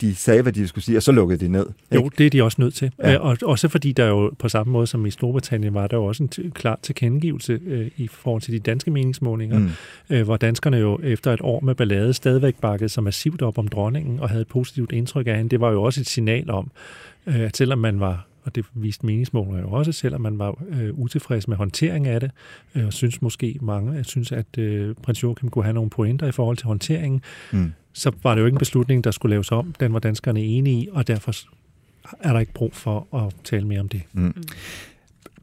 de 0.00 0.14
sagde, 0.14 0.42
hvad 0.42 0.52
de 0.52 0.68
skulle 0.68 0.84
sige, 0.84 0.98
og 0.98 1.02
så 1.02 1.12
lukkede 1.12 1.44
de 1.44 1.48
ned? 1.48 1.66
Jo, 1.94 2.04
ikke? 2.04 2.14
det 2.18 2.26
er 2.26 2.30
de 2.30 2.42
også 2.42 2.56
nødt 2.60 2.74
til. 2.74 2.92
Ja. 2.98 3.18
Og 3.18 3.38
også 3.42 3.68
fordi 3.68 3.92
der 3.92 4.06
jo 4.06 4.32
på 4.38 4.48
samme 4.48 4.72
måde 4.72 4.86
som 4.86 5.06
i 5.06 5.10
Storbritannien 5.10 5.74
var 5.74 5.86
der 5.86 5.96
jo 5.96 6.04
også 6.04 6.22
en 6.22 6.28
t- 6.34 6.50
klar 6.50 6.78
tilkendegivelse 6.82 7.60
øh, 7.66 7.90
i 7.96 8.08
forhold 8.08 8.42
til 8.42 8.54
de 8.54 8.58
danske 8.58 8.90
meningsmålinger, 8.90 9.58
mm. 9.58 9.70
øh, 10.10 10.22
hvor 10.22 10.36
danskerne 10.36 10.76
jo 10.76 10.98
efter 11.02 11.32
et 11.32 11.40
år 11.42 11.60
med 11.60 11.74
ballade 11.74 12.12
stadigvæk 12.12 12.54
bakkede 12.60 12.88
sig 12.88 13.02
massivt 13.02 13.42
op 13.42 13.58
om 13.58 13.68
dronningen 13.68 14.20
og 14.20 14.28
havde 14.28 14.42
et 14.42 14.48
positivt 14.48 14.92
indtryk 14.92 15.26
af 15.26 15.36
hende. 15.36 15.50
Det 15.50 15.60
var 15.60 15.70
jo 15.70 15.82
også 15.82 16.00
et 16.00 16.06
signal 16.06 16.50
om, 16.50 16.70
øh, 17.26 17.40
at 17.40 17.56
selvom 17.56 17.78
man 17.78 18.00
var 18.00 18.26
og 18.46 18.54
det 18.54 18.64
viste 18.74 19.06
meningsmålinger 19.06 19.60
jo 19.60 19.70
også, 19.70 19.92
selvom 19.92 20.20
man 20.20 20.38
var 20.38 20.64
øh, 20.68 20.98
utilfreds 20.98 21.48
med 21.48 21.56
håndteringen 21.56 22.12
af 22.12 22.20
det, 22.20 22.30
øh, 22.74 22.86
og 22.86 22.92
synes 22.92 23.22
måske 23.22 23.58
mange, 23.62 23.92
jeg 23.92 24.04
synes, 24.04 24.32
at 24.32 24.58
øh, 24.58 24.94
prins 25.02 25.22
Joachim 25.22 25.48
kunne 25.48 25.64
have 25.64 25.74
nogle 25.74 25.90
pointer 25.90 26.26
i 26.26 26.32
forhold 26.32 26.56
til 26.56 26.66
håndteringen, 26.66 27.22
mm. 27.52 27.72
så 27.92 28.12
var 28.22 28.34
det 28.34 28.40
jo 28.40 28.46
ikke 28.46 28.54
en 28.54 28.58
beslutning, 28.58 29.04
der 29.04 29.10
skulle 29.10 29.30
laves 29.30 29.52
om. 29.52 29.74
Den 29.80 29.92
var 29.92 29.98
danskerne 29.98 30.40
enige 30.40 30.82
i, 30.82 30.88
og 30.92 31.06
derfor 31.06 31.32
er 32.20 32.32
der 32.32 32.40
ikke 32.40 32.52
brug 32.52 32.74
for 32.74 33.16
at 33.16 33.34
tale 33.44 33.66
mere 33.66 33.80
om 33.80 33.88
det. 33.88 34.02
Mm. 34.12 34.34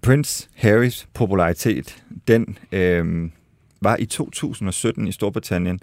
Prince 0.01 0.49
Harrys 0.55 1.07
popularitet, 1.13 2.03
den 2.27 2.57
øh, 2.71 3.29
var 3.81 3.97
i 3.99 4.05
2017 4.05 5.07
i 5.07 5.11
Storbritannien 5.11 5.79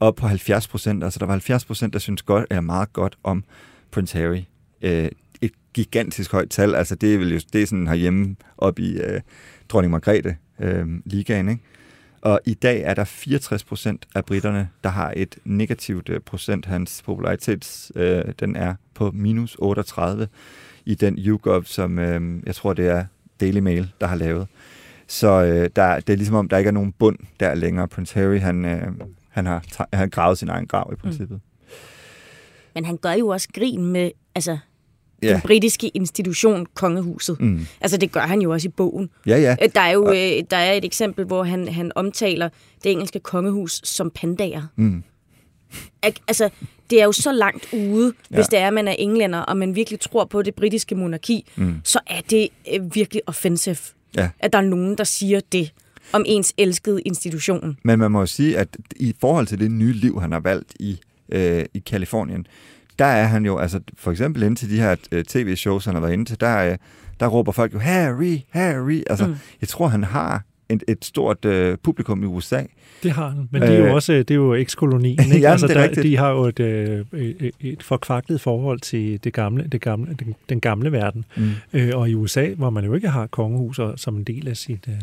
op 0.00 0.14
på 0.14 0.26
70 0.26 0.68
procent. 0.68 1.04
Altså 1.04 1.18
der 1.18 1.26
var 1.26 1.32
70 1.32 1.64
procent, 1.64 1.92
der 1.92 1.98
synes 1.98 2.22
godt, 2.22 2.46
er 2.50 2.60
meget 2.60 2.92
godt 2.92 3.18
om 3.22 3.44
Prince 3.90 4.18
Harry. 4.18 4.42
Øh, 4.82 5.08
gigantisk 5.76 6.32
højt 6.32 6.50
tal. 6.50 6.74
Altså 6.74 6.94
det 6.94 7.14
er 7.14 7.18
vel 7.18 7.32
jo 7.32 7.40
det 7.52 7.62
er 7.62 7.66
sådan 7.66 7.86
herhjemme 7.86 8.36
op 8.58 8.78
i 8.78 9.00
øh, 9.00 9.20
dronning 9.68 9.90
Margrethe 9.90 10.36
øh, 10.60 10.86
ligaen, 11.04 11.48
ikke? 11.48 11.62
Og 12.20 12.40
i 12.44 12.54
dag 12.54 12.82
er 12.82 12.94
der 12.94 13.04
64 13.04 13.64
procent 13.64 14.06
af 14.14 14.24
britterne, 14.24 14.68
der 14.84 14.90
har 14.90 15.12
et 15.16 15.38
negativt 15.44 16.08
øh, 16.08 16.20
procent. 16.20 16.66
Hans 16.66 17.02
popularitet, 17.02 17.90
øh, 17.94 18.24
den 18.40 18.56
er 18.56 18.74
på 18.94 19.10
minus 19.14 19.56
38 19.58 20.28
i 20.84 20.94
den 20.94 21.18
YouGov, 21.18 21.64
som 21.64 21.98
øh, 21.98 22.42
jeg 22.46 22.54
tror, 22.54 22.72
det 22.72 22.88
er 22.88 23.04
Daily 23.40 23.58
Mail, 23.58 23.92
der 24.00 24.06
har 24.06 24.16
lavet. 24.16 24.46
Så 25.06 25.44
øh, 25.44 25.70
der, 25.76 26.00
det 26.00 26.12
er 26.12 26.16
ligesom 26.16 26.36
om, 26.36 26.48
der 26.48 26.58
ikke 26.58 26.68
er 26.68 26.72
nogen 26.72 26.92
bund 26.92 27.18
der 27.40 27.54
længere. 27.54 27.88
Prince 27.88 28.18
Harry, 28.18 28.38
han, 28.38 28.64
øh, 28.64 28.92
han, 29.28 29.46
har, 29.46 29.64
han 29.78 29.98
har 29.98 30.06
gravet 30.06 30.38
sin 30.38 30.48
egen 30.48 30.66
grav 30.66 30.90
i 30.92 30.96
princippet. 30.96 31.36
Mm. 31.36 31.70
Men 32.74 32.84
han 32.84 32.96
gør 32.96 33.12
jo 33.12 33.28
også 33.28 33.48
grin 33.54 33.84
med 33.84 34.10
altså, 34.34 34.58
ja. 35.22 35.32
den 35.32 35.40
britiske 35.40 35.88
institution, 35.88 36.66
kongehuset. 36.74 37.40
Mm. 37.40 37.66
Altså, 37.80 37.96
det 37.96 38.12
gør 38.12 38.20
han 38.20 38.40
jo 38.40 38.52
også 38.52 38.68
i 38.68 38.70
bogen. 38.70 39.10
Ja, 39.26 39.38
ja. 39.38 39.56
Der 39.74 39.80
er 39.80 39.90
jo 39.90 40.08
øh, 40.08 40.42
der 40.50 40.56
er 40.56 40.72
et 40.72 40.84
eksempel, 40.84 41.24
hvor 41.24 41.44
han, 41.44 41.68
han 41.68 41.92
omtaler 41.94 42.48
det 42.84 42.92
engelske 42.92 43.20
kongehus 43.20 43.80
som 43.84 44.10
pandager. 44.10 44.62
Mm. 44.76 45.02
Altså, 46.02 46.50
det 46.90 47.00
er 47.00 47.04
jo 47.04 47.12
så 47.12 47.32
langt 47.32 47.68
ude, 47.72 48.12
ja. 48.30 48.36
hvis 48.36 48.46
det 48.46 48.58
er, 48.58 48.66
at 48.66 48.74
man 48.74 48.88
er 48.88 48.92
englænder, 48.98 49.38
og 49.38 49.56
man 49.56 49.74
virkelig 49.74 50.00
tror 50.00 50.24
på 50.24 50.42
det 50.42 50.54
britiske 50.54 50.94
monarki, 50.94 51.46
mm. 51.56 51.74
så 51.84 52.00
er 52.06 52.20
det 52.30 52.48
øh, 52.74 52.94
virkelig 52.94 53.22
offensive, 53.26 53.76
ja. 54.16 54.28
at 54.38 54.52
der 54.52 54.58
er 54.58 54.62
nogen, 54.62 54.98
der 54.98 55.04
siger 55.04 55.40
det 55.52 55.72
om 56.12 56.24
ens 56.26 56.54
elskede 56.56 57.02
institution. 57.02 57.78
Men 57.82 57.98
man 57.98 58.10
må 58.10 58.20
jo 58.20 58.26
sige, 58.26 58.58
at 58.58 58.76
i 58.96 59.14
forhold 59.20 59.46
til 59.46 59.60
det 59.60 59.70
nye 59.70 59.92
liv, 59.92 60.20
han 60.20 60.32
har 60.32 60.40
valgt 60.40 60.74
i, 60.80 61.00
øh, 61.28 61.64
i 61.74 61.78
Kalifornien, 61.78 62.46
der 62.98 63.04
er 63.04 63.26
han 63.26 63.46
jo, 63.46 63.58
altså 63.58 63.80
for 63.96 64.10
eksempel 64.10 64.42
ind 64.42 64.56
til 64.56 64.70
de 64.70 64.80
her 64.80 64.96
øh, 65.12 65.24
tv-shows, 65.24 65.84
han 65.84 65.94
har 65.94 66.00
været 66.00 66.12
inde 66.12 66.24
til, 66.24 66.40
der, 66.40 66.70
øh, 66.70 66.76
der 67.20 67.26
råber 67.26 67.52
folk 67.52 67.74
jo, 67.74 67.78
Harry, 67.78 68.38
Harry. 68.50 69.02
Altså, 69.06 69.26
mm. 69.26 69.34
jeg 69.60 69.68
tror, 69.68 69.88
han 69.88 70.04
har 70.04 70.42
et, 70.68 70.84
et 70.88 71.04
stort 71.04 71.44
øh, 71.44 71.78
publikum 71.82 72.22
i 72.22 72.26
USA. 72.26 72.62
Det 73.02 73.12
har 73.12 73.28
han, 73.28 73.48
men 73.50 73.62
det 73.62 73.70
er 73.70 73.78
jo 73.78 73.86
øh, 73.86 73.94
også 73.94 74.12
det 74.12 74.30
er 74.30 74.34
jo 74.34 74.54
ekskolonien. 74.54 75.20
Ikke? 75.24 75.40
ja, 75.40 75.50
altså, 75.50 75.66
er 75.66 75.88
der, 75.88 76.02
de 76.02 76.16
har 76.16 76.30
jo 76.30 76.44
et, 76.44 76.60
øh, 76.60 77.04
et, 77.12 77.50
et 77.60 77.82
forkvaklet 77.82 78.40
forhold 78.40 78.80
til 78.80 79.24
det 79.24 79.32
gamle, 79.32 79.68
det 79.72 79.80
gamle, 79.80 80.16
den, 80.18 80.34
den 80.48 80.60
gamle 80.60 80.92
verden. 80.92 81.24
Mm. 81.36 81.50
Øh, 81.72 81.90
og 81.94 82.10
i 82.10 82.14
USA, 82.14 82.48
hvor 82.54 82.70
man 82.70 82.84
jo 82.84 82.94
ikke 82.94 83.08
har 83.08 83.26
kongehuser 83.26 83.96
som 83.96 84.16
en 84.16 84.24
del 84.24 84.48
af 84.48 84.56
sit, 84.56 84.84
øh, 84.88 84.94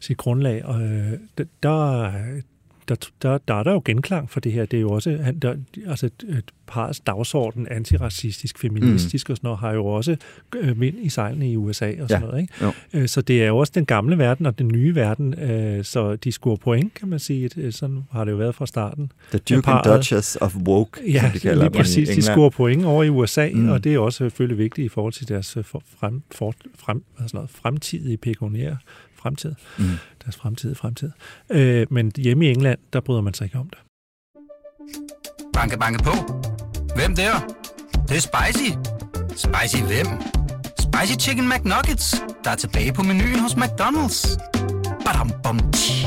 sit 0.00 0.16
grundlag, 0.16 0.64
og 0.64 0.82
øh, 0.82 1.12
der, 1.62 2.12
der, 2.90 3.10
der, 3.22 3.38
der 3.48 3.54
er 3.54 3.62
der 3.62 3.72
jo 3.72 3.82
genklang 3.84 4.30
for 4.30 4.40
det 4.40 4.52
her. 4.52 4.64
Det 4.64 4.76
er 4.76 4.80
jo 4.80 4.90
også, 4.90 5.18
han, 5.22 5.38
der, 5.38 5.54
altså 5.86 6.06
et 6.06 6.44
parets 6.66 7.00
dagsorden, 7.00 7.66
antiracistisk, 7.70 8.58
feministisk 8.58 9.28
mm. 9.28 9.32
og 9.32 9.36
sådan 9.36 9.46
noget, 9.46 9.58
har 9.58 9.72
jo 9.72 9.86
også 9.86 10.16
øh, 10.56 10.80
vind 10.80 10.96
i 11.02 11.08
sejlene 11.08 11.50
i 11.50 11.56
USA 11.56 11.92
og 12.02 12.08
sådan 12.08 12.22
ja. 12.22 12.28
noget. 12.28 12.40
Ikke? 12.40 12.54
Jo. 12.62 12.72
Øh, 12.92 13.08
så 13.08 13.22
det 13.22 13.42
er 13.42 13.46
jo 13.46 13.58
også 13.58 13.72
den 13.74 13.86
gamle 13.86 14.18
verden 14.18 14.46
og 14.46 14.58
den 14.58 14.68
nye 14.68 14.94
verden, 14.94 15.38
øh, 15.38 15.84
så 15.84 16.16
de 16.16 16.32
scorer 16.32 16.56
point, 16.56 16.94
kan 16.94 17.08
man 17.08 17.18
sige. 17.18 17.72
Sådan 17.72 18.04
har 18.12 18.24
det 18.24 18.32
jo 18.32 18.36
været 18.36 18.54
fra 18.54 18.66
starten. 18.66 19.12
The 19.30 19.38
Duke 19.38 19.70
and 19.70 19.84
Duchess 19.84 20.38
of 20.40 20.56
Woke, 20.56 21.12
ja, 21.12 21.20
som 21.20 21.30
de 21.30 21.38
kalder 21.38 21.62
lige 21.62 21.72
præcis. 21.72 22.08
De 22.08 22.22
scorer 22.22 22.50
point 22.50 22.84
over 22.84 23.04
i 23.04 23.08
USA, 23.08 23.48
mm. 23.52 23.68
og 23.68 23.84
det 23.84 23.94
er 23.94 23.98
også 23.98 24.16
selvfølgelig 24.16 24.58
vigtigt 24.58 24.84
i 24.84 24.88
forhold 24.88 25.12
til 25.12 25.28
deres 25.28 25.58
frem, 26.00 26.22
for, 26.30 26.54
frem, 26.78 27.04
altså 27.20 27.36
noget, 27.36 27.50
fremtidige 27.50 28.16
pekuniære 28.16 28.76
fremtid. 29.22 29.54
Mm. 29.78 29.84
Deres 30.24 30.36
fremtidige 30.36 30.76
fremtid. 30.76 31.10
Øh, 31.50 31.86
men 31.90 32.12
hjemme 32.16 32.46
i 32.46 32.50
England, 32.50 32.78
der 32.92 33.00
bryder 33.00 33.20
man 33.20 33.34
sig 33.34 33.44
ikke 33.44 33.58
om 33.58 33.70
det. 33.70 33.78
Banke, 35.52 35.78
banke 35.78 36.04
på. 36.04 36.12
Hvem 36.96 37.16
der? 37.16 37.32
Det, 37.92 38.08
det 38.08 38.16
er 38.16 38.20
spicy. 38.20 38.70
Spicy 39.36 39.82
hvem? 39.82 40.06
Spicy 40.78 41.26
Chicken 41.26 41.48
McNuggets, 41.48 42.22
der 42.44 42.50
er 42.50 42.56
tilbage 42.56 42.92
på 42.92 43.02
menuen 43.02 43.38
hos 43.38 43.52
McDonald's. 43.52 44.38
Badum, 45.04 45.32
bom, 45.42 45.72
tji. 45.72 45.99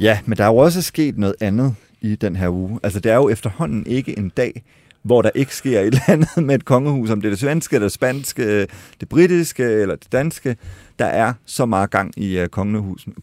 Ja, 0.00 0.18
men 0.26 0.38
der 0.38 0.44
er 0.44 0.48
jo 0.48 0.56
også 0.56 0.82
sket 0.82 1.18
noget 1.18 1.34
andet 1.40 1.74
i 2.00 2.16
den 2.16 2.36
her 2.36 2.48
uge. 2.48 2.80
Altså, 2.82 3.00
det 3.00 3.12
er 3.12 3.16
jo 3.16 3.28
efterhånden 3.28 3.86
ikke 3.86 4.18
en 4.18 4.28
dag, 4.28 4.62
hvor 5.02 5.22
der 5.22 5.30
ikke 5.34 5.54
sker 5.54 5.80
et 5.80 5.86
eller 5.86 6.00
andet 6.08 6.44
med 6.44 6.54
et 6.54 6.64
kongehus, 6.64 7.10
om 7.10 7.20
det 7.20 7.28
er 7.28 7.30
det 7.30 7.38
svenske, 7.38 7.80
det 7.80 7.92
spanske, 7.92 8.66
det 9.00 9.08
britiske 9.08 9.62
eller 9.64 9.96
det 9.96 10.12
danske. 10.12 10.56
Der 10.98 11.04
er 11.04 11.32
så 11.44 11.66
meget 11.66 11.90
gang 11.90 12.12
i 12.16 12.38
øh, 12.38 12.48
kongehusene, 12.48 13.14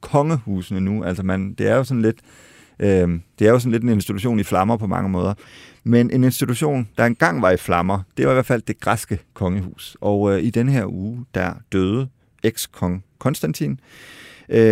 kongehusene 0.00 0.80
nu. 0.80 1.04
Altså, 1.04 1.22
man, 1.22 1.54
det 1.54 1.68
er 1.68 1.76
jo 1.76 1.84
sådan 1.84 2.02
lidt... 2.02 2.18
Øh, 2.78 3.08
det 3.38 3.46
er 3.46 3.50
jo 3.50 3.58
sådan 3.58 3.72
lidt 3.72 3.82
en 3.82 3.88
institution 3.88 4.40
i 4.40 4.42
flammer 4.42 4.76
på 4.76 4.86
mange 4.86 5.08
måder. 5.08 5.34
Men 5.84 6.10
en 6.10 6.24
institution, 6.24 6.88
der 6.98 7.04
engang 7.04 7.42
var 7.42 7.50
i 7.50 7.56
flammer, 7.56 8.00
det 8.16 8.26
var 8.26 8.32
i 8.32 8.34
hvert 8.34 8.46
fald 8.46 8.62
det 8.62 8.80
græske 8.80 9.18
kongehus. 9.34 9.96
Og 10.00 10.34
øh, 10.34 10.42
i 10.42 10.50
den 10.50 10.68
her 10.68 10.86
uge, 10.86 11.24
der 11.34 11.52
døde 11.72 12.08
eks-kong 12.42 13.04
Konstantin. 13.18 13.70
Øh, 13.72 13.78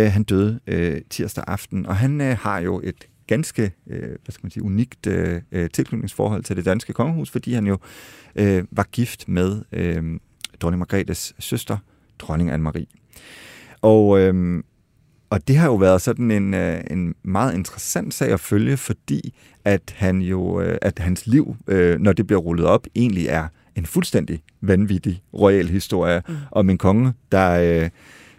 han 0.09 0.23
døde 0.23 0.59
øh, 0.67 1.01
tirsdag 1.09 1.43
aften, 1.47 1.85
og 1.85 1.95
han 1.95 2.21
øh, 2.21 2.37
har 2.37 2.59
jo 2.59 2.81
et 2.83 3.07
ganske 3.27 3.71
øh, 3.87 3.99
hvad 3.99 4.31
skal 4.31 4.45
man 4.45 4.51
sige, 4.51 4.63
unikt 4.63 5.07
øh, 5.07 5.41
øh, 5.51 5.69
tilknytningsforhold 5.69 6.43
til 6.43 6.55
det 6.55 6.65
danske 6.65 6.93
kongehus, 6.93 7.29
fordi 7.29 7.53
han 7.53 7.67
jo 7.67 7.77
øh, 8.35 8.63
var 8.71 8.87
gift 8.91 9.27
med 9.27 9.61
øh, 9.71 10.03
dronning 10.61 10.79
Margrethes 10.79 11.33
søster, 11.39 11.77
dronning 12.19 12.51
Anne-Marie. 12.51 12.85
Og, 13.81 14.19
øh, 14.19 14.63
og 15.29 15.47
det 15.47 15.57
har 15.57 15.65
jo 15.65 15.75
været 15.75 16.01
sådan 16.01 16.31
en, 16.31 16.53
øh, 16.53 16.81
en 16.91 17.15
meget 17.23 17.55
interessant 17.55 18.13
sag 18.13 18.31
at 18.31 18.39
følge, 18.39 18.77
fordi 18.77 19.33
at 19.65 19.95
han 19.97 20.21
jo, 20.21 20.61
øh, 20.61 20.77
at 20.81 20.99
hans 20.99 21.27
liv, 21.27 21.55
øh, 21.67 21.99
når 21.99 22.13
det 22.13 22.27
bliver 22.27 22.39
rullet 22.39 22.65
op, 22.65 22.87
egentlig 22.95 23.27
er 23.27 23.47
en 23.75 23.85
fuldstændig 23.85 24.43
vanvittig 24.61 25.23
royal 25.33 25.67
historie 25.67 26.21
mm. 26.27 26.35
om 26.51 26.69
en 26.69 26.77
konge, 26.77 27.13
der, 27.31 27.81
øh, 27.83 27.89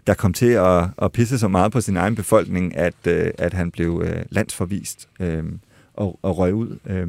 der 0.07 0.13
kom 0.13 0.33
til 0.33 0.45
at, 0.49 0.89
at 1.01 1.11
pisse 1.11 1.39
så 1.39 1.47
meget 1.47 1.71
på 1.71 1.81
sin 1.81 1.97
egen 1.97 2.15
befolkning, 2.15 2.77
at, 2.77 3.07
øh, 3.07 3.31
at 3.37 3.53
han 3.53 3.71
blev 3.71 4.03
øh, 4.05 4.25
landsforvist 4.29 5.09
øh, 5.19 5.43
og, 5.93 6.19
og 6.21 6.37
røg 6.37 6.53
ud. 6.53 6.77
Øh. 6.85 7.07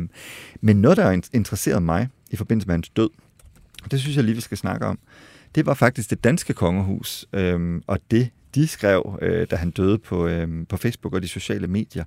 Men 0.60 0.80
noget, 0.80 0.96
der 0.96 1.20
interesserede 1.32 1.80
mig 1.80 2.08
i 2.30 2.36
forbindelse 2.36 2.66
med 2.66 2.74
hans 2.74 2.88
død, 2.88 3.10
det 3.90 4.00
synes 4.00 4.16
jeg 4.16 4.24
lige, 4.24 4.34
vi 4.34 4.40
skal 4.40 4.58
snakke 4.58 4.86
om, 4.86 4.98
det 5.54 5.66
var 5.66 5.74
faktisk 5.74 6.10
det 6.10 6.24
danske 6.24 6.52
kongehus, 6.52 7.26
øh, 7.32 7.80
og 7.86 7.98
det, 8.10 8.30
de 8.54 8.68
skrev, 8.68 9.18
øh, 9.22 9.46
da 9.50 9.56
han 9.56 9.70
døde 9.70 9.98
på, 9.98 10.26
øh, 10.26 10.66
på 10.68 10.76
Facebook 10.76 11.14
og 11.14 11.22
de 11.22 11.28
sociale 11.28 11.66
medier. 11.66 12.04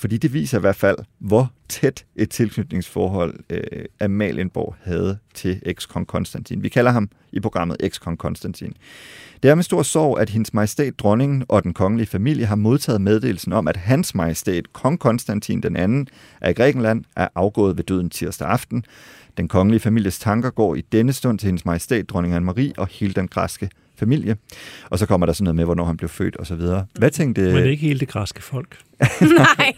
Fordi 0.00 0.18
det 0.18 0.32
viser 0.32 0.58
i 0.58 0.60
hvert 0.60 0.76
fald, 0.76 0.96
hvor 1.18 1.52
tæt 1.68 2.04
et 2.16 2.30
tilknytningsforhold 2.30 3.34
øh, 3.50 3.84
Amalienborg 4.00 4.74
havde 4.82 5.18
til 5.34 5.60
ekskong 5.62 6.06
Konstantin. 6.06 6.62
Vi 6.62 6.68
kalder 6.68 6.90
ham 6.90 7.08
i 7.32 7.40
programmet 7.40 7.76
ekskong 7.80 8.18
Konstantin. 8.18 8.72
Det 9.42 9.50
er 9.50 9.54
med 9.54 9.64
stor 9.64 9.82
sorg, 9.82 10.20
at 10.20 10.30
hendes 10.30 10.54
majestæt 10.54 10.98
dronningen 10.98 11.44
og 11.48 11.64
den 11.64 11.74
kongelige 11.74 12.06
familie 12.06 12.46
har 12.46 12.56
modtaget 12.56 13.00
meddelelsen 13.00 13.52
om, 13.52 13.68
at 13.68 13.76
hans 13.76 14.14
majestæt 14.14 14.72
kong 14.72 14.98
Konstantin 14.98 15.60
den 15.60 15.76
anden 15.76 16.08
af 16.40 16.54
Grækenland 16.54 17.04
er 17.16 17.28
afgået 17.34 17.76
ved 17.76 17.84
døden 17.84 18.10
tirsdag 18.10 18.48
aften. 18.48 18.84
Den 19.36 19.48
kongelige 19.48 19.80
families 19.80 20.18
tanker 20.18 20.50
går 20.50 20.74
i 20.74 20.80
denne 20.92 21.12
stund 21.12 21.38
til 21.38 21.46
hendes 21.46 21.64
majestæt 21.64 22.08
dronning 22.08 22.36
Anne-Marie 22.36 22.72
og 22.76 22.88
hele 22.90 23.12
den 23.12 23.28
græske 23.28 23.70
familie. 24.00 24.36
Og 24.90 24.98
så 24.98 25.06
kommer 25.06 25.26
der 25.26 25.32
sådan 25.32 25.44
noget 25.44 25.56
med, 25.56 25.64
hvornår 25.64 25.84
han 25.84 25.96
blev 25.96 26.08
født 26.08 26.36
og 26.36 26.46
så 26.46 26.54
videre. 26.54 26.86
Hvad 26.98 27.10
tænkte... 27.10 27.52
Men 27.52 27.66
ikke 27.66 27.82
hele 27.82 28.00
det 28.00 28.08
græske 28.08 28.42
folk. 28.42 28.78
Nej. 29.20 29.74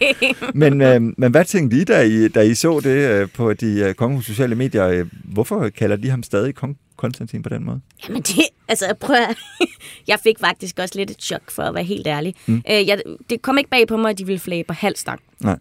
men, 0.53 0.81
øh, 0.81 1.01
men 1.17 1.31
hvad 1.31 1.45
tænkte 1.45 1.77
I, 1.77 1.83
da 1.83 2.01
I, 2.01 2.27
da 2.27 2.41
I 2.41 2.55
så 2.55 2.79
det 2.79 3.09
øh, 3.09 3.29
på 3.29 3.53
de 3.53 3.79
øh, 3.79 3.93
kongehus 3.93 4.25
sociale 4.25 4.55
medier? 4.55 4.87
Øh, 4.87 5.05
hvorfor 5.23 5.69
kalder 5.69 5.95
de 5.95 6.09
ham 6.09 6.23
stadig 6.23 6.55
kong 6.55 6.77
Konstantin 6.95 7.43
på 7.43 7.49
den 7.49 7.65
måde? 7.65 7.81
Jamen 8.07 8.21
det, 8.21 8.45
altså 8.67 8.93
prøv 8.99 9.15
at, 9.15 9.37
Jeg 10.07 10.19
fik 10.23 10.39
faktisk 10.39 10.79
også 10.79 10.99
lidt 10.99 11.11
et 11.11 11.21
chok, 11.21 11.51
for 11.51 11.63
at 11.63 11.73
være 11.73 11.83
helt 11.83 12.07
ærlig. 12.07 12.35
Mm. 12.45 12.63
Øh, 12.71 12.87
jeg, 12.87 13.01
det 13.29 13.41
kom 13.41 13.57
ikke 13.57 13.69
bag 13.69 13.87
på 13.87 13.97
mig, 13.97 14.09
at 14.09 14.17
de 14.17 14.25
ville 14.25 14.39
flage 14.39 14.63
på 14.63 14.73
halvstang. 14.73 15.19
Nej. 15.39 15.57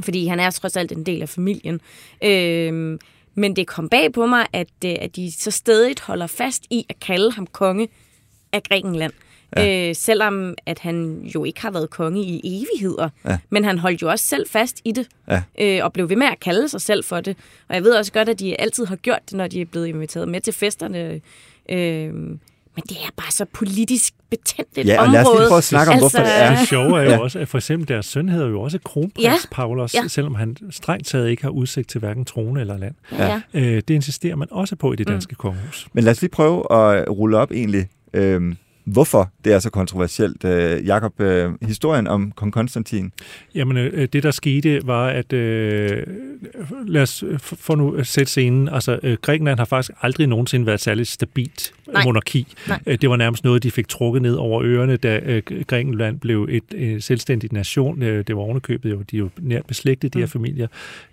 Fordi 0.00 0.26
han 0.26 0.40
er 0.40 0.50
trods 0.50 0.76
alt 0.76 0.92
en 0.92 1.06
del 1.06 1.22
af 1.22 1.28
familien. 1.28 1.80
Øh, 2.24 2.98
men 3.34 3.56
det 3.56 3.66
kom 3.66 3.88
bag 3.88 4.12
på 4.12 4.26
mig, 4.26 4.46
at, 4.52 4.68
øh, 4.84 4.94
at 5.00 5.16
de 5.16 5.32
så 5.32 5.50
stadig 5.50 5.94
holder 6.02 6.26
fast 6.26 6.62
i 6.70 6.86
at 6.88 6.96
kalde 7.00 7.32
ham 7.32 7.46
konge 7.46 7.88
af 8.54 8.62
Grækenland. 8.62 9.12
Ja. 9.56 9.88
Øh, 9.88 9.94
selvom 9.94 10.54
at 10.66 10.78
han 10.78 11.22
jo 11.34 11.44
ikke 11.44 11.60
har 11.62 11.70
været 11.70 11.90
konge 11.90 12.20
i 12.22 12.40
evigheder. 12.44 13.08
Ja. 13.24 13.38
Men 13.50 13.64
han 13.64 13.78
holdt 13.78 14.02
jo 14.02 14.10
også 14.10 14.24
selv 14.24 14.46
fast 14.48 14.80
i 14.84 14.92
det. 14.92 15.06
Ja. 15.30 15.42
Øh, 15.60 15.84
og 15.84 15.92
blev 15.92 16.08
ved 16.08 16.16
med 16.16 16.26
at 16.26 16.40
kalde 16.40 16.68
sig 16.68 16.80
selv 16.80 17.04
for 17.04 17.20
det. 17.20 17.36
Og 17.68 17.74
jeg 17.74 17.84
ved 17.84 17.92
også 17.94 18.12
godt, 18.12 18.28
at 18.28 18.38
de 18.40 18.60
altid 18.60 18.86
har 18.86 18.96
gjort 18.96 19.18
det, 19.30 19.32
når 19.36 19.46
de 19.46 19.60
er 19.60 19.64
blevet 19.64 19.86
inviteret 19.86 20.28
med 20.28 20.40
til 20.40 20.52
festerne. 20.52 21.20
Øh, 21.68 22.14
men 22.76 22.82
det 22.88 22.96
er 22.96 23.10
bare 23.16 23.30
så 23.30 23.44
politisk 23.52 24.14
betændt 24.30 24.70
et 24.78 24.86
Ja, 24.86 25.00
og 25.00 25.06
område. 25.06 25.12
lad 25.12 25.22
os 25.26 25.38
lige 25.38 25.48
prøve 25.48 25.58
at 25.58 25.64
snakke 25.64 25.92
om, 25.92 25.98
hvorfor 25.98 26.18
det 26.18 26.40
er. 26.42 26.56
Det 26.58 26.68
sjove 26.68 26.98
er 27.00 27.02
jo 27.04 27.10
Ja. 27.10 27.18
også, 27.18 27.38
at 27.38 27.48
for 27.48 27.58
eksempel 27.58 27.88
deres 27.88 28.06
søn 28.06 28.28
hedder 28.28 28.48
jo 28.48 28.60
også 28.60 28.78
kronprins 28.84 29.24
Ja. 29.24 29.34
Paulos, 29.50 29.94
Ja. 29.94 30.08
selvom 30.08 30.34
han 30.34 30.56
strengt 30.70 31.06
taget 31.06 31.28
ikke 31.30 31.42
har 31.42 31.50
udsigt 31.50 31.88
til 31.88 31.98
hverken 31.98 32.24
trone 32.24 32.60
eller 32.60 32.78
land. 32.78 32.94
Ja. 33.12 33.40
Øh, 33.54 33.62
det 33.88 33.90
insisterer 33.90 34.36
man 34.36 34.48
også 34.50 34.76
på 34.76 34.92
i 34.92 34.96
det 34.96 35.08
danske 35.08 35.32
mm. 35.32 35.36
kongehus. 35.36 35.86
Men 35.92 36.04
lad 36.04 36.10
os 36.12 36.20
lige 36.20 36.30
prøve 36.30 36.72
at 36.72 37.10
rulle 37.10 37.36
op 37.38 37.52
egentlig, 37.52 37.88
øhm, 38.14 38.56
hvorfor 38.84 39.30
det 39.44 39.52
er 39.52 39.58
så 39.58 39.70
kontroversielt. 39.70 40.44
Øh, 40.44 40.86
Jakob, 40.86 41.20
øh, 41.20 41.52
historien 41.62 42.06
om 42.06 42.32
kong 42.32 42.52
Konstantin. 42.52 43.12
Jamen, 43.54 43.76
øh, 43.76 44.08
det 44.12 44.22
der 44.22 44.30
skete 44.30 44.80
var, 44.84 45.06
at 45.08 45.32
øh, 45.32 46.02
lad 46.86 47.02
os 47.02 47.22
f- 47.22 47.38
få 47.60 47.74
nu 47.74 47.94
at 47.94 48.06
sætte 48.06 48.30
scenen. 48.30 48.68
Altså, 48.68 48.98
øh, 49.02 49.16
Grækenland 49.22 49.58
har 49.58 49.64
faktisk 49.64 49.90
aldrig 50.02 50.26
nogensinde 50.26 50.66
været 50.66 50.74
et 50.74 50.80
særligt 50.80 51.08
stabilt 51.08 51.72
Nej. 51.92 52.04
Monarki. 52.04 52.54
Nej. 52.68 52.80
Øh, 52.86 52.98
Det 53.00 53.10
var 53.10 53.16
nærmest 53.16 53.44
noget, 53.44 53.62
de 53.62 53.70
fik 53.70 53.88
trukket 53.88 54.22
ned 54.22 54.34
over 54.34 54.62
ørerne, 54.64 54.96
da 54.96 55.20
øh, 55.24 55.42
Grækenland 55.66 56.20
blev 56.20 56.48
et 56.50 56.64
øh, 56.74 57.02
selvstændigt 57.02 57.52
nation. 57.52 58.02
Øh, 58.02 58.24
Det 58.26 58.36
var 58.36 58.42
ovenikøbet 58.42 58.90
jo, 58.90 59.02
de 59.10 59.16
er 59.16 59.20
jo 59.20 59.28
nært 59.38 59.66
beslægtet, 59.66 60.14
de 60.14 60.18
her 60.18 60.26
familier. 60.26 60.66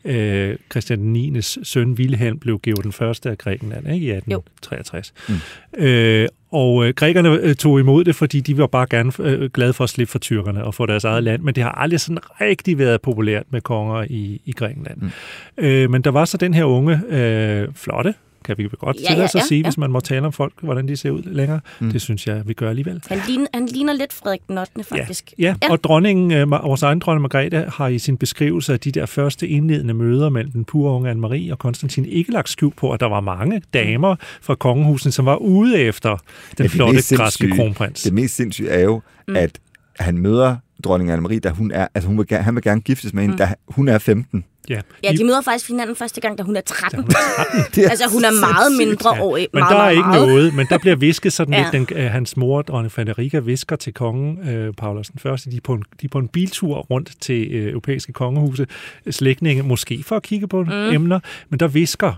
Øh, 0.06 0.56
Christian 0.72 1.00
9. 1.00 1.42
søn 1.42 1.92
Wilhelm 1.92 2.40
blev 2.40 2.60
givet 2.60 2.84
den 2.84 2.92
første 2.92 3.30
af 3.30 3.38
Grækenland 3.38 3.94
ikke, 3.94 4.06
i 4.06 4.12
1863. 4.12 5.14
Mm. 5.30 5.36
Øh, 5.84 6.28
og 6.52 6.86
øh, 6.86 6.94
grækerne 6.94 7.30
øh, 7.30 7.56
tog 7.56 7.80
imod 7.80 8.04
det, 8.04 8.16
fordi 8.16 8.40
de 8.40 8.58
var 8.58 8.68
bare 8.68 8.88
gerne 8.90 9.12
øh, 9.20 9.50
glade 9.50 9.74
for 9.74 9.84
at 9.84 9.90
slippe 9.90 10.12
for 10.12 10.20
tyrkerne 10.20 10.64
og 10.64 10.74
få 10.74 10.86
deres 10.86 11.04
eget 11.04 11.24
land, 11.24 11.42
men 11.42 11.56
det 11.56 11.64
har 11.64 11.72
aldrig 11.72 12.00
sådan 12.00 12.20
rigtig 12.42 12.78
været 12.78 13.02
populært 13.02 13.44
med 13.50 13.62
konger 13.62 14.06
i, 14.10 14.42
i 14.46 14.52
Grækenland. 14.52 14.98
Mm. 15.02 15.12
Øh, 15.58 15.90
men 15.90 16.02
der 16.02 16.12
var 16.12 16.26
så 16.26 16.38
den 16.38 16.54
her 16.54 16.64
unge, 16.64 17.02
øh, 17.10 17.68
flotte, 17.76 18.14
kan 18.46 18.58
vi 18.58 18.68
godt 18.80 18.98
Ja, 18.98 19.02
tillade 19.02 19.20
ja, 19.20 19.26
os 19.26 19.36
at 19.36 19.40
ja, 19.42 19.46
sige, 19.46 19.60
ja. 19.62 19.66
hvis 19.68 19.78
man 19.78 19.92
må 19.92 20.00
tale 20.00 20.26
om 20.26 20.32
folk, 20.34 20.54
hvordan 20.62 20.88
de 20.88 20.98
ser 20.98 21.12
ud 21.12 21.22
længere. 21.24 21.60
Mm. 21.80 21.92
Det 21.92 22.02
synes 22.02 22.28
jeg, 22.28 22.48
vi 22.48 22.54
gør 22.54 22.70
alligevel. 22.70 23.02
Han, 23.08 23.20
ligner, 23.28 23.48
han 23.54 23.66
ligner 23.66 23.94
lidt 23.94 24.14
Frederik 24.14 24.42
den 24.48 24.58
8. 24.58 24.84
faktisk. 24.84 25.34
Ja, 25.40 25.56
ja. 25.64 25.72
og 25.72 25.84
dronningen, 25.84 26.32
øh, 26.32 26.52
vores 26.52 26.84
egen 26.84 27.00
dronning 27.00 27.22
Margrethe, 27.22 27.66
har 27.74 27.88
i 27.88 28.00
sin 28.00 28.18
beskrivelse 28.18 28.74
af 28.74 28.80
de 28.80 28.92
der 28.92 29.06
første 29.06 29.48
indledende 29.48 29.94
møder 29.94 30.30
mellem 30.30 30.52
den 30.52 30.66
pure 30.66 30.94
unge 30.94 31.12
Anne-Marie 31.12 31.52
og 31.52 31.60
Konstantin 31.60 32.06
ikke 32.06 32.32
lagt 32.32 32.50
skjul 32.50 32.74
på, 32.78 32.92
at 32.92 33.00
der 33.00 33.06
var 33.10 33.20
mange 33.22 33.62
damer 33.74 34.16
fra 34.42 34.56
kongehusen, 34.56 35.12
som 35.12 35.26
var 35.26 35.36
ude 35.36 35.78
efter 35.80 36.18
den 36.58 36.64
det 36.64 36.72
flotte 36.72 37.16
græske 37.16 37.52
kronprins. 37.56 38.04
Det 38.04 38.14
mest 38.14 38.36
sindssyge 38.36 38.70
er 38.70 38.80
jo, 38.84 39.02
mm. 39.28 39.36
at 39.36 39.60
han 40.00 40.18
møder 40.18 40.56
dronning 40.84 41.12
Anne-Marie, 41.12 41.40
da 41.40 41.50
hun 41.50 41.72
er, 41.72 41.88
altså 41.96 42.08
hun 42.08 42.18
vil, 42.18 42.28
gerne- 42.28 42.44
han 42.44 42.56
vil 42.56 42.64
gerne 42.64 42.82
giftes 42.82 43.14
med 43.14 43.22
hende, 43.24 43.34
mm. 43.34 43.38
da 43.38 43.54
hun 43.68 43.88
er 43.88 43.98
15. 43.98 44.46
Ja, 44.70 44.82
Ja, 45.04 45.12
de 45.18 45.24
møder 45.24 45.42
faktisk 45.42 45.68
hinanden 45.68 45.96
første 45.96 46.22
gang, 46.22 46.38
da 46.38 46.44
hun 46.44 46.56
er 46.56 46.62
13. 46.62 47.04
Det 47.76 47.90
altså, 47.90 48.10
hun 48.12 48.24
er 48.24 48.40
meget 48.40 48.72
mindre 48.78 49.16
Ja, 49.16 49.22
år. 49.24 49.38
men 49.38 49.48
meget, 49.54 49.70
der 49.72 49.76
er 49.78 49.82
meget, 49.82 49.92
ikke 49.92 50.08
meget. 50.08 50.28
noget, 50.28 50.54
men 50.54 50.68
der 50.70 50.78
bliver 50.78 50.96
visket 50.96 51.34
sådan 51.34 51.54
Ja. 51.58 51.70
lidt, 51.74 51.90
den, 51.90 51.98
øh, 51.98 52.12
hans 52.12 52.38
mor, 52.38 52.62
dronning 52.62 52.92
Frederica, 52.92 53.40
visker 53.40 53.76
til 53.76 53.94
kongen, 53.94 54.50
øh, 54.50 54.74
Paulus 54.74 55.08
den 55.08 55.20
første, 55.20 55.52
de 55.52 55.56
er, 55.58 55.62
på 55.64 55.74
en, 55.74 55.84
de 56.02 56.06
er 56.06 56.10
på 56.10 56.18
en 56.20 56.28
biltur 56.28 56.78
rundt 56.78 57.12
til 57.22 57.48
øh, 57.52 57.70
europæiske 57.70 58.14
kongehuse, 58.14 58.68
slægtninge, 59.10 59.64
måske 59.64 60.04
for 60.04 60.16
at 60.16 60.24
kigge 60.24 60.48
på 60.48 60.64
mm. 60.64 60.72
emner, 60.72 61.20
men 61.50 61.60
der 61.60 61.68
visker 61.68 62.14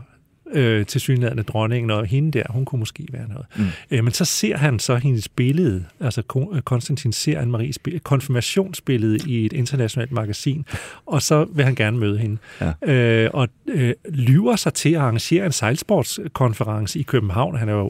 øh, 0.54 0.86
til 0.86 1.02
synligheden 1.02 1.44
dronningen, 1.48 1.92
og 1.92 2.06
hende 2.06 2.32
der, 2.32 2.44
hun 2.50 2.66
kunne 2.66 2.80
måske 2.80 3.08
være 3.12 3.28
noget. 3.28 3.46
Mm. 3.56 3.66
Øh, 3.92 4.04
men 4.04 4.13
så 4.13 4.26
ser 4.26 4.58
han 4.58 4.80
så 4.80 4.96
hendes 4.96 5.30
billede, 5.30 5.86
altså 6.00 6.48
øh, 6.54 6.62
Konstantin 6.62 7.12
ser 7.12 7.42
Anne-Maries 7.42 7.78
billede, 7.84 8.04
konfirmationsbillede 8.04 9.18
i 9.28 9.46
et 9.46 9.54
internationalt 9.54 10.12
magasin, 10.12 10.66
og 11.06 11.22
så 11.22 11.46
vil 11.54 11.66
han 11.66 11.76
gerne 11.76 11.98
møde 11.98 12.18
hende. 12.18 12.38
Ja. 12.62 12.94
Øh, 12.94 13.30
og 13.34 13.48
øh, 13.68 13.94
lyver 14.10 14.56
sig 14.56 14.74
til 14.74 14.89
at 14.89 15.02
arrangere 15.02 15.46
en 15.46 15.52
sejlsportskonference 15.52 17.00
i 17.00 17.04
København. 17.04 17.58
Han 17.58 17.70
er 17.70 17.74
jo 17.74 17.88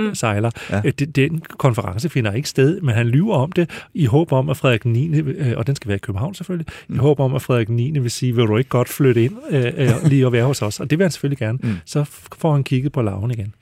OL-sejler. 0.00 0.50
Ja. 0.70 0.80
Ja. 0.84 0.90
Den 0.90 1.42
konference 1.58 2.08
finder 2.08 2.32
ikke 2.32 2.48
sted, 2.48 2.80
men 2.80 2.94
han 2.94 3.06
lyver 3.06 3.34
om 3.34 3.52
det 3.52 3.70
i 3.94 4.04
håb 4.04 4.32
om, 4.32 4.48
at 4.48 4.56
Frederik 4.56 4.84
9., 4.84 5.20
øh, 5.20 5.52
og 5.56 5.66
den 5.66 5.76
skal 5.76 5.88
være 5.88 5.96
i 5.96 5.98
København 5.98 6.34
selvfølgelig, 6.34 6.66
mm. 6.88 6.94
i 6.94 6.98
håb 6.98 7.20
om, 7.20 7.34
at 7.34 7.42
Frederik 7.42 7.68
9. 7.68 7.98
vil 7.98 8.10
sige, 8.10 8.34
vil 8.34 8.46
du 8.46 8.56
ikke 8.56 8.70
godt 8.70 8.88
flytte 8.88 9.24
ind 9.24 9.32
øh, 9.50 9.64
øh, 9.76 9.90
lige 10.04 10.26
og 10.26 10.32
være 10.32 10.44
hos 10.44 10.62
os? 10.62 10.80
Og 10.80 10.90
det 10.90 10.98
vil 10.98 11.04
han 11.04 11.10
selvfølgelig 11.10 11.38
gerne. 11.38 11.58
Mm. 11.62 11.74
Så 11.84 12.04
får 12.38 12.52
han 12.52 12.64
kigget 12.64 12.92
på 12.92 13.02
laven 13.02 13.30
igen. 13.30 13.54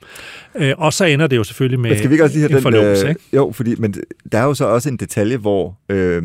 Øh, 0.55 0.73
og 0.77 0.93
så 0.93 1.05
ender 1.05 1.27
det 1.27 1.37
jo 1.37 1.43
selvfølgelig 1.43 1.79
med 1.79 1.89
Men 1.89 1.97
skal 1.97 2.09
vi 2.09 2.13
ikke 2.13 2.23
også 2.23 2.35
lige 2.35 2.41
have 2.41 2.49
en 2.49 2.55
den... 2.55 2.73
forlovelse, 2.73 3.09
ikke? 3.09 3.21
Jo, 3.33 3.51
fordi, 3.51 3.75
men 3.75 3.95
der 4.31 4.37
er 4.37 4.43
jo 4.43 4.53
så 4.53 4.65
også 4.65 4.89
en 4.89 4.97
detalje, 4.97 5.37
hvor, 5.37 5.77
øh, 5.89 6.23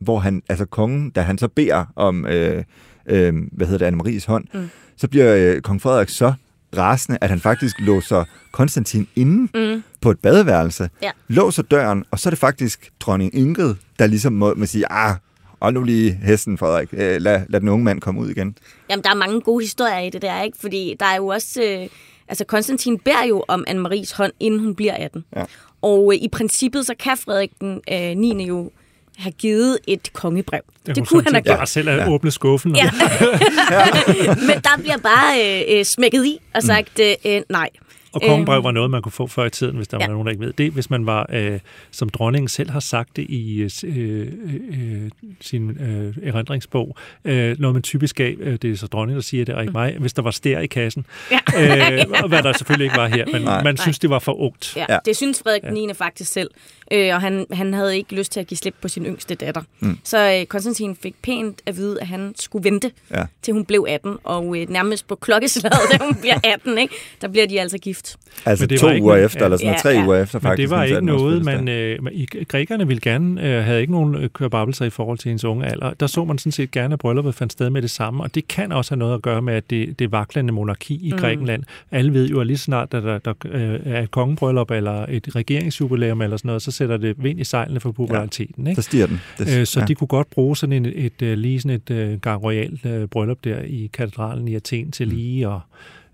hvor 0.00 0.18
han, 0.18 0.42
altså 0.48 0.64
kongen, 0.64 1.10
da 1.10 1.20
han 1.20 1.38
så 1.38 1.48
beder 1.48 1.84
om, 1.96 2.26
øh, 2.26 2.64
øh, 3.06 3.34
hvad 3.52 3.66
hedder 3.66 3.90
det, 3.90 3.96
Anne-Maries 3.96 4.26
hånd, 4.26 4.44
mm. 4.54 4.68
så 4.96 5.08
bliver 5.08 5.36
øh, 5.36 5.60
kong 5.60 5.82
Frederik 5.82 6.08
så 6.08 6.32
rasende, 6.76 7.18
at 7.20 7.30
han 7.30 7.40
faktisk 7.40 7.76
låser 7.80 8.24
Konstantin 8.52 9.08
inde 9.16 9.58
mm. 9.74 9.82
på 10.00 10.10
et 10.10 10.18
badeværelse, 10.18 10.90
Ja. 11.02 11.10
låser 11.28 11.62
døren, 11.62 12.04
og 12.10 12.18
så 12.18 12.28
er 12.28 12.30
det 12.30 12.38
faktisk 12.38 12.90
dronning 13.00 13.34
Ingrid, 13.34 13.74
der 13.98 14.06
ligesom 14.06 14.32
må, 14.32 14.54
må 14.54 14.66
sige, 14.66 14.92
ah, 14.92 15.16
hold 15.62 15.74
nu 15.74 15.82
lige 15.82 16.12
hesten, 16.12 16.58
Frederik, 16.58 16.88
øh, 16.92 17.20
lad, 17.20 17.40
lad 17.48 17.60
den 17.60 17.68
unge 17.68 17.84
mand 17.84 18.00
komme 18.00 18.20
ud 18.20 18.30
igen. 18.30 18.56
Jamen, 18.90 19.02
der 19.04 19.10
er 19.10 19.14
mange 19.14 19.40
gode 19.40 19.64
historier 19.64 19.98
i 19.98 20.10
det 20.10 20.22
der, 20.22 20.42
ikke? 20.42 20.58
Fordi 20.60 20.96
der 21.00 21.06
er 21.06 21.16
jo 21.16 21.26
også... 21.26 21.62
Øh, 21.62 21.88
altså, 22.28 22.44
Konstantin 22.44 22.98
beder 22.98 23.24
jo 23.24 23.44
om 23.48 23.64
Anne-Maries 23.68 24.16
hånd, 24.16 24.32
inden 24.40 24.60
hun 24.60 24.74
bliver 24.74 24.94
18. 24.94 25.24
Ja. 25.36 25.44
Og 25.82 26.12
øh, 26.14 26.22
i 26.22 26.28
princippet, 26.32 26.86
så 26.86 26.94
kan 26.98 27.16
Frederik 27.16 27.50
den 27.60 27.80
øh, 27.92 28.16
9. 28.16 28.46
jo 28.46 28.70
have 29.16 29.32
givet 29.32 29.78
et 29.86 30.12
kongebrev. 30.12 30.60
Det, 30.86 30.96
det 30.96 31.08
kunne 31.08 31.22
han 31.24 31.34
have 31.34 31.42
gjort. 31.42 31.68
selv 31.68 31.88
at 31.88 32.08
åbne 32.08 32.30
skuffen. 32.30 32.76
Ja. 32.76 32.90
Men 34.48 34.60
der 34.64 34.76
bliver 34.78 34.96
bare 34.96 35.62
øh, 35.68 35.78
øh, 35.78 35.84
smækket 35.84 36.26
i 36.26 36.38
og 36.54 36.62
sagt 36.62 37.00
øh, 37.00 37.14
øh, 37.26 37.42
nej. 37.48 37.68
Og 38.14 38.22
kongebrev 38.22 38.56
Øhm. 38.56 38.64
var 38.64 38.70
noget, 38.70 38.90
man 38.90 39.02
kunne 39.02 39.12
få 39.12 39.26
før 39.26 39.44
i 39.44 39.50
tiden, 39.50 39.76
hvis 39.76 39.88
der 39.88 39.96
Ja. 40.00 40.06
var 40.06 40.12
nogen, 40.12 40.26
der 40.26 40.30
ikke 40.32 40.44
ved 40.44 40.52
det. 40.52 40.72
Hvis 40.72 40.90
man 40.90 41.06
var, 41.06 41.26
øh, 41.32 41.60
som 41.90 42.08
dronningen 42.08 42.48
selv 42.48 42.70
har 42.70 42.80
sagt 42.80 43.16
det 43.16 43.26
i 43.30 43.56
øh, 43.62 43.70
s- 43.70 43.84
øh, 43.84 44.28
øh, 44.70 45.10
sin 45.40 45.70
øh, 45.70 46.14
erindringsbog, 46.28 46.96
øh, 47.24 47.56
noget 47.60 47.74
man 47.74 47.82
typisk 47.82 48.16
gav, 48.16 48.34
øh, 48.40 48.58
det 48.62 48.70
er 48.72 48.76
så 48.76 48.86
dronningen, 48.86 49.16
der 49.16 49.22
siger 49.22 49.44
det, 49.44 49.54
og 49.54 49.60
ikke 49.62 49.72
mig, 49.72 49.96
hvis 49.98 50.12
der 50.12 50.22
var 50.22 50.30
stær 50.30 50.58
i 50.58 50.66
kassen. 50.66 51.06
Mm. 51.30 51.36
Ja. 51.52 51.92
Øh, 51.94 52.04
og 52.22 52.28
hvad 52.28 52.42
der 52.42 52.52
selvfølgelig 52.52 52.84
ikke 52.84 52.96
var 52.96 53.06
her, 53.08 53.26
men 53.32 53.42
Nej. 53.42 53.62
man 53.62 53.76
synes, 53.76 53.98
det 53.98 54.10
var 54.10 54.18
for 54.18 54.32
ungt. 54.40 54.76
Ja, 54.76 54.80
Ja. 54.88 54.92
ja. 54.94 54.98
Det 55.04 55.16
synes 55.16 55.42
Frederik 55.42 55.62
den 55.62 55.74
9. 55.74 55.94
faktisk 55.94 56.32
selv. 56.32 56.50
Øh, 56.92 57.14
og 57.14 57.20
han, 57.20 57.46
han 57.52 57.74
havde 57.74 57.96
ikke 57.96 58.14
lyst 58.14 58.32
til 58.32 58.40
at 58.40 58.46
give 58.46 58.58
slip 58.58 58.74
på 58.82 58.88
sin 58.88 59.06
yngste 59.06 59.34
datter. 59.34 59.62
Mm. 59.80 59.98
Så 60.04 60.38
øh, 60.40 60.46
Konstantin 60.46 60.96
fik 60.96 61.14
pænt 61.22 61.62
at 61.66 61.76
vide, 61.76 62.00
at 62.00 62.06
han 62.06 62.34
skulle 62.38 62.70
vente, 62.70 62.90
Ja. 63.10 63.24
til 63.42 63.54
hun 63.54 63.64
blev 63.64 63.86
18. 63.88 64.16
Og 64.24 64.56
øh, 64.60 64.68
nærmest 64.70 65.06
på 65.06 65.14
klokkeslaget, 65.14 65.78
da 65.92 65.98
hun 66.04 66.14
bliver 66.14 66.38
18, 66.44 66.78
ikke? 66.78 66.94
der 67.20 67.28
bliver 67.28 67.46
de 67.46 67.60
altså 67.60 67.78
gift. 67.78 68.03
Altså 68.46 68.62
Men 68.62 68.70
det 68.70 68.78
to 68.80 68.86
var 68.86 68.92
ikke 68.92 69.04
uger 69.04 69.16
efter, 69.16 69.44
eller 69.44 69.56
sådan 69.56 69.72
Ja, 69.72 69.78
tre 69.78 69.88
ja. 69.88 70.06
uger 70.06 70.22
efter 70.22 70.38
Men 70.38 70.42
faktisk. 70.42 70.70
det 70.70 70.76
var 70.76 70.84
ikke 70.84 70.96
18-års 70.98 71.04
noget, 71.22 71.44
man... 71.44 71.68
Øh, 71.68 71.98
i, 72.12 72.26
grækerne 72.48 72.86
ville 72.86 73.00
gerne, 73.00 73.42
øh, 73.58 73.64
havde 73.64 73.80
ikke 73.80 73.92
nogen 73.92 74.14
øh, 74.14 74.28
kørbabelser 74.28 74.84
i 74.84 74.90
forhold 74.90 75.18
til 75.18 75.28
hendes 75.28 75.44
unge 75.44 75.66
alder. 75.66 75.92
Der 76.00 76.06
så 76.06 76.24
man 76.24 76.38
sådan 76.38 76.52
set 76.52 76.70
gerne, 76.70 76.92
at 76.92 76.98
brylluppet 76.98 77.34
fandt 77.34 77.52
sted 77.52 77.70
med 77.70 77.82
det 77.82 77.90
samme, 77.90 78.22
og 78.22 78.34
det 78.34 78.48
kan 78.48 78.72
også 78.72 78.90
have 78.90 78.98
noget 78.98 79.14
at 79.14 79.22
gøre 79.22 79.42
med, 79.42 79.54
at 79.54 79.70
det, 79.70 79.98
det 79.98 80.12
vaklende 80.12 80.52
monarki 80.52 80.94
i 81.08 81.12
mm. 81.12 81.18
Grækenland. 81.18 81.62
Alle 81.90 82.12
ved 82.12 82.28
jo, 82.28 82.40
at 82.40 82.46
lige 82.46 82.58
snart 82.58 82.92
der, 82.92 83.00
der, 83.00 83.18
der 83.18 83.32
øh, 83.44 83.80
er 83.84 84.02
et 84.02 84.10
kongebryllup 84.10 84.70
eller 84.70 85.06
et 85.08 85.36
regeringsjubilæum 85.36 86.22
eller 86.22 86.36
sådan 86.36 86.48
noget, 86.48 86.62
så 86.62 86.70
sætter 86.70 86.96
det 86.96 87.14
vind 87.24 87.40
i 87.40 87.44
sejlene 87.44 87.80
for 87.80 87.92
populariteten. 87.92 88.66
Ikke? 88.66 88.82
Så 88.82 88.86
stiger 88.86 89.06
den. 89.06 89.20
Det, 89.38 89.58
Øh, 89.58 89.66
så 89.66 89.80
ja. 89.80 89.86
de 89.86 89.94
kunne 89.94 90.08
godt 90.08 90.30
bruge 90.30 90.56
sådan 90.56 90.72
en, 90.72 90.86
et, 90.94 91.22
øh, 91.22 91.38
lige 91.38 91.60
sådan 91.60 91.76
et 91.76 91.90
øh, 91.90 92.20
gang 92.20 92.42
royalt 92.44 92.86
øh, 92.86 93.08
bryllup 93.08 93.38
der 93.44 93.58
i 93.58 93.90
katedralen 93.92 94.48
i 94.48 94.54
Athen 94.54 94.90
til 94.90 95.08
Mm. 95.08 95.14
lige 95.14 95.46
at 95.46 95.58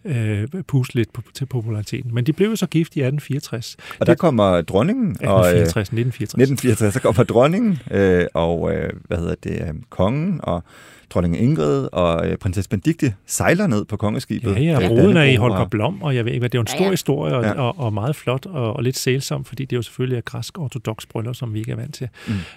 øh, 0.04 0.48
puste 0.66 0.94
lidt 0.94 1.12
på, 1.12 1.22
til 1.34 1.46
populariteten. 1.46 2.14
Men 2.14 2.24
de 2.24 2.32
blev 2.32 2.48
jo 2.48 2.56
så 2.56 2.66
gift 2.66 2.96
i 2.96 3.00
1864. 3.00 3.76
Og 4.00 4.06
der 4.06 4.14
kommer 4.14 4.60
dronningen, 4.60 5.16
og 5.20 5.46
øh, 5.46 5.60
1864, 5.60 5.88
1964. 5.88 6.34
1964, 6.34 6.94
så 6.94 7.00
kommer 7.00 7.22
dronningen, 7.24 7.78
øh, 7.90 8.26
og 8.34 8.74
øh, 8.74 8.92
hvad 9.08 9.18
hedder 9.18 9.34
det, 9.42 9.62
øh, 9.68 9.74
kongen, 9.90 10.40
og 10.42 10.64
dronning 11.11 11.40
Ingrid 11.40 11.88
og 11.92 12.29
øh, 12.29 12.37
prinsesse 12.37 12.68
Benedikte 12.70 13.14
sejler 13.27 13.66
ned 13.66 13.85
på 13.85 13.96
kongeskibet. 13.96 14.55
Ja, 14.57 14.61
ja, 14.61 14.88
bruden 14.88 15.16
er 15.16 15.23
i 15.23 15.35
Holger 15.37 15.57
og- 15.59 15.70
Blom, 15.70 16.03
og 16.03 16.14
jeg 16.16 16.25
ved 16.25 16.33
ikke 16.33 16.40
hvad, 16.40 16.49
det 16.51 16.59
er 16.59 16.59
jo 16.59 16.62
en 16.62 16.66
Ja, 16.70 16.77
stor 16.77 16.85
ja. 16.85 16.90
historie, 16.90 17.35
og, 17.37 17.42
Ja. 17.44 17.53
og, 17.53 17.79
og 17.79 17.92
meget 17.92 18.16
flot, 18.16 18.46
og, 18.46 18.77
og 18.77 18.83
lidt 18.83 18.96
sælsom, 18.99 19.44
fordi 19.44 19.64
det 19.64 19.73
er 19.73 19.79
jo 19.79 19.83
selvfølgelig 19.83 20.18
et 20.18 20.25
græsk 20.25 20.59
ortodox 20.59 21.07
bryllup, 21.07 21.35
som 21.35 21.55
vi 21.55 21.59
ikke 21.59 21.73
er 21.73 21.77
vant 21.77 21.94
til. 21.94 22.09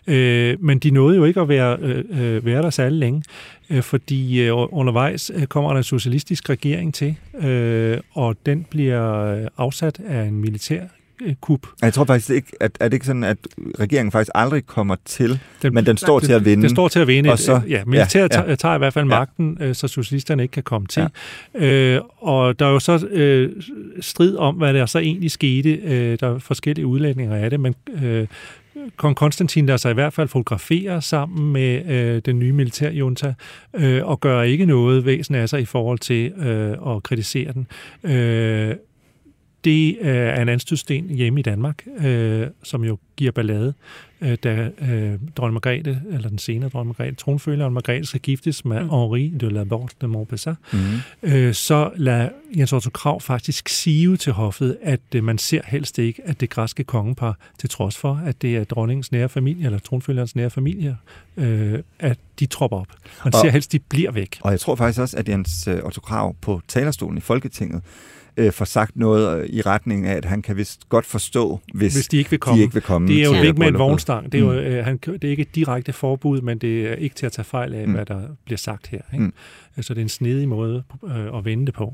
Mm. 0.07 0.13
Øh, 0.13 0.57
men 0.59 0.79
de 0.79 0.91
nåede 0.91 1.17
jo 1.17 1.25
ikke 1.25 1.41
at 1.41 1.49
være, 1.49 1.77
øh, 1.81 2.03
øh, 2.35 2.45
være 2.45 2.61
der 2.61 2.69
særlig 2.69 2.99
længe, 2.99 3.23
øh, 3.69 3.81
fordi 3.83 4.41
øh, 4.41 4.53
undervejs 4.55 5.31
øh, 5.35 5.45
kommer 5.45 5.69
der 5.69 5.77
en 5.77 5.83
socialistisk 5.83 6.49
regering 6.49 6.93
til, 6.93 7.15
øh, 7.39 7.97
og 8.13 8.35
den 8.45 8.65
bliver 8.69 9.25
øh, 9.25 9.47
afsat 9.57 9.99
af 10.07 10.23
en 10.23 10.41
militær 10.41 10.81
kup. 11.41 11.67
Jeg 11.81 11.93
tror 11.93 12.05
faktisk 12.05 12.29
ikke, 12.29 12.47
at 12.59 12.71
er 12.79 12.85
det 12.87 12.93
ikke 12.93 13.05
sådan, 13.05 13.23
at 13.23 13.37
regeringen 13.79 14.11
faktisk 14.11 14.31
aldrig 14.35 14.65
kommer 14.65 14.95
til, 15.05 15.39
Den- 15.61 15.73
men 15.73 15.85
den 15.85 15.97
står 15.97 16.19
den, 16.19 16.25
til 16.27 16.33
at 16.33 16.45
vinde. 16.45 16.63
Den 16.63 16.69
står 16.69 16.87
til 16.87 16.99
at 16.99 17.07
vinde. 17.07 17.31
Og 17.31 17.39
så, 17.39 17.61
ja, 17.69 17.83
militæret 17.85 18.33
ja, 18.33 18.41
ja, 18.41 18.49
ja. 18.49 18.55
tager 18.55 18.75
i 18.75 18.77
hvert 18.77 18.93
fald 18.93 19.05
Ja. 19.05 19.09
magten, 19.09 19.57
øh, 19.61 19.75
så 19.75 19.87
socialisterne 19.87 20.43
ikke 20.43 20.51
kan 20.51 20.63
komme 20.63 20.87
til. 20.87 21.07
Ja. 21.59 21.65
Øh, 21.95 22.01
og 22.17 22.59
der 22.59 22.65
er 22.65 22.69
jo 22.69 22.79
så 22.79 23.07
øh, 23.11 23.51
strid 24.01 24.35
om, 24.35 24.55
hvad 24.55 24.73
der 24.73 24.85
så 24.85 24.99
egentlig 24.99 25.31
skete. 25.31 25.69
Øh, 25.69 26.17
der 26.19 26.35
er 26.35 26.39
forskellige 26.39 26.87
udlægninger 26.87 27.35
af 27.35 27.49
det, 27.49 27.59
men 27.59 27.75
øh, 28.03 28.27
kong 28.97 29.15
Konstantin 29.15 29.67
der 29.67 29.77
sig 29.77 29.91
i 29.91 29.93
hvert 29.93 30.13
fald 30.13 30.27
fotograferer 30.27 30.99
sammen 30.99 31.53
med 31.53 31.85
øh, 31.91 32.21
den 32.25 32.39
nye 32.39 32.51
militærjunta 32.53 33.33
øh, 33.73 34.05
og 34.07 34.19
gør 34.19 34.41
ikke 34.41 34.65
noget 34.65 35.05
væsen 35.05 35.35
af 35.35 35.49
sig 35.49 35.61
i 35.61 35.65
forhold 35.65 35.99
til 35.99 36.31
øh, 36.31 36.95
at 36.95 37.03
kritisere 37.03 37.51
den. 37.53 37.67
Øh, 38.11 38.75
det 39.63 39.97
øh, 40.01 40.15
er 40.15 40.41
en 40.41 40.49
anstødsten 40.49 41.09
hjemme 41.09 41.39
i 41.39 41.43
Danmark, 41.43 41.83
øh, 41.99 42.47
som 42.63 42.83
jo 42.83 42.97
giver 43.15 43.31
ballade, 43.31 43.73
øh, 44.21 44.37
da 44.43 44.69
øh, 44.81 45.19
dronning 45.37 45.53
Margrethe, 45.53 46.01
eller 46.11 46.29
den 46.29 46.37
senere 46.37 46.69
dronning 46.69 46.95
Margrethe, 46.99 47.15
tronfølgeren 47.15 47.73
Margrethe, 47.73 48.05
skal 48.05 48.21
giftes 48.21 48.65
med 48.65 48.83
mm. 48.83 48.89
Henri 48.89 49.33
de 49.39 49.49
la 49.49 49.63
Porte 49.63 49.95
de 50.01 50.07
Montpessat, 50.07 50.55
mm-hmm. 50.73 50.99
øh, 51.23 51.53
så 51.53 51.91
lader 51.95 52.29
Jens 52.57 52.73
Otto 52.73 52.89
Krav 52.89 53.21
faktisk 53.21 53.69
sive 53.69 54.17
til 54.17 54.33
hoffet, 54.33 54.77
at 54.81 54.99
øh, 55.15 55.23
man 55.23 55.37
ser 55.37 55.61
helst 55.65 55.99
ikke, 55.99 56.21
at 56.25 56.41
det 56.41 56.49
græske 56.49 56.83
kongepar, 56.83 57.37
til 57.59 57.69
trods 57.69 57.97
for, 57.97 58.21
at 58.25 58.41
det 58.41 58.57
er 58.57 58.63
dronningens 58.63 59.11
nære 59.11 59.29
familie, 59.29 59.65
eller 59.65 59.79
tronfølgerens 59.79 60.35
nære 60.35 60.49
familie, 60.49 60.97
øh, 61.37 61.79
at 61.99 62.17
de 62.39 62.45
tropper 62.45 62.77
op. 62.77 62.87
Man 63.25 63.33
Og- 63.33 63.39
ser 63.39 63.49
helst, 63.49 63.71
de 63.71 63.79
bliver 63.79 64.11
væk. 64.11 64.39
Og 64.41 64.51
jeg 64.51 64.59
tror 64.59 64.75
faktisk 64.75 64.99
også, 64.99 65.17
at 65.17 65.29
Jens 65.29 65.67
øh, 65.67 65.79
Otto 65.83 66.01
Krav 66.01 66.35
på 66.41 66.61
talerstolen 66.67 67.17
i 67.17 67.21
Folketinget 67.21 67.81
øh, 68.37 68.51
får 68.51 68.65
sagt 68.65 68.95
noget 68.95 69.41
øh, 69.41 69.49
i 69.49 69.61
retning 69.61 70.05
af, 70.07 70.15
at 70.15 70.25
han 70.25 70.41
kan 70.41 70.57
vist 70.57 70.89
godt 70.89 71.05
forstå, 71.05 71.59
hvis, 71.73 71.93
hvis 71.95 72.07
de 72.07 72.17
ikke 72.17 72.29
vil 72.29 72.39
komme. 72.39 72.57
de 72.57 72.61
ikke 72.63 72.73
vil 72.73 72.83
komme 72.83 73.07
det 73.07 73.19
er 73.21 73.25
jo 73.25 73.33
ikke 73.33 73.59
med 73.59 73.67
en 73.67 73.77
vognstang. 73.77 74.31
Det 74.31 74.37
er, 74.37 74.43
jo, 74.45 74.51
Mm. 74.51 74.57
øh, 74.57 74.85
han, 74.85 74.97
det 75.05 75.23
er 75.23 75.29
ikke 75.29 75.41
et 75.41 75.55
direkte 75.55 75.93
forbud, 75.93 76.41
men 76.41 76.57
det 76.57 76.87
er 76.91 76.95
ikke 76.95 77.15
til 77.15 77.25
at 77.25 77.31
tage 77.31 77.45
fejl 77.45 77.73
af, 77.73 77.87
Mm. 77.87 77.93
hvad 77.93 78.05
der 78.05 78.21
bliver 78.45 78.57
sagt 78.57 78.87
her. 78.87 78.99
Ikke? 79.13 79.25
Mm. 79.25 79.33
Så 79.81 79.93
det 79.93 79.99
er 79.99 80.03
en 80.03 80.09
snedig 80.09 80.47
måde 80.49 80.83
øh, 81.07 81.37
at 81.37 81.45
vende 81.45 81.65
det 81.65 81.73
på. 81.73 81.93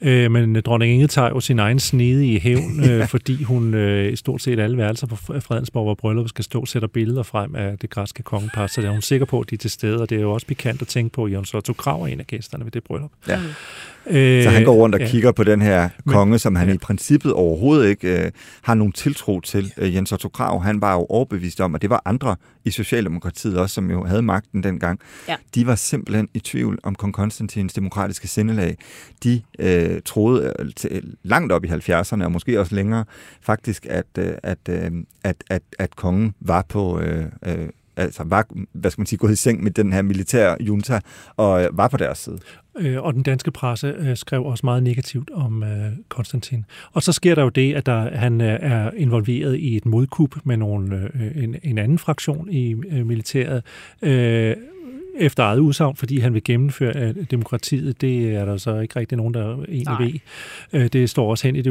Øh, 0.00 0.30
men 0.30 0.56
øh, 0.56 0.62
dronning 0.62 0.92
Inge 0.92 1.06
tager 1.06 1.28
jo 1.28 1.40
sin 1.40 1.58
egen 1.58 1.78
snedige 1.78 2.40
hævn, 2.40 2.84
øh, 2.90 3.06
fordi 3.08 3.42
hun 3.42 3.74
øh, 3.74 4.12
i 4.12 4.16
stort 4.16 4.42
set 4.42 4.58
alle 4.60 4.76
værelser 4.76 5.06
på 5.06 5.14
Fre- 5.14 5.38
Fredensborg, 5.38 5.84
hvor 5.84 5.94
brylluppet 5.94 6.28
skal 6.30 6.44
stå, 6.44 6.66
sætter 6.66 6.88
billeder 6.88 7.22
frem 7.22 7.54
af 7.54 7.78
det 7.78 7.90
græske 7.90 8.22
kongepar, 8.22 8.66
så 8.66 8.80
er 8.80 8.90
hun 8.90 9.02
sikker 9.02 9.26
på, 9.26 9.40
at 9.40 9.50
de 9.50 9.54
er 9.54 9.58
til 9.58 9.70
stede, 9.70 10.00
og 10.02 10.10
det 10.10 10.18
er 10.18 10.22
jo 10.22 10.32
også 10.32 10.46
pikant 10.46 10.82
at 10.82 10.88
tænke 10.88 11.12
på, 11.12 11.24
at 11.24 11.32
Jens 11.32 11.54
Otto 11.54 11.72
Krav 11.72 12.02
er 12.02 12.06
en 12.06 12.20
af 12.20 12.26
gæsterne 12.26 12.64
ved 12.64 12.70
det 12.72 12.84
bryllup. 12.84 13.10
Ja. 13.28 13.40
Øh, 14.10 14.42
Så 14.44 14.50
han 14.50 14.64
går 14.64 14.74
rundt 14.74 14.94
og 14.94 15.00
ja. 15.00 15.08
kigger 15.08 15.32
på 15.32 15.44
den 15.44 15.62
her 15.62 15.88
Men- 16.04 16.12
konge, 16.12 16.38
som 16.38 16.54
han 16.56 16.68
ja. 16.68 16.74
i 16.74 16.78
princippet 16.78 17.32
overhovedet 17.32 17.88
ikke 17.88 18.24
øh, 18.24 18.30
har 18.62 18.74
nogen 18.74 18.92
tiltro 18.92 19.40
til. 19.40 19.72
Øh, 19.76 19.94
Jens 19.94 20.12
Otto 20.12 20.28
Krav, 20.28 20.62
han 20.62 20.80
var 20.80 20.94
jo 20.94 21.06
overbevist 21.08 21.60
om, 21.60 21.74
at 21.74 21.82
det 21.82 21.90
var 21.90 22.02
andre 22.04 22.36
i 22.64 22.70
Socialdemokratiet 22.70 23.58
også, 23.58 23.74
som 23.74 23.90
jo 23.90 24.04
havde 24.04 24.22
magten 24.22 24.62
dengang. 24.62 25.00
Ja. 25.28 25.36
De 25.54 25.66
var 25.66 25.74
simpelthen 25.74 26.28
i 26.34 26.38
tvivl 26.38 26.78
om 26.82 26.94
kong 26.94 27.14
Konstantins 27.14 27.72
demokratiske 27.72 28.28
sindelag. 28.28 28.76
De 29.24 29.42
øh, 29.58 30.00
troede 30.04 30.52
øh, 30.58 30.66
til, 30.76 31.14
langt 31.22 31.52
op 31.52 31.64
i 31.64 31.68
70'erne, 31.68 32.24
og 32.24 32.32
måske 32.32 32.60
også 32.60 32.74
længere, 32.74 33.04
faktisk, 33.40 33.86
at, 33.90 34.06
øh, 34.18 34.32
at, 34.42 34.58
øh, 34.68 34.90
at, 35.24 35.36
at, 35.50 35.62
at 35.78 35.96
kongen 35.96 36.34
var 36.40 36.64
på... 36.68 37.00
Øh, 37.00 37.24
øh, 37.46 37.68
altså 37.98 38.24
var, 38.24 38.46
hvad 38.72 38.90
skal 38.90 39.00
man 39.00 39.06
sige, 39.06 39.18
gået 39.18 39.32
i 39.32 39.36
seng 39.36 39.62
med 39.62 39.70
den 39.70 39.92
her 39.92 40.02
militære 40.02 40.56
junta, 40.60 41.00
og 41.36 41.64
øh, 41.64 41.78
var 41.78 41.88
på 41.88 41.96
deres 41.96 42.18
side. 42.18 42.38
Øh, 42.78 43.02
og 43.02 43.14
den 43.14 43.22
danske 43.22 43.50
presse 43.50 43.94
øh, 43.98 44.16
skrev 44.16 44.44
også 44.44 44.66
meget 44.66 44.82
negativt 44.82 45.30
om 45.34 45.64
Konstantin. 46.08 46.64
Og 46.92 47.02
så 47.02 47.12
sker 47.12 47.34
der 47.34 47.42
jo 47.42 47.48
det, 47.48 47.74
at 47.74 47.86
der, 47.86 48.16
han 48.16 48.40
er 48.40 48.90
involveret 48.90 49.56
i 49.56 49.76
et 49.76 49.86
modkup 49.86 50.36
med 50.44 50.56
nogle, 50.56 51.10
en, 51.34 51.56
en 51.62 51.78
anden 51.78 51.98
fraktion 51.98 52.50
i 52.50 52.74
militæret, 53.04 53.62
efter 55.20 55.42
eget 55.42 55.58
udsagn, 55.58 55.96
fordi 55.96 56.18
han 56.18 56.34
vil 56.34 56.44
gennemføre 56.44 57.12
demokratiet. 57.12 58.00
Det 58.00 58.34
er 58.34 58.44
der 58.44 58.56
så 58.56 58.78
ikke 58.78 58.98
rigtig 58.98 59.18
nogen, 59.18 59.34
der 59.34 59.64
egentlig 59.68 59.84
Nej. 59.84 60.12
ved. 60.72 60.88
Det 60.88 61.10
står 61.10 61.30
også 61.30 61.46
hen 61.46 61.56
i 61.56 61.62
det 61.62 61.70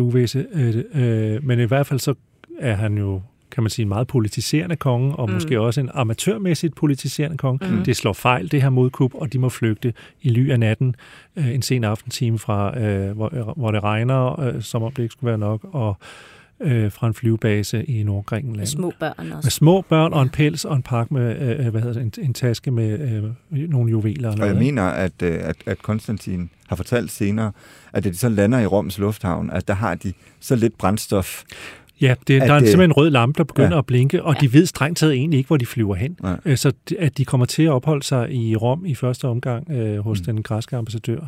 øh, 0.95 1.45
men 1.45 1.59
i 1.59 1.63
hvert 1.63 1.87
fald 1.87 1.99
så 1.99 2.13
er 2.59 2.75
han 2.75 2.97
jo 2.97 3.21
kan 3.57 3.63
man 3.63 3.69
sige, 3.69 3.83
en 3.83 3.89
meget 3.89 4.07
politiserende 4.07 4.75
konge, 4.75 5.15
og 5.15 5.29
mm. 5.29 5.33
måske 5.33 5.59
også 5.59 5.81
en 5.81 5.89
amatørmæssigt 5.93 6.75
politiserende 6.75 7.37
konge. 7.37 7.67
Mm. 7.71 7.83
Det 7.83 7.95
slår 7.95 8.13
fejl, 8.13 8.51
det 8.51 8.61
her 8.61 8.69
modkup, 8.69 9.15
og 9.15 9.33
de 9.33 9.39
må 9.39 9.49
flygte 9.49 9.93
i 10.21 10.29
ly 10.29 10.51
af 10.51 10.59
natten 10.59 10.95
øh, 11.35 11.55
en 11.55 11.61
sen 11.61 11.83
aftentime 11.83 12.39
fra, 12.39 12.79
øh, 12.79 13.11
hvor, 13.11 13.53
hvor 13.55 13.71
det 13.71 13.83
regner, 13.83 14.39
øh, 14.39 14.61
som 14.61 14.83
om 14.83 14.91
det 14.91 15.03
ikke 15.03 15.13
skulle 15.13 15.27
være 15.27 15.37
nok, 15.37 15.61
og 15.63 15.97
øh, 16.61 16.91
fra 16.91 17.07
en 17.07 17.13
flyvebase 17.13 17.83
i 17.83 18.03
Nordgrækenland. 18.03 18.57
Med 18.57 18.65
små 18.65 18.93
børn 18.99 19.27
Med 19.27 19.35
også. 19.35 19.49
små 19.49 19.81
børn 19.81 20.13
og 20.13 20.21
en 20.21 20.29
pels 20.29 20.65
og 20.65 20.75
en 20.75 20.83
pakke 20.83 21.13
med, 21.13 21.59
øh, 21.59 21.67
hvad 21.67 21.81
hedder 21.81 22.01
det, 22.03 22.17
en, 22.17 22.25
en 22.25 22.33
taske 22.33 22.71
med 22.71 22.99
øh, 22.99 23.69
nogle 23.69 23.91
juveler. 23.91 24.41
Og 24.41 24.47
jeg 24.47 24.55
mener, 24.55 24.83
at, 24.83 25.21
øh, 25.23 25.39
at, 25.41 25.55
at 25.65 25.81
Konstantin 25.81 26.49
har 26.67 26.75
fortalt 26.75 27.11
senere, 27.11 27.51
at 27.93 28.03
da 28.03 28.09
de 28.09 28.17
så 28.17 28.29
lander 28.29 28.59
i 28.59 28.65
Roms 28.65 28.97
lufthavn, 28.97 29.49
at 29.49 29.67
der 29.67 29.73
har 29.73 29.95
de 29.95 30.13
så 30.39 30.55
lidt 30.55 30.77
brændstof. 30.77 31.43
Ja, 32.01 32.15
det, 32.27 32.41
at 32.41 32.47
der 32.47 32.53
er 32.53 32.59
det- 32.59 32.67
simpelthen 32.67 32.89
en 32.89 32.93
rød 32.93 33.09
lampe, 33.09 33.37
der 33.37 33.43
begynder 33.43 33.69
Ja. 33.69 33.75
ja. 33.75 33.79
at 33.79 33.85
blinke, 33.85 34.23
og 34.23 34.33
ja. 34.35 34.39
de 34.47 34.53
ved 34.53 34.65
strengt 34.65 34.97
taget 34.97 35.13
egentlig 35.13 35.37
ikke, 35.37 35.47
hvor 35.47 35.57
de 35.57 35.65
flyver 35.65 35.95
hen. 35.95 36.17
Nej. 36.23 36.37
Øh, 36.45 36.57
Så 36.57 36.71
at 36.99 37.17
de 37.17 37.25
kommer 37.25 37.45
til 37.45 37.63
at 37.63 37.69
opholde 37.71 38.03
sig 38.03 38.33
i 38.33 38.55
Rom 38.55 38.85
i 38.85 38.95
første 38.95 39.27
omgang 39.27 39.71
øh, 39.71 39.99
hos 39.99 40.19
mm. 40.19 40.25
den 40.25 40.43
græske 40.43 40.75
ambassadør. 40.75 41.19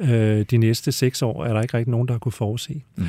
Øh, 0.00 0.44
de 0.50 0.56
næste 0.56 0.92
seks 0.92 1.22
år 1.22 1.44
er 1.44 1.52
der 1.52 1.62
ikke 1.62 1.76
rigtig 1.76 1.90
nogen, 1.90 2.08
der 2.08 2.14
har 2.14 2.18
kunne 2.18 2.32
forudse. 2.32 2.82
Mm. 2.96 3.04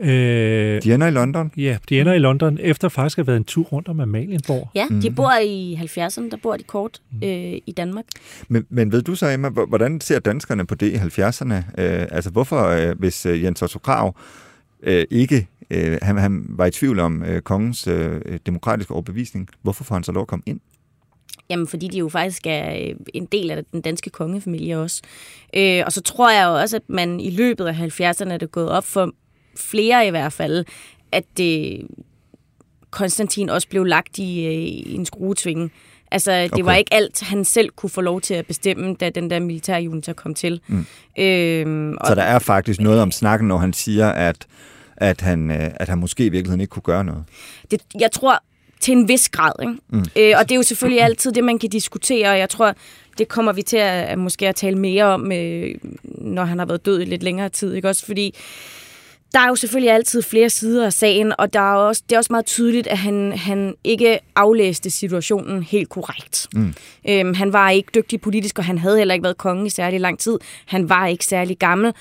Øh, 0.00 0.82
De 0.82 0.94
ender 0.94 1.06
i 1.06 1.10
London. 1.10 1.50
ja, 1.56 1.76
de 1.88 2.00
ender 2.00 2.12
i 2.12 2.18
London, 2.18 2.58
efter 2.60 2.88
faktisk 2.88 3.18
at 3.18 3.22
have 3.22 3.26
været 3.26 3.36
en 3.40 3.44
tur 3.44 3.62
rundt 3.64 3.88
om 3.88 4.00
Amalienborg. 4.00 4.70
Ja, 4.74 4.86
de 5.02 5.08
Mm. 5.08 5.14
bor 5.14 5.32
i 5.44 5.74
70'erne, 5.80 6.30
der 6.30 6.36
bor 6.42 6.56
de 6.56 6.62
kort 6.62 7.00
øh, 7.24 7.30
i 7.66 7.74
Danmark. 7.76 8.04
Men, 8.48 8.66
men 8.70 8.92
ved 8.92 9.02
du 9.02 9.14
så, 9.14 9.30
Emma, 9.30 9.48
hvor- 9.48 9.66
hvordan 9.66 10.00
ser 10.00 10.18
danskerne 10.18 10.66
på 10.66 10.74
det 10.74 10.92
i 10.92 10.94
70'erne? 10.96 11.54
Øh, 11.54 12.06
altså 12.10 12.30
hvorfor, 12.30 12.62
øh, 12.68 12.98
hvis 12.98 13.26
øh, 13.26 13.42
Jens 13.42 13.62
Otto 13.62 13.78
Krav 13.78 14.16
øh, 14.82 15.04
ikke 15.10 15.46
øh, 15.70 15.98
han, 16.02 16.18
han 16.18 16.44
var 16.48 16.66
i 16.66 16.70
tvivl 16.70 16.98
om 16.98 17.22
øh, 17.24 17.42
kongens 17.42 17.86
øh, 17.86 18.20
demokratiske 18.46 18.94
overbevisning, 18.94 19.48
hvorfor 19.62 19.84
får 19.84 19.94
han 19.94 20.04
så 20.04 20.12
lov 20.12 20.20
at 20.22 20.28
komme 20.28 20.42
ind? 20.46 20.60
Jamen, 21.50 21.66
fordi 21.66 21.88
de 21.88 21.98
jo 21.98 22.08
faktisk 22.08 22.42
er 22.46 22.72
øh, 22.88 22.94
en 23.14 23.26
del 23.26 23.50
af 23.50 23.64
den 23.72 23.80
danske 23.80 24.10
kongefamilie 24.10 24.78
også. 24.78 25.02
Øh, 25.56 25.82
og 25.86 25.92
så 25.92 26.00
tror 26.02 26.30
jeg 26.30 26.44
jo 26.46 26.54
også, 26.60 26.76
at 26.76 26.82
man 26.88 27.20
i 27.20 27.30
løbet 27.30 27.66
af 27.66 27.72
70'erne 28.00 28.32
er 28.32 28.36
det 28.38 28.52
gået 28.52 28.68
op 28.70 28.84
for 28.84 29.10
flere 29.56 30.06
i 30.06 30.10
hvert 30.10 30.32
fald, 30.32 30.64
at 31.12 31.24
det, 31.36 31.80
Konstantin 32.90 33.48
også 33.50 33.68
blev 33.68 33.84
lagt 33.84 34.18
i, 34.18 34.44
øh, 34.46 34.52
i 34.52 34.94
en 34.94 35.06
skruetvinge. 35.06 35.70
Altså, 36.10 36.32
det 36.42 36.52
Okay. 36.52 36.62
var 36.64 36.74
ikke 36.74 36.94
alt, 36.94 37.20
han 37.22 37.44
selv 37.44 37.68
kunne 37.76 37.90
få 37.90 38.00
lov 38.00 38.20
til 38.20 38.34
at 38.34 38.46
bestemme, 38.46 38.94
da 38.94 39.10
den 39.10 39.30
der 39.30 39.40
militærjunta 39.40 40.12
kom 40.12 40.34
til. 40.34 40.60
Mm. 40.66 40.86
Øhm, 41.18 41.96
og 42.00 42.06
Så 42.06 42.14
der 42.14 42.22
er 42.22 42.38
faktisk 42.38 42.80
noget 42.80 43.00
om 43.00 43.10
snakken, 43.10 43.48
når 43.48 43.56
han 43.58 43.72
siger, 43.72 44.08
at, 44.08 44.46
at, 45.02 45.20
han, 45.20 45.50
øh, 45.50 45.70
at 45.74 45.88
han 45.88 45.98
måske 45.98 46.26
i 46.26 46.28
virkeligheden 46.28 46.60
ikke 46.60 46.70
kunne 46.70 46.82
gøre 46.82 47.04
noget. 47.04 47.24
det, 47.70 47.82
jeg 48.00 48.12
tror 48.12 48.42
til 48.80 48.92
en 48.92 49.08
vis 49.08 49.28
grad. 49.28 49.52
Ikke? 49.62 49.74
Mm. 49.88 49.98
Øh, 49.98 50.34
og 50.38 50.48
det 50.48 50.50
er 50.50 50.56
jo 50.56 50.62
selvfølgelig 50.62 51.02
altid 51.02 51.32
det, 51.32 51.44
man 51.44 51.58
kan 51.58 51.70
diskutere, 51.70 52.30
og 52.30 52.38
jeg 52.38 52.48
tror, 52.48 52.74
det 53.18 53.28
kommer 53.28 53.52
vi 53.52 53.62
til 53.62 53.76
at, 53.76 54.04
at 54.04 54.18
måske 54.18 54.48
at 54.48 54.56
tale 54.56 54.78
mere 54.78 55.04
om, 55.04 55.32
øh, 55.32 55.74
når 56.04 56.44
han 56.44 56.58
har 56.58 56.66
været 56.66 56.86
død 56.86 57.00
i 57.00 57.04
lidt 57.04 57.22
længere 57.22 57.48
tid. 57.48 57.74
Ikke? 57.74 57.88
Også 57.88 58.06
fordi 58.06 58.34
der 59.34 59.40
er 59.40 59.48
jo 59.48 59.54
selvfølgelig 59.54 59.92
altid 59.92 60.22
flere 60.22 60.50
sider 60.50 60.86
af 60.86 60.92
sagen, 60.92 61.32
og 61.38 61.52
der 61.52 61.60
er 61.60 61.74
også, 61.74 62.02
det 62.08 62.14
er 62.14 62.18
også 62.18 62.32
meget 62.32 62.46
tydeligt, 62.46 62.86
at 62.86 62.98
han, 62.98 63.32
han 63.32 63.74
ikke 63.84 64.18
aflæste 64.36 64.90
situationen 64.90 65.62
helt 65.62 65.88
korrekt. 65.88 66.48
Mm. 66.54 66.74
Øhm, 67.08 67.34
han 67.34 67.52
var 67.52 67.70
ikke 67.70 67.88
dygtig 67.94 68.20
politisk, 68.20 68.58
og 68.58 68.64
han 68.64 68.78
havde 68.78 68.98
heller 68.98 69.14
ikke 69.14 69.24
været 69.24 69.38
konge 69.38 69.66
i 69.66 69.70
særlig 69.70 70.00
lang 70.00 70.18
tid. 70.18 70.38
Han 70.66 70.88
var 70.88 71.06
ikke 71.06 71.24
særlig 71.24 71.58
gammel, 71.58 71.92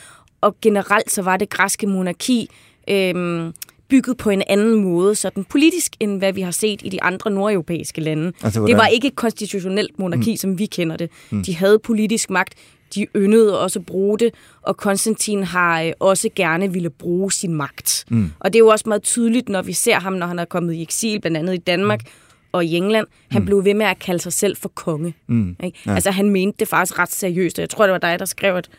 og 0.42 0.56
generelt 0.62 1.12
så 1.12 1.22
var 1.22 1.38
det 1.38 1.50
græske 1.50 1.88
monarki 1.88 2.50
øhm, 2.88 3.54
bygget 3.90 4.18
på 4.18 4.30
en 4.30 4.44
anden 4.48 4.84
måde, 4.84 5.16
sådan 5.16 5.44
politisk, 5.44 5.92
end 6.00 6.18
hvad 6.18 6.34
vi 6.34 6.42
har 6.42 6.52
set 6.52 6.82
i 6.84 6.90
de 6.90 7.04
andre 7.04 7.32
nordeuropæiske 7.32 8.02
lande. 8.02 8.32
Altså, 8.44 8.66
det 8.66 8.78
var 8.78 8.88
ikke 8.88 9.08
et 9.08 9.16
konstitutionelt 9.16 10.00
monarki, 10.00 10.32
mm. 10.32 10.38
som 10.38 10.60
vi 10.60 10.66
kender 10.66 10.98
det. 10.98 11.10
Mm. 11.30 11.44
De 11.44 11.56
havde 11.56 11.80
politisk 11.80 12.30
magt, 12.30 12.54
de 12.96 13.08
yndede 13.16 13.60
også 13.60 13.80
at 13.80 13.86
bruge 13.86 14.20
det, 14.20 14.34
og 14.62 14.78
Konstantin 14.78 15.44
har 15.44 15.82
øh, 15.82 15.92
også 16.00 16.30
gerne 16.36 16.74
ville 16.74 16.90
bruge 16.90 17.32
sin 17.32 17.54
magt. 17.54 18.06
Mm. 18.10 18.32
Og 18.40 18.54
det 18.54 18.60
er 18.60 18.64
jo 18.64 18.68
også 18.68 18.90
meget 18.90 19.04
tydeligt, 19.04 19.50
når 19.50 19.62
vi 19.62 19.74
ser 19.74 20.00
ham, 20.00 20.14
når 20.14 20.28
han 20.28 20.40
er 20.40 20.46
kommet 20.46 20.74
i 20.74 20.82
eksil, 20.82 21.22
blandt 21.22 21.38
andet 21.38 21.54
i 21.54 21.58
Danmark 21.58 22.00
og 22.52 22.66
i 22.66 22.76
England. 22.76 23.08
Han 23.32 23.42
mm. 23.42 23.46
blev 23.46 23.66
ved 23.66 23.74
med 23.74 23.86
at 23.86 24.00
kalde 24.00 24.20
sig 24.20 24.34
selv 24.34 24.58
for 24.58 24.70
konge. 24.70 25.14
Mm. 25.28 25.56
Ikke? 25.64 25.80
Ja. 25.86 25.94
Altså 25.94 26.12
han 26.12 26.30
mente 26.30 26.58
det 26.60 26.68
faktisk 26.68 27.00
ret 27.00 27.12
seriøst, 27.12 27.60
og 27.60 27.62
jeg 27.62 27.70
tror, 27.70 27.86
det 27.86 27.92
var 27.92 27.98
dig, 27.98 28.20
der 28.20 28.26
skrev, 28.26 28.56
at 28.56 28.70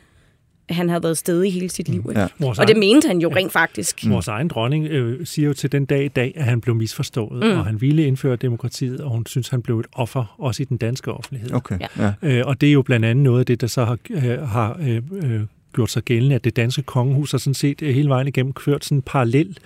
han 0.71 0.89
havde 0.89 1.03
været 1.03 1.19
stedig 1.19 1.53
hele 1.53 1.69
sit 1.69 1.89
liv. 1.89 2.07
Ikke? 2.09 2.21
Ja. 2.21 2.27
Vores 2.39 2.59
Og 2.59 2.69
det 2.69 2.77
mente 2.77 3.09
han 3.09 3.19
jo 3.19 3.33
rent 3.37 3.53
faktisk. 3.53 4.09
Vores 4.09 4.29
egen 4.29 4.49
dronning 4.49 4.87
øh, 4.87 5.27
siger 5.27 5.49
jo 5.49 5.55
til 5.55 5.73
den 5.73 5.85
dag 5.85 6.05
i 6.05 6.09
dag, 6.09 6.33
at 6.37 6.45
han 6.45 6.61
blev 6.61 6.75
misforstået, 6.75 7.45
mm. 7.45 7.59
og 7.59 7.67
han 7.67 7.81
ville 7.81 8.07
indføre 8.07 8.37
demokratiet, 8.37 9.01
og 9.01 9.11
hun 9.11 9.27
synes, 9.27 9.49
han 9.49 9.63
blev 9.63 9.81
et 9.81 9.87
offer, 9.93 10.37
også 10.39 10.63
i 10.63 10.67
den 10.67 10.77
danske 10.77 11.13
offentlighed. 11.13 11.55
Okay. 11.55 11.79
Ja. 11.81 12.13
Ja. 12.23 12.39
Øh, 12.39 12.47
og 12.47 12.61
det 12.61 12.69
er 12.69 12.73
jo 12.73 12.83
blandt 12.83 13.07
andet 13.07 13.25
noget 13.25 13.41
af 13.41 13.47
det, 13.47 13.61
der 13.61 13.67
så 13.67 13.85
har, 13.85 13.99
øh, 14.11 14.49
har 14.49 14.77
øh, 14.81 15.03
øh, 15.13 15.41
gjort 15.73 15.91
sig 15.91 16.03
gældende, 16.03 16.35
at 16.35 16.45
det 16.45 16.57
danske 16.57 16.83
kongehus 16.83 17.31
har 17.31 17.39
sådan 17.39 17.55
set 17.55 17.81
hele 17.81 18.09
vejen 18.09 18.29
igennem 18.29 18.53
kørt 18.53 18.85
sådan 18.85 18.99
en 18.99 19.03
parallel, 19.03 19.59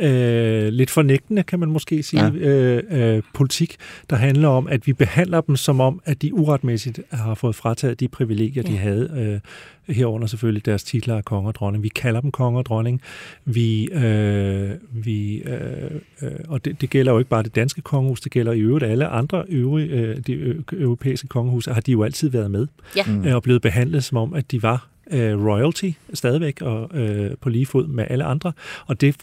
øh, 0.00 0.68
lidt 0.68 0.90
fornægtende, 0.90 1.42
kan 1.42 1.60
man 1.60 1.68
måske 1.68 2.02
sige, 2.02 2.24
ja. 2.24 2.30
øh, 2.30 2.82
øh, 2.90 3.22
politik, 3.34 3.76
der 4.10 4.16
handler 4.16 4.48
om, 4.48 4.68
at 4.68 4.86
vi 4.86 4.92
behandler 4.92 5.40
dem 5.40 5.56
som 5.56 5.80
om, 5.80 6.00
at 6.04 6.22
de 6.22 6.34
uretmæssigt 6.34 7.00
har 7.10 7.34
fået 7.34 7.54
frataget 7.54 8.00
de 8.00 8.08
privilegier, 8.08 8.62
ja. 8.66 8.72
de 8.72 8.76
havde, 8.76 9.40
øh, 9.86 9.94
herunder 9.94 10.26
selvfølgelig 10.26 10.66
deres 10.66 10.84
titler 10.84 11.16
af 11.16 11.24
konge 11.24 11.48
og 11.48 11.54
dronning. 11.54 11.82
Vi 11.84 11.88
kalder 11.88 12.20
dem 12.20 12.32
konge 12.32 12.58
og 12.58 12.66
dronning. 12.66 13.00
Vi, 13.44 13.84
øh, 13.84 14.70
vi, 14.92 15.36
øh, 15.36 15.90
øh, 16.22 16.30
og 16.48 16.64
det, 16.64 16.80
det 16.80 16.90
gælder 16.90 17.12
jo 17.12 17.18
ikke 17.18 17.28
bare 17.28 17.42
det 17.42 17.54
danske 17.54 17.80
kongehus, 17.80 18.20
det 18.20 18.32
gælder 18.32 18.52
i 18.52 18.60
øvrigt 18.60 18.84
alle 18.84 19.06
andre 19.06 19.44
øvrige, 19.48 19.88
øh, 19.88 20.16
de 20.26 20.62
europæiske 20.72 21.28
kongehus, 21.28 21.66
har 21.66 21.80
de 21.80 21.92
jo 21.92 22.02
altid 22.02 22.28
været 22.28 22.50
med, 22.50 22.66
ja. 22.96 23.02
øh, 23.26 23.34
og 23.34 23.42
blevet 23.42 23.62
behandlet 23.62 24.04
som 24.04 24.18
om, 24.18 24.34
at 24.34 24.50
de 24.50 24.62
var 24.62 24.93
øh, 25.10 25.46
royalty 25.46 25.90
stadigvæk 26.14 26.62
og 26.62 26.90
øh, 26.94 27.30
på 27.40 27.48
lige 27.48 27.66
fod 27.66 27.86
med 27.86 28.04
alle 28.10 28.24
andre. 28.24 28.52
Og 28.86 29.00
det 29.00 29.16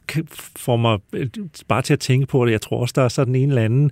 får 0.55 0.77
mig 0.77 0.99
øh, 1.13 1.27
bare 1.67 1.81
til 1.81 1.93
at 1.93 1.99
tænke 1.99 2.25
på 2.25 2.45
det. 2.45 2.51
Jeg 2.51 2.61
tror 2.61 2.81
også, 2.81 2.93
der 2.95 3.01
er 3.01 3.09
sådan 3.09 3.35
en 3.35 3.49
eller 3.49 3.61
anden 3.61 3.91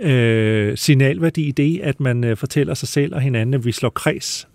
øh, 0.00 0.76
signalværdi 0.76 1.42
i 1.48 1.52
det, 1.52 1.80
at 1.80 2.00
man 2.00 2.24
øh, 2.24 2.36
fortæller 2.36 2.74
sig 2.74 2.88
selv 2.88 3.14
og 3.14 3.20
hinanden, 3.20 3.54
at 3.54 3.64
vi 3.64 3.72
slår 3.72 3.90
kreds 3.90 4.48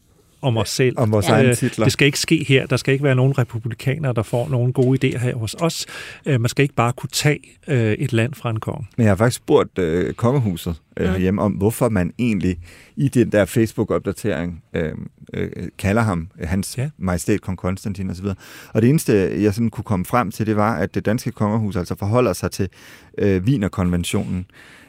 om 0.44 0.58
os 0.58 0.70
selv. 0.70 1.00
Om 1.00 1.12
vores 1.12 1.28
ja. 1.28 1.34
egne 1.34 1.56
titler. 1.56 1.86
Det 1.86 1.94
skal 1.94 2.06
ikke 2.06 2.20
ske 2.20 2.46
her. 2.48 2.66
Der 2.66 2.78
skal 2.78 2.92
ikke 2.92 3.04
være 3.04 3.16
nogen 3.16 3.38
republikanere, 3.38 4.14
der 4.14 4.24
får 4.24 4.50
nogle 4.50 4.74
gode 4.74 5.08
idéer 5.08 5.18
her 5.18 5.36
hos 5.36 5.56
os. 5.60 5.86
Øh, 6.26 6.42
man 6.42 6.50
skal 6.50 6.64
ikke 6.64 6.76
bare 6.76 6.94
kunne 6.94 7.10
tage 7.14 7.40
øh, 7.68 7.94
et 7.94 8.14
land 8.14 8.34
fra 8.34 8.50
en 8.50 8.60
konge. 8.60 8.88
Men 8.98 9.04
jeg 9.04 9.12
har 9.12 9.16
faktisk 9.16 9.38
spurgt 9.38 9.80
øh, 9.80 10.14
kongehuset 10.14 10.76
øh, 10.98 11.06
ja. 11.06 11.18
hjemme 11.18 11.42
om, 11.42 11.52
hvorfor 11.52 11.90
man 11.90 12.14
egentlig 12.20 12.58
i 12.96 13.08
den 13.08 13.32
der 13.32 13.46
Facebook-opdatering 13.46 14.64
øh, 14.74 14.92
øh, 15.34 15.50
kalder 15.78 16.02
ham 16.02 16.28
øh, 16.40 16.48
hans 16.48 16.78
ja. 16.78 16.90
majestæt 16.98 17.42
kong 17.42 17.58
Konstantin 17.58 18.10
osv. 18.10 18.26
Og 18.74 18.82
det 18.82 18.90
eneste, 18.90 19.44
jeg 19.44 19.54
sådan 19.54 19.70
kunne 19.70 19.84
komme 19.84 20.06
frem 20.06 20.32
til, 20.32 20.46
det 20.46 20.56
var, 20.56 20.76
at 20.76 20.96
det 20.96 21.06
danske 21.06 21.32
kongehus 21.32 21.76
altså 21.76 21.96
forholder 21.96 22.34
sig 22.34 22.52
til 22.52 22.70
øh, 23.18 23.44
Wiener-konventionen. 23.44 24.46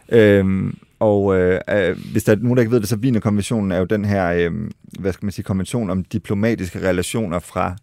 Øhm, 0.08 0.76
og 1.04 1.36
øh, 1.36 1.60
øh, 1.70 1.96
hvis 2.12 2.24
der 2.24 2.32
er 2.32 2.36
nogen, 2.36 2.56
der 2.56 2.60
ikke 2.60 2.72
ved 2.72 2.80
det, 2.80 2.88
så 2.88 2.96
Wiener-konventionen 2.96 3.72
er 3.72 3.78
jo 3.78 3.84
den 3.84 4.04
her, 4.04 4.32
øh, 4.32 4.52
hvad 4.98 5.12
skal 5.12 5.26
man 5.26 5.32
sige, 5.32 5.44
konvention 5.44 5.90
om 5.90 6.04
diplomatiske 6.04 6.88
relationer 6.88 7.38
fra, 7.38 7.76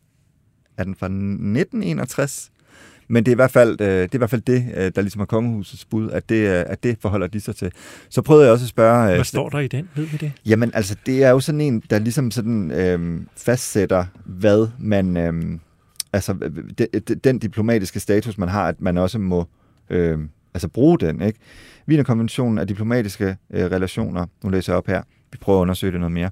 er 0.78 0.84
den 0.84 0.96
fra 0.96 1.06
1961? 1.06 2.52
Men 3.08 3.26
det 3.26 3.32
er 3.32 3.36
i 3.36 3.36
hvert 3.36 3.52
fald, 3.52 3.82
øh, 3.82 3.88
det, 3.88 4.04
er 4.04 4.10
i 4.14 4.18
hvert 4.18 4.30
fald 4.30 4.42
det, 4.42 4.66
øh, 4.78 4.92
der 4.96 5.02
ligesom 5.02 5.22
er 5.22 5.26
kongehusets 5.26 5.86
bud, 5.86 6.10
at 6.10 6.30
det, 6.30 6.48
øh, 6.48 6.64
at 6.68 6.84
det 6.84 6.98
forholder 7.02 7.28
de 7.28 7.40
sig 7.40 7.56
til. 7.56 7.72
Så 8.10 8.22
prøvede 8.22 8.46
jeg 8.46 8.54
også 8.54 8.66
at 8.66 8.70
spørge... 8.70 9.10
Øh, 9.10 9.16
Hvad 9.16 9.24
står 9.24 9.50
der 9.50 9.60
i 9.60 9.68
den? 9.68 9.90
Ved 9.96 10.06
vi 10.06 10.18
det? 10.18 10.32
Jamen 10.46 10.72
altså, 10.74 10.96
det 11.06 11.24
er 11.24 11.30
jo 11.30 11.40
sådan 11.40 11.62
en, 11.62 11.84
der 11.90 12.00
ligesom 12.00 12.32
sådan 12.32 12.72
øh, 12.72 13.22
fastsætter, 13.38 14.06
hvad 14.26 14.68
man... 14.80 15.18
Øh, 15.18 15.60
altså, 16.14 16.34
de, 16.78 16.88
de, 17.00 17.16
den 17.16 17.40
diplomatiske 17.40 18.00
status, 18.00 18.38
man 18.38 18.50
har, 18.50 18.68
at 18.68 18.82
man 18.82 18.98
også 18.98 19.20
må 19.20 19.48
øh, 19.90 20.20
altså 20.54 20.68
bruge 20.68 21.00
den, 21.00 21.22
ikke? 21.22 21.40
Wienerkonventionen 21.88 22.58
af 22.58 22.68
diplomatiske 22.68 23.36
øh, 23.54 23.66
relationer, 23.66 24.26
nu 24.44 24.50
læser 24.50 24.74
jeg 24.74 24.78
op 24.78 24.88
her, 24.88 25.02
vi 25.32 25.38
prøver 25.42 25.60
at 25.60 25.62
undersøge 25.62 25.92
det 25.92 26.00
noget 26.00 26.12
mere. 26.12 26.30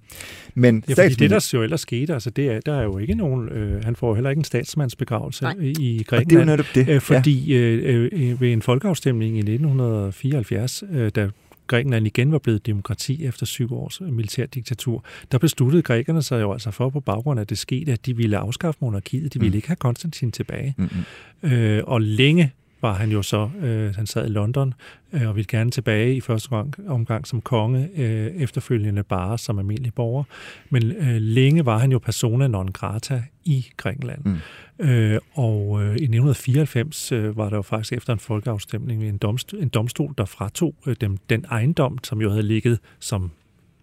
Men 0.56 0.84
ja, 0.90 0.94
fordi 0.94 1.14
det, 1.14 1.30
der 1.30 1.50
jo 1.54 1.64
ellers 1.64 1.82
skete, 1.82 2.14
altså 2.14 2.30
det 2.30 2.52
er, 2.52 2.60
der 2.66 2.74
er 2.74 2.84
jo 2.84 2.98
ikke 2.98 3.16
nogen, 3.16 3.50
øh, 3.50 3.84
han 3.84 3.96
får 3.96 4.16
heller 4.16 4.30
ikke 4.30 4.40
en 4.40 4.44
statsmandsbegravelse 4.44 5.44
Nej. 5.44 5.56
i 5.60 6.04
Grækenland. 6.08 6.26
Og 6.26 6.30
det 6.30 6.36
er 6.36 6.40
jo 6.40 6.46
netop 6.46 6.66
det. 6.76 6.90
Øh, 6.90 7.02
fordi 7.02 7.54
ja. 7.54 7.58
øh, 7.58 8.10
øh, 8.12 8.42
ved 8.42 8.54
en 8.54 8.62
folkeafstemning 8.62 9.36
i 9.36 9.40
1974, 9.40 10.84
øh, 10.92 11.12
da 11.16 11.30
Grækenland 11.68 12.08
igen 12.08 12.32
var 12.32 12.38
blevet 12.40 12.66
demokrati 12.66 13.26
efter 13.26 13.46
syv 13.46 13.74
års 13.74 14.02
militærdiktatur, 14.02 15.04
der 15.32 15.38
besluttede 15.38 15.84
grækerne 15.84 16.22
sig 16.22 16.42
jo 16.42 16.54
altså 16.54 16.72
for 16.72 16.90
på 16.90 17.00
baggrund 17.00 17.40
af 17.40 17.48
det 17.48 17.58
skete, 17.58 17.92
at 17.92 18.06
de 18.06 18.18
ville 18.18 18.38
afskaffe 18.38 18.78
monarkiet. 18.82 19.34
De 19.34 19.40
ville 19.40 19.52
mm. 19.52 19.56
ikke 19.56 19.68
have 19.68 19.76
Konstantin 19.76 20.32
tilbage. 20.32 20.76
Mm-hmm. 20.78 21.52
Øh, 21.52 21.84
og 21.88 22.02
længe 22.02 22.52
var 22.82 22.94
han 22.94 23.12
jo 23.12 23.22
så, 23.22 23.50
øh, 23.62 23.96
han 23.96 24.06
sad 24.06 24.26
i 24.26 24.30
London, 24.30 24.74
øh, 25.14 25.30
og 25.30 25.36
ville 25.36 25.48
gerne 25.48 25.72
tilbage 25.72 26.16
i 26.16 26.22
første 26.22 26.50
gang, 26.50 26.76
omgang 26.88 27.28
som 27.28 27.42
konge, 27.42 27.90
øh, 27.98 28.28
efterfølgende 28.28 29.04
bare 29.04 29.38
som 29.38 29.60
almindelig 29.60 29.94
borger. 29.94 30.24
Men 30.70 30.92
øh, 30.92 31.16
længe 31.22 31.66
var 31.66 31.78
han 31.78 31.92
jo 31.92 32.00
persona 32.00 32.48
non 32.48 32.68
grata 32.68 33.24
i 33.46 33.68
Grækenland. 33.78 34.22
Mm. 34.26 34.38
Øh, 34.86 35.20
og 35.34 35.82
øh, 35.82 35.90
i 35.90 36.04
1994 36.04 37.12
øh, 37.12 37.38
var 37.38 37.50
der 37.50 37.56
jo 37.56 37.62
faktisk 37.62 37.94
efter 37.94 38.14
en 38.14 38.20
folkeafstemning 38.20 39.04
en 39.04 39.18
domstol, 39.18 39.60
en 39.60 39.70
domstol 39.70 40.14
der 40.18 40.26
fratog 40.26 40.76
øh, 40.86 40.96
dem 41.02 41.18
den 41.30 41.46
ejendom, 41.52 41.98
som 42.04 42.22
jo 42.22 42.30
havde 42.30 42.44
ligget 42.44 42.80
som 43.00 43.32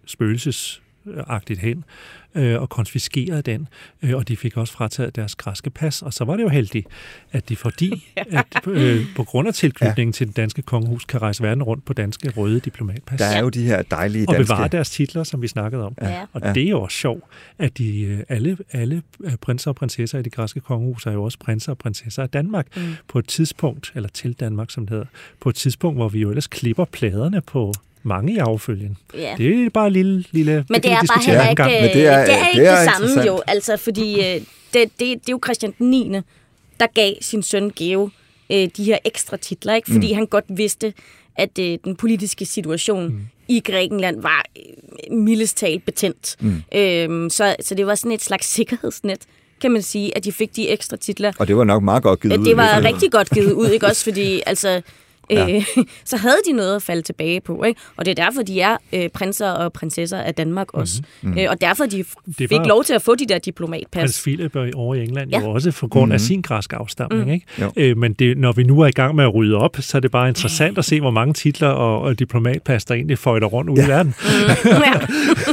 spøgelses 0.06 0.82
agtigt 1.26 1.60
hen 1.60 1.84
øh, 2.36 2.60
og 2.60 2.68
konfiskerede 2.68 3.42
den, 3.42 3.68
øh, 4.02 4.16
og 4.16 4.28
de 4.28 4.36
fik 4.36 4.56
også 4.56 4.72
frataget 4.72 5.16
deres 5.16 5.34
græske 5.34 5.70
pas. 5.70 6.02
Og 6.02 6.12
så 6.12 6.24
var 6.24 6.36
det 6.36 6.42
jo 6.42 6.48
heldigt, 6.48 6.86
at 7.32 7.48
de 7.48 7.56
fordi, 7.56 8.08
at 8.16 8.46
øh, 8.66 9.04
på 9.16 9.24
grund 9.24 9.48
af 9.48 9.54
tilknytningen 9.54 10.12
ja. 10.12 10.16
til 10.16 10.26
den 10.26 10.34
danske 10.34 10.62
kongehus, 10.62 11.04
kan 11.04 11.22
rejse 11.22 11.42
verden 11.42 11.62
rundt 11.62 11.84
på 11.84 11.92
danske 11.92 12.30
røde 12.36 12.60
diplomatpas. 12.60 13.18
Der 13.18 13.26
er 13.26 13.40
jo 13.40 13.48
de 13.48 13.62
her 13.62 13.82
dejlige 13.82 14.26
danske... 14.26 14.40
Og 14.40 14.46
bevare 14.46 14.68
deres 14.68 14.90
titler, 14.90 15.24
som 15.24 15.42
vi 15.42 15.48
snakkede 15.48 15.84
om. 15.84 15.94
Ja. 16.02 16.24
Og 16.32 16.40
ja. 16.44 16.52
det 16.52 16.62
er 16.62 16.70
jo 16.70 16.80
også 16.80 16.98
sjovt, 16.98 17.24
at 17.58 17.78
de, 17.78 18.00
øh, 18.00 18.20
alle, 18.28 18.56
alle 18.72 19.02
øh, 19.24 19.36
prinser 19.40 19.70
og 19.70 19.74
prinsesser 19.74 20.18
i 20.18 20.22
det 20.22 20.32
græske 20.32 20.60
kongehus 20.60 21.06
er 21.06 21.12
jo 21.12 21.24
også 21.24 21.38
prinser 21.38 21.72
og 21.72 21.78
prinsesser 21.78 22.22
af 22.22 22.28
Danmark 22.28 22.66
mm. 22.76 22.82
på 23.08 23.18
et 23.18 23.26
tidspunkt, 23.26 23.92
eller 23.94 24.08
til 24.08 24.32
Danmark, 24.32 24.70
som 24.70 24.86
det 24.86 24.90
hedder, 24.90 25.06
på 25.40 25.48
et 25.48 25.54
tidspunkt, 25.54 25.98
hvor 25.98 26.08
vi 26.08 26.20
jo 26.20 26.28
ellers 26.28 26.46
klipper 26.46 26.84
pladerne 26.84 27.40
på 27.40 27.72
mange 28.06 28.32
i 28.32 28.38
affølgen. 28.38 28.96
Ja. 29.14 29.34
Det 29.38 29.64
er 29.64 29.70
bare 29.70 29.86
en 29.86 29.92
lille... 29.92 30.24
lille 30.30 30.64
Men 30.68 30.82
det, 30.82 30.92
er 30.92 30.96
bare 30.96 31.24
heller 31.26 31.48
ikke, 31.48 31.62
Men 31.62 31.72
det 31.72 32.06
er, 32.06 32.24
det 32.24 32.34
er 32.34 32.48
ikke 32.48 32.60
det, 32.60 32.68
er 32.68 32.80
det 32.80 33.08
samme 33.08 33.26
jo, 33.26 33.42
altså, 33.46 33.76
fordi 33.76 34.14
øh, 34.20 34.24
det, 34.24 34.44
det, 34.74 34.90
det 35.00 35.12
er 35.12 35.18
jo 35.30 35.40
Christian 35.44 35.74
den 35.78 35.90
9., 35.90 36.20
der 36.80 36.86
gav 36.94 37.14
sin 37.20 37.42
søn 37.42 37.72
Geo 37.76 38.10
øh, 38.52 38.68
de 38.76 38.84
her 38.84 38.98
ekstra 39.04 39.36
titler, 39.36 39.74
ikke? 39.74 39.92
fordi 39.92 40.12
mm. 40.12 40.14
han 40.14 40.26
godt 40.26 40.44
vidste, 40.48 40.92
at 41.36 41.58
øh, 41.58 41.78
den 41.84 41.96
politiske 41.96 42.46
situation 42.46 43.08
mm. 43.08 43.20
i 43.48 43.60
Grækenland 43.60 44.22
var 44.22 44.44
øh, 44.56 45.16
mildest 45.16 45.56
talt 45.56 45.84
betændt. 45.84 46.36
Mm. 46.40 46.62
Øhm, 46.74 47.30
så, 47.30 47.56
så 47.60 47.74
det 47.74 47.86
var 47.86 47.94
sådan 47.94 48.12
et 48.12 48.22
slags 48.22 48.46
sikkerhedsnet, 48.46 49.18
kan 49.60 49.70
man 49.70 49.82
sige, 49.82 50.16
at 50.16 50.24
de 50.24 50.32
fik 50.32 50.56
de 50.56 50.68
ekstra 50.68 50.96
titler. 50.96 51.32
Og 51.38 51.48
det 51.48 51.56
var 51.56 51.64
nok 51.64 51.82
meget 51.82 52.02
godt 52.02 52.20
givet 52.20 52.32
det 52.32 52.40
ud. 52.40 52.44
Det 52.44 52.56
var 52.56 52.84
rigtig 52.84 53.12
godt 53.12 53.30
givet 53.30 53.52
ud, 53.52 53.68
ikke 53.68 53.86
også? 53.86 54.04
Fordi 54.04 54.42
altså, 54.46 54.82
ja. 55.30 55.56
øh, 55.56 55.62
så 56.04 56.16
havde 56.16 56.38
de 56.46 56.52
noget 56.52 56.76
at 56.76 56.82
falde 56.82 57.02
tilbage 57.02 57.40
på. 57.40 57.64
Ikke? 57.64 57.80
Og 57.96 58.04
det 58.04 58.18
er 58.18 58.24
derfor, 58.24 58.42
de 58.42 58.60
er 58.60 58.76
øh, 58.92 59.08
prinser 59.08 59.50
og 59.50 59.72
prinsesser 59.72 60.18
af 60.18 60.34
Danmark 60.34 60.74
også. 60.74 61.02
Mm-hmm. 61.22 61.38
Øh, 61.38 61.46
og 61.50 61.60
derfor, 61.60 61.86
de 61.86 62.04
fik 62.38 62.66
lov 62.66 62.84
til 62.84 62.94
at 62.94 63.02
få 63.02 63.14
de 63.14 63.26
der 63.26 63.38
diplomatpas. 63.38 64.00
Prins 64.00 64.22
Philip 64.22 64.56
over 64.74 64.94
i 64.94 65.02
England 65.02 65.30
ja. 65.30 65.40
jo 65.40 65.50
også 65.50 65.70
for 65.70 65.86
grund 65.86 66.12
af 66.12 66.16
mm-hmm. 66.16 66.26
sin 66.26 66.42
græske 66.42 66.76
afstamning. 66.76 67.24
Mm. 67.24 67.30
Ikke? 67.30 67.90
Øh, 67.90 67.96
men 67.96 68.12
det, 68.12 68.38
når 68.38 68.52
vi 68.52 68.62
nu 68.62 68.80
er 68.80 68.86
i 68.86 68.90
gang 68.90 69.14
med 69.14 69.24
at 69.24 69.34
rydde 69.34 69.56
op, 69.56 69.76
så 69.80 69.96
er 69.96 70.00
det 70.00 70.10
bare 70.10 70.28
interessant 70.28 70.78
at 70.78 70.84
se, 70.84 71.00
hvor 71.00 71.10
mange 71.10 71.34
titler 71.34 71.68
og, 71.68 72.00
og 72.00 72.18
diplomatpas, 72.18 72.84
der 72.84 72.94
egentlig 72.94 73.18
føjter 73.18 73.46
rundt 73.46 73.70
ud 73.70 73.76
ja. 73.76 73.84
i 73.84 73.88
verden. 73.88 74.14
Mm. 74.64 74.70
ja. 74.70 74.92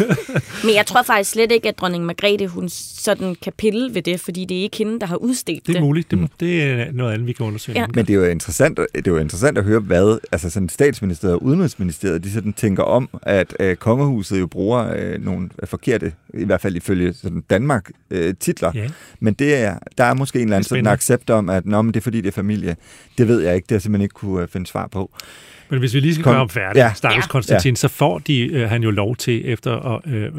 men 0.65 0.75
jeg 0.75 0.85
tror 0.85 1.03
faktisk 1.03 1.31
slet 1.31 1.51
ikke, 1.51 1.67
at 1.67 1.79
dronning 1.79 2.05
Margrethe, 2.05 2.47
hun 2.47 2.69
sådan 2.69 3.35
kan 3.41 3.53
pille 3.57 3.95
ved 3.95 4.01
det, 4.01 4.19
fordi 4.19 4.45
det 4.45 4.57
er 4.57 4.61
ikke 4.61 4.77
hende, 4.77 4.99
der 4.99 5.05
har 5.05 5.15
udstedt 5.15 5.67
det. 5.67 5.67
Det 5.67 5.75
er 5.75 5.81
muligt. 5.81 6.11
Det, 6.11 6.19
mm. 6.19 6.27
det 6.39 6.63
er 6.63 6.85
noget 6.91 7.13
andet, 7.13 7.27
vi 7.27 7.33
kan 7.33 7.45
undersøge. 7.45 7.79
Ja. 7.79 7.85
Men 7.95 8.05
det 8.05 8.13
er 8.13 8.17
jo 8.17 8.23
interessant, 8.23 8.79
det 8.95 9.07
er 9.07 9.11
jo 9.11 9.17
interessant 9.17 9.57
at 9.63 9.69
høre, 9.69 9.79
hvad 9.79 10.19
altså 10.31 10.49
sådan 10.49 10.69
statsministeriet 10.69 11.35
og 11.35 11.43
udenrigsministeriet, 11.43 12.23
de 12.23 12.31
sådan 12.31 12.53
tænker 12.53 12.83
om, 12.83 13.09
at 13.21 13.55
øh, 13.59 13.75
kongehuset 13.75 14.39
jo 14.39 14.47
bruger 14.47 14.93
øh, 14.95 15.25
nogle 15.25 15.49
forkerte, 15.63 16.13
i 16.33 16.45
hvert 16.45 16.61
fald 16.61 16.75
ifølge 16.75 17.13
sådan 17.13 17.43
Danmark, 17.49 17.91
øh, 18.11 18.33
titler. 18.39 18.71
Ja. 18.75 18.89
Men 19.19 19.33
det 19.33 19.55
er, 19.55 19.77
der 19.97 20.03
er 20.03 20.13
måske 20.13 20.39
en 20.39 20.43
eller 20.43 20.55
anden 20.55 20.69
sådan 20.69 20.87
accept 20.87 21.29
om, 21.29 21.49
at 21.49 21.65
Nå, 21.65 21.81
men 21.81 21.93
det 21.93 21.99
er 21.99 22.03
fordi, 22.03 22.21
det 22.21 22.27
er 22.27 22.31
familie. 22.31 22.75
Det 23.17 23.27
ved 23.27 23.41
jeg 23.41 23.55
ikke, 23.55 23.65
det 23.65 23.71
har 23.71 23.75
jeg 23.75 23.81
simpelthen 23.81 24.03
ikke 24.03 24.13
kunne 24.13 24.41
øh, 24.41 24.47
finde 24.47 24.67
svar 24.67 24.87
på. 24.87 25.11
Men 25.73 25.79
hvis 25.79 25.93
vi 25.93 25.99
lige 25.99 26.13
skal 26.13 26.23
Kom. 26.23 26.33
gøre 26.33 26.41
om 26.41 26.49
færdig, 26.49 26.79
ja. 26.79 26.93
Stakkels 26.93 27.25
ja. 27.25 27.29
Konstantin, 27.29 27.71
ja. 27.71 27.75
så 27.75 27.87
får 27.87 28.19
de, 28.19 28.39
øh, 28.39 28.69
han 28.69 28.83
jo 28.83 28.91
lov 28.91 29.15
til, 29.15 29.41
efter 29.45 30.01
øh, 30.07 30.31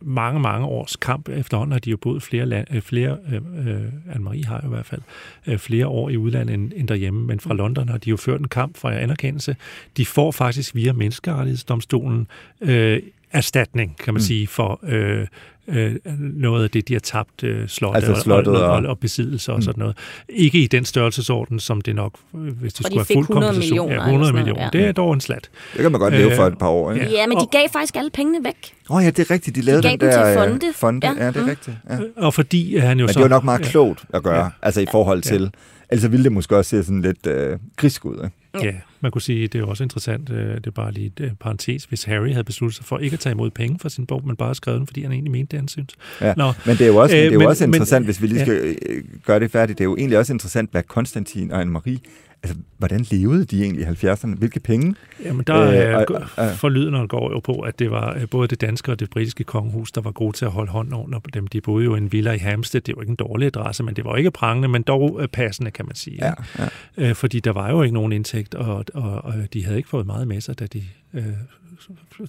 mange, 0.00 0.40
mange 0.40 0.66
års 0.66 0.96
kamp, 0.96 1.28
efterhånden 1.28 1.72
har 1.72 1.78
de 1.78 1.90
jo 1.90 1.96
boet 1.96 2.22
flere, 2.22 2.46
land, 2.46 2.66
øh, 2.74 2.82
flere 2.82 3.16
øh, 3.32 3.34
øh, 3.66 3.80
Anne-Marie 4.10 4.48
har 4.48 4.60
jo 4.62 4.68
i 4.68 4.74
hvert 4.74 4.86
fald, 4.86 5.00
øh, 5.46 5.58
flere 5.58 5.86
år 5.86 6.08
i 6.08 6.16
udlandet 6.16 6.54
end, 6.54 6.72
end 6.76 6.88
derhjemme, 6.88 7.26
men 7.26 7.40
fra 7.40 7.54
London 7.54 7.88
har 7.88 7.98
de 7.98 8.10
jo 8.10 8.16
ført 8.16 8.40
en 8.40 8.48
kamp 8.48 8.76
for 8.76 8.88
anerkendelse. 8.88 9.56
De 9.96 10.06
får 10.06 10.30
faktisk 10.30 10.74
via 10.74 10.92
menneskerettighedsdomstolen 10.92 12.26
øh, 12.60 13.00
erstatning, 13.32 13.96
kan 13.96 14.14
man 14.14 14.20
mm. 14.20 14.24
sige, 14.24 14.46
for 14.46 14.80
øh, 14.82 15.26
øh, 15.68 15.94
noget 16.18 16.64
af 16.64 16.70
det, 16.70 16.88
de 16.88 16.92
har 16.92 17.00
tabt 17.00 17.44
øh, 17.44 17.68
slottet, 17.68 18.08
altså 18.08 18.22
slottet 18.22 18.56
og, 18.56 18.70
og, 18.70 18.76
og, 18.76 18.82
og 18.82 18.98
besiddelse 18.98 19.52
og 19.52 19.58
mm. 19.58 19.62
sådan 19.62 19.78
noget. 19.78 19.96
Ikke 20.28 20.58
i 20.58 20.66
den 20.66 20.84
størrelsesorden, 20.84 21.60
som 21.60 21.80
det 21.80 21.94
nok, 21.94 22.12
hvis 22.32 22.72
det 22.72 22.86
skulle 22.86 22.96
være 22.96 23.14
fuld 23.14 23.26
kompensation. 23.26 23.90
Ja, 23.90 23.96
100 23.96 24.32
millioner. 24.32 24.62
Ja. 24.62 24.68
Det 24.72 24.86
er 24.86 24.92
dog 24.92 25.12
en 25.12 25.20
slat. 25.20 25.50
Det 25.72 25.82
kan 25.82 25.92
man 25.92 26.00
godt 26.00 26.14
leve 26.14 26.36
for 26.36 26.46
et 26.46 26.58
par 26.58 26.68
år. 26.68 26.92
Ikke? 26.92 27.10
Ja, 27.10 27.26
men 27.26 27.38
de 27.38 27.46
gav 27.52 27.68
faktisk 27.72 27.96
alle 27.96 28.10
pengene 28.10 28.44
væk. 28.44 28.74
Åh 28.90 28.96
oh, 28.96 29.04
ja, 29.04 29.10
det 29.10 29.18
er 29.18 29.30
rigtigt. 29.30 29.56
De 29.56 29.60
lavede 29.60 29.82
de 29.82 29.88
den 29.88 30.00
der 30.00 30.26
til 30.26 30.38
fonde. 30.38 30.66
Øh, 30.66 30.74
fonde. 30.74 31.06
Ja. 31.06 31.24
ja, 31.24 31.28
det 31.28 31.36
er 31.36 31.40
mm. 31.40 31.48
rigtigt. 31.48 31.76
Ja. 31.90 31.98
Og 32.16 32.34
fordi 32.34 32.76
han 32.76 32.98
jo 32.98 33.06
men 33.06 33.12
så... 33.12 33.18
det 33.18 33.22
var 33.22 33.36
nok 33.36 33.44
meget 33.44 33.62
klogt 33.62 34.04
at 34.14 34.22
gøre, 34.22 34.44
ja. 34.44 34.50
altså 34.62 34.80
i 34.80 34.86
forhold 34.90 35.22
til... 35.22 35.42
Ja. 35.42 35.48
Ellers 35.90 36.10
ville 36.10 36.24
det 36.24 36.32
måske 36.32 36.56
også 36.56 36.68
se 36.68 36.84
sådan 36.84 37.02
lidt 37.02 37.26
øh, 37.26 37.58
grisk 37.76 38.04
ud. 38.04 38.14
Ikke? 38.24 38.41
Ja. 38.62 38.72
man 39.00 39.10
kunne 39.12 39.22
sige, 39.22 39.48
det 39.48 39.60
er 39.60 39.64
også 39.64 39.82
interessant, 39.84 40.30
øh, 40.30 40.54
det 40.54 40.66
er 40.66 40.70
bare 40.70 40.92
lige 40.92 41.06
et 41.06 41.20
øh, 41.20 41.30
parentes, 41.40 41.84
hvis 41.84 42.04
Harry 42.04 42.30
havde 42.30 42.44
besluttet 42.44 42.76
sig 42.76 42.84
for 42.86 42.98
ikke 42.98 43.14
at 43.14 43.20
tage 43.20 43.32
imod 43.32 43.50
penge 43.50 43.78
for 43.78 43.88
sin 43.88 44.06
bog, 44.06 44.26
men 44.26 44.36
bare 44.36 44.54
skrevet 44.54 44.78
den, 44.78 44.86
fordi 44.86 45.02
han 45.02 45.12
egentlig 45.12 45.32
mente 45.32 45.50
det, 45.50 45.58
han 45.60 45.68
synes. 45.68 45.94
Ja, 46.20 46.34
Nå. 46.36 46.52
men 46.66 46.76
det 46.76 46.80
er 46.80 46.86
jo 46.88 46.96
også, 46.96 47.16
Øh, 47.16 47.20
det 47.22 47.28
er 47.28 47.32
jo 47.32 47.38
men- 47.38 47.48
også 47.48 47.66
men- 47.66 47.74
interessant, 47.74 48.04
hvis 48.04 48.22
vi 48.22 48.26
lige 48.26 48.38
ja. 48.38 48.44
skal 48.44 48.76
øh, 48.88 49.04
gøre 49.26 49.40
det 49.40 49.50
færdigt, 49.50 49.78
det 49.78 49.84
er 49.84 49.88
jo 49.88 49.96
egentlig 49.96 50.18
også 50.18 50.32
interessant, 50.32 50.70
hvad 50.70 50.82
Konstantin 50.82 51.50
og 51.52 51.62
Anne-Marie, 51.62 51.98
altså, 52.42 52.58
hvordan 52.78 53.00
levede 53.10 53.44
de 53.44 53.62
egentlig 53.62 53.82
i 53.82 53.86
70'erne? 54.06 54.36
Hvilke 54.36 54.60
penge? 54.60 54.94
Jamen, 55.24 55.44
der 55.46 55.60
Øh, 55.60 56.00
øh, 56.00 56.04
og- 56.36 56.44
øh, 56.44 56.54
forlydende 56.56 57.08
går 57.08 57.30
jo 57.30 57.40
på, 57.40 57.60
at 57.60 57.78
det 57.78 57.90
var 57.90 58.14
øh, 58.14 58.28
både 58.28 58.48
det 58.48 58.60
danske 58.60 58.92
og 58.92 59.00
det 59.00 59.10
britiske 59.10 59.44
kongehus, 59.44 59.92
der 59.92 60.00
var 60.00 60.10
gode 60.10 60.36
til 60.36 60.44
at 60.44 60.50
holde 60.50 60.70
hånd 60.70 60.94
under 60.94 61.18
dem. 61.34 61.46
De 61.46 61.60
boede 61.60 61.84
jo 61.84 61.94
i 61.94 61.98
en 61.98 62.12
villa 62.12 62.32
i 62.32 62.38
Hampstead. 62.38 62.80
Det 62.82 62.96
var 62.96 63.02
ikke 63.02 63.10
en 63.10 63.16
dårlig 63.16 63.46
adresse, 63.46 63.82
men 63.82 63.96
det 63.96 64.04
var 64.04 64.16
ikke 64.16 64.30
prangende, 64.30 64.68
men 64.68 64.82
dog 64.82 65.18
øh, 65.22 65.28
passende, 65.28 65.70
kan 65.70 65.86
man 65.86 65.94
sige. 65.94 66.18
Ja, 66.26 66.32
ja. 66.58 66.68
Øh, 67.08 67.14
fordi 67.14 67.40
der 67.40 67.52
var 67.52 67.70
jo 67.70 67.82
ikke 67.82 67.94
nogen 67.94 68.12
indtægt, 68.12 68.54
og, 68.54 68.84
og, 68.94 69.24
og 69.24 69.34
de 69.52 69.64
havde 69.64 69.76
ikke 69.76 69.88
fået 69.88 70.06
meget 70.06 70.28
med 70.28 70.40
sig, 70.40 70.58
da 70.58 70.66
de 70.66 70.82
øh, 71.14 71.22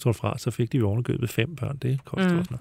trådte 0.01 0.19
fra. 0.19 0.37
Så 0.37 0.51
fik 0.51 0.71
de 0.71 0.77
jo 0.77 0.87
ovenikøbet 0.89 1.29
fem 1.29 1.55
børn. 1.55 1.77
Det 1.81 1.99
koster 2.05 2.31
mm. 2.33 2.39
også 2.39 2.51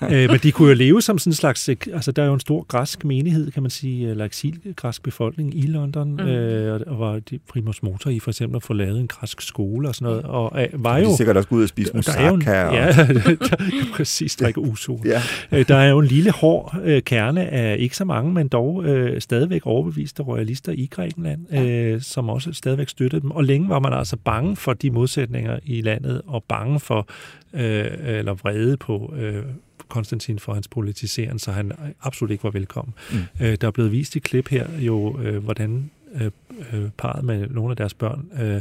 noget. 0.00 0.14
øh, 0.24 0.30
men 0.30 0.38
de 0.42 0.52
kunne 0.52 0.68
jo 0.68 0.74
leve 0.74 1.02
som 1.02 1.18
sådan 1.18 1.30
en 1.30 1.34
slags... 1.34 1.68
øh, 1.68 1.76
Altså, 1.94 2.12
der 2.12 2.22
er 2.22 2.26
jo 2.26 2.34
en 2.34 2.40
stor 2.40 2.62
græsk 2.62 3.04
menighed, 3.04 3.50
kan 3.50 3.62
man 3.62 3.70
sige, 3.70 4.08
eller 4.10 4.24
eksilgræsk 4.24 5.02
befolkning 5.02 5.58
i 5.58 5.62
London, 5.66 6.10
mm. 6.12 6.18
øh, 6.20 6.80
og- 6.86 6.98
var 6.98 7.18
de 7.18 7.38
primus 7.48 7.82
motor 7.82 8.10
i 8.10 8.18
for 8.20 8.30
eksempel 8.30 8.56
at 8.56 8.62
få 8.62 8.72
lavet 8.72 9.00
en 9.00 9.06
græsk 9.08 9.40
skole 9.42 9.88
og 9.88 9.94
sådan 9.94 10.06
noget. 10.08 10.22
Og 10.24 10.62
øh, 10.62 10.84
var 10.84 10.96
De 10.96 11.02
jo... 11.04 11.10
er 11.10 11.16
sikkert 11.16 11.36
også 11.36 11.48
ud 11.52 11.62
og 11.62 11.68
spise 11.68 11.90
moussaka. 11.94 12.64
og, 12.64 12.74
ja, 12.74 12.86
der, 12.96 13.66
præcis, 13.94 14.36
drikke 14.36 14.60
uso. 14.60 15.00
ja. 15.04 15.22
Øh, 15.52 15.68
Der 15.68 15.76
er 15.76 15.90
jo 15.90 15.98
en 15.98 16.06
lille 16.06 16.30
hård 16.32 16.76
øh, 16.84 17.02
kerne 17.02 17.46
af 17.48 17.76
ikke 17.78 17.96
så 17.96 18.04
mange, 18.04 18.32
men 18.32 18.48
dog 18.48 18.84
øh, 18.84 19.20
stadigvæk 19.20 19.66
overbeviste 19.66 20.22
royalister 20.22 20.72
i 20.72 20.86
Grækenland, 20.90 21.54
øh, 21.54 22.00
som 22.00 22.28
også 22.28 22.52
stadigvæk 22.52 22.88
støttede 22.88 23.22
dem. 23.22 23.30
Og 23.30 23.44
længe 23.44 23.68
var 23.68 23.78
man 23.78 23.92
altså 23.92 24.16
bange 24.16 24.56
for 24.56 24.72
de 24.72 24.90
modsætninger 24.90 25.58
i 25.64 25.80
landet, 25.80 26.13
og 26.26 26.44
bange 26.44 26.80
for, 26.80 27.08
øh, 27.52 27.86
eller 28.18 28.34
vrede 28.34 28.76
på 28.76 29.14
øh, 29.16 29.44
Konstantin 29.88 30.38
for 30.38 30.54
hans 30.54 30.68
politisering, 30.68 31.40
så 31.40 31.52
han 31.52 31.72
absolut 32.02 32.30
ikke 32.30 32.44
var 32.44 32.50
velkommen. 32.50 32.94
Mm. 33.12 33.18
Øh, 33.40 33.56
der 33.60 33.66
er 33.66 33.70
blevet 33.70 33.92
vist 33.92 34.16
i 34.16 34.18
klip 34.18 34.48
her 34.48 34.66
jo, 34.78 35.20
øh, 35.20 35.44
hvordan 35.44 35.90
øh, 36.14 36.30
øh, 36.72 36.90
parret 36.98 37.24
med 37.24 37.48
nogle 37.48 37.70
af 37.70 37.76
deres 37.76 37.94
børn 37.94 38.28
øh, 38.40 38.60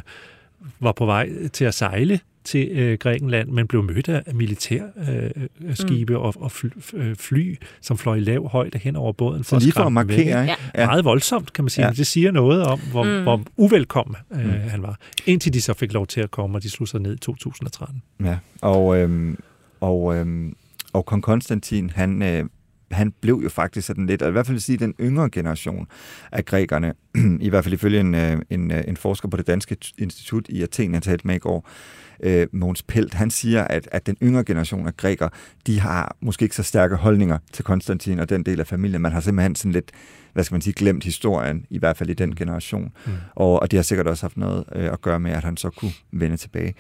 var 0.80 0.92
på 0.92 1.06
vej 1.06 1.48
til 1.48 1.66
at 1.66 1.74
sejle 1.74 2.20
til 2.44 2.70
øh, 2.72 2.98
Grækenland, 2.98 3.50
men 3.50 3.68
blev 3.68 3.84
mødt 3.84 4.10
af 4.10 4.36
militærskibe 4.36 5.50
øh, 5.68 5.76
skibe 5.76 6.18
og, 6.18 6.34
og 6.38 6.52
fly, 6.52 6.70
øh, 6.94 7.16
fly, 7.16 7.56
som 7.82 7.98
fløj 7.98 8.16
i 8.16 8.20
lav 8.20 8.50
højde 8.50 8.78
hen 8.78 8.96
over 8.96 9.12
båden. 9.12 9.44
Så 9.44 9.60
lige 9.60 9.72
for 9.72 9.80
at 9.82 9.86
dem 9.86 9.96
væk, 9.96 10.08
markere, 10.08 10.42
ikke? 10.42 10.56
Ja. 10.76 10.86
Meget 10.86 11.06
voldsomt, 11.06 11.54
kan 11.54 11.64
man 11.64 11.70
sige. 11.70 11.86
Ja. 11.86 11.90
Ja. 11.90 11.94
Det 11.96 12.08
siger 12.08 12.32
noget 12.32 12.64
om, 12.64 12.80
hvor, 12.92 13.04
mm. 13.04 13.24
hvor 13.24 13.42
uvelkommen 13.58 14.16
øh, 14.34 14.46
Mm. 14.46 14.52
han 14.52 14.82
var. 14.82 15.00
Indtil 15.26 15.54
de 15.54 15.62
så 15.62 15.74
fik 15.74 15.94
lov 15.94 16.08
til 16.08 16.22
at 16.22 16.32
komme, 16.32 16.58
og 16.58 16.64
de 16.64 16.70
slog 16.70 16.88
sig 16.88 17.02
ned 17.02 17.16
i 17.16 17.20
2013. 17.20 18.02
Ja, 18.24 18.38
og, 18.62 18.98
øhm, 18.98 19.38
og, 19.82 20.16
øhm, 20.16 20.56
og 20.94 21.06
kong 21.06 21.24
Konstantin, 21.24 21.90
han, 21.90 22.22
øh, 22.22 22.46
han 22.92 23.14
blev 23.22 23.40
jo 23.44 23.50
faktisk 23.50 23.88
sådan 23.88 24.06
lidt, 24.06 24.22
og 24.22 24.30
i 24.30 24.32
hvert 24.32 24.48
fald 24.48 24.60
sige 24.60 24.78
den 24.78 24.94
yngre 25.02 25.30
generation 25.30 25.88
af 26.32 26.46
grækerne, 26.46 26.94
i 27.40 27.50
hvert 27.50 27.64
fald 27.64 27.74
ifølge 27.74 28.00
en, 28.00 28.16
øh, 28.16 28.38
en, 28.50 28.72
øh, 28.72 28.84
en 28.88 28.98
forsker 28.98 29.28
på 29.28 29.38
det 29.38 29.48
danske 29.48 29.78
institut 29.98 30.46
i 30.50 30.62
Athen, 30.62 30.94
jeg 30.94 31.02
talte 31.02 31.28
med 31.28 31.36
i 31.36 31.40
går, 31.40 31.58
øh, 31.58 32.03
Mogens 32.52 32.84
Pelt, 32.84 33.14
han 33.14 33.32
siger, 33.32 33.64
at, 33.64 33.90
at 33.92 34.06
den 34.06 34.18
yngre 34.24 34.44
generation 34.44 34.88
af 34.88 34.98
grækere, 34.98 35.30
de 35.68 35.80
har 35.80 36.16
måske 36.22 36.44
ikke 36.44 36.56
så 36.56 36.64
stærke 36.64 36.96
holdninger 36.96 37.38
til 37.52 37.66
Konstantin 37.66 38.20
og 38.20 38.30
den 38.30 38.44
del 38.44 38.60
af 38.60 38.68
familien. 38.68 39.02
Man 39.02 39.12
har 39.12 39.20
simpelthen 39.20 39.56
sådan 39.56 39.72
lidt, 39.72 39.92
hvad 40.34 40.44
skal 40.44 40.56
man 40.56 40.62
sige, 40.62 40.74
glemt 40.74 41.04
historien, 41.04 41.66
i 41.70 41.80
hvert 41.80 41.98
fald 41.98 42.10
i 42.10 42.14
den 42.14 42.36
generation. 42.36 42.92
Mm. 43.06 43.12
Og, 43.36 43.60
og 43.60 43.72
det 43.72 43.78
har 43.78 43.84
sikkert 43.84 44.08
også 44.08 44.24
haft 44.24 44.38
noget 44.38 44.64
øh, 44.76 44.94
at 44.94 45.02
gøre 45.02 45.20
med, 45.20 45.32
at 45.32 45.44
han 45.44 45.58
så 45.58 45.70
kunne 45.70 45.92
vende 46.12 46.38
tilbage. 46.38 46.76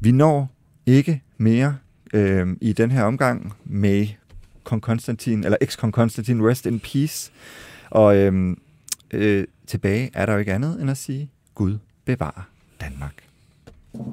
Vi 0.00 0.12
når 0.12 0.50
ikke 0.86 1.22
mere 1.38 1.76
øh, 2.14 2.56
i 2.60 2.72
den 2.72 2.90
her 2.90 3.02
omgang 3.02 3.52
med 3.64 4.06
kong 4.64 4.82
Konstantin, 4.82 5.44
eller 5.44 5.58
eks-kong 5.60 5.92
Konstantin, 5.92 6.48
rest 6.48 6.66
in 6.66 6.80
peace. 6.80 7.32
Og 7.90 8.16
øh, 8.16 8.56
øh, 9.10 9.44
tilbage 9.66 10.10
er 10.14 10.26
der 10.26 10.32
jo 10.32 10.38
ikke 10.38 10.52
andet 10.52 10.80
end 10.80 10.90
at 10.90 10.96
sige, 10.96 11.30
Gud 11.54 11.78
bevarer 12.04 12.48
Danmark. 12.80 13.31
Banke, 13.94 14.04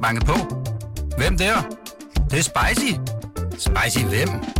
banke 0.00 0.26
på. 0.26 0.32
Hvem 1.16 1.38
der? 1.38 1.60
Det, 2.14 2.30
det 2.30 2.38
er 2.38 2.42
spicy. 2.42 2.92
Spicy 3.58 4.04
hvem? 4.04 4.59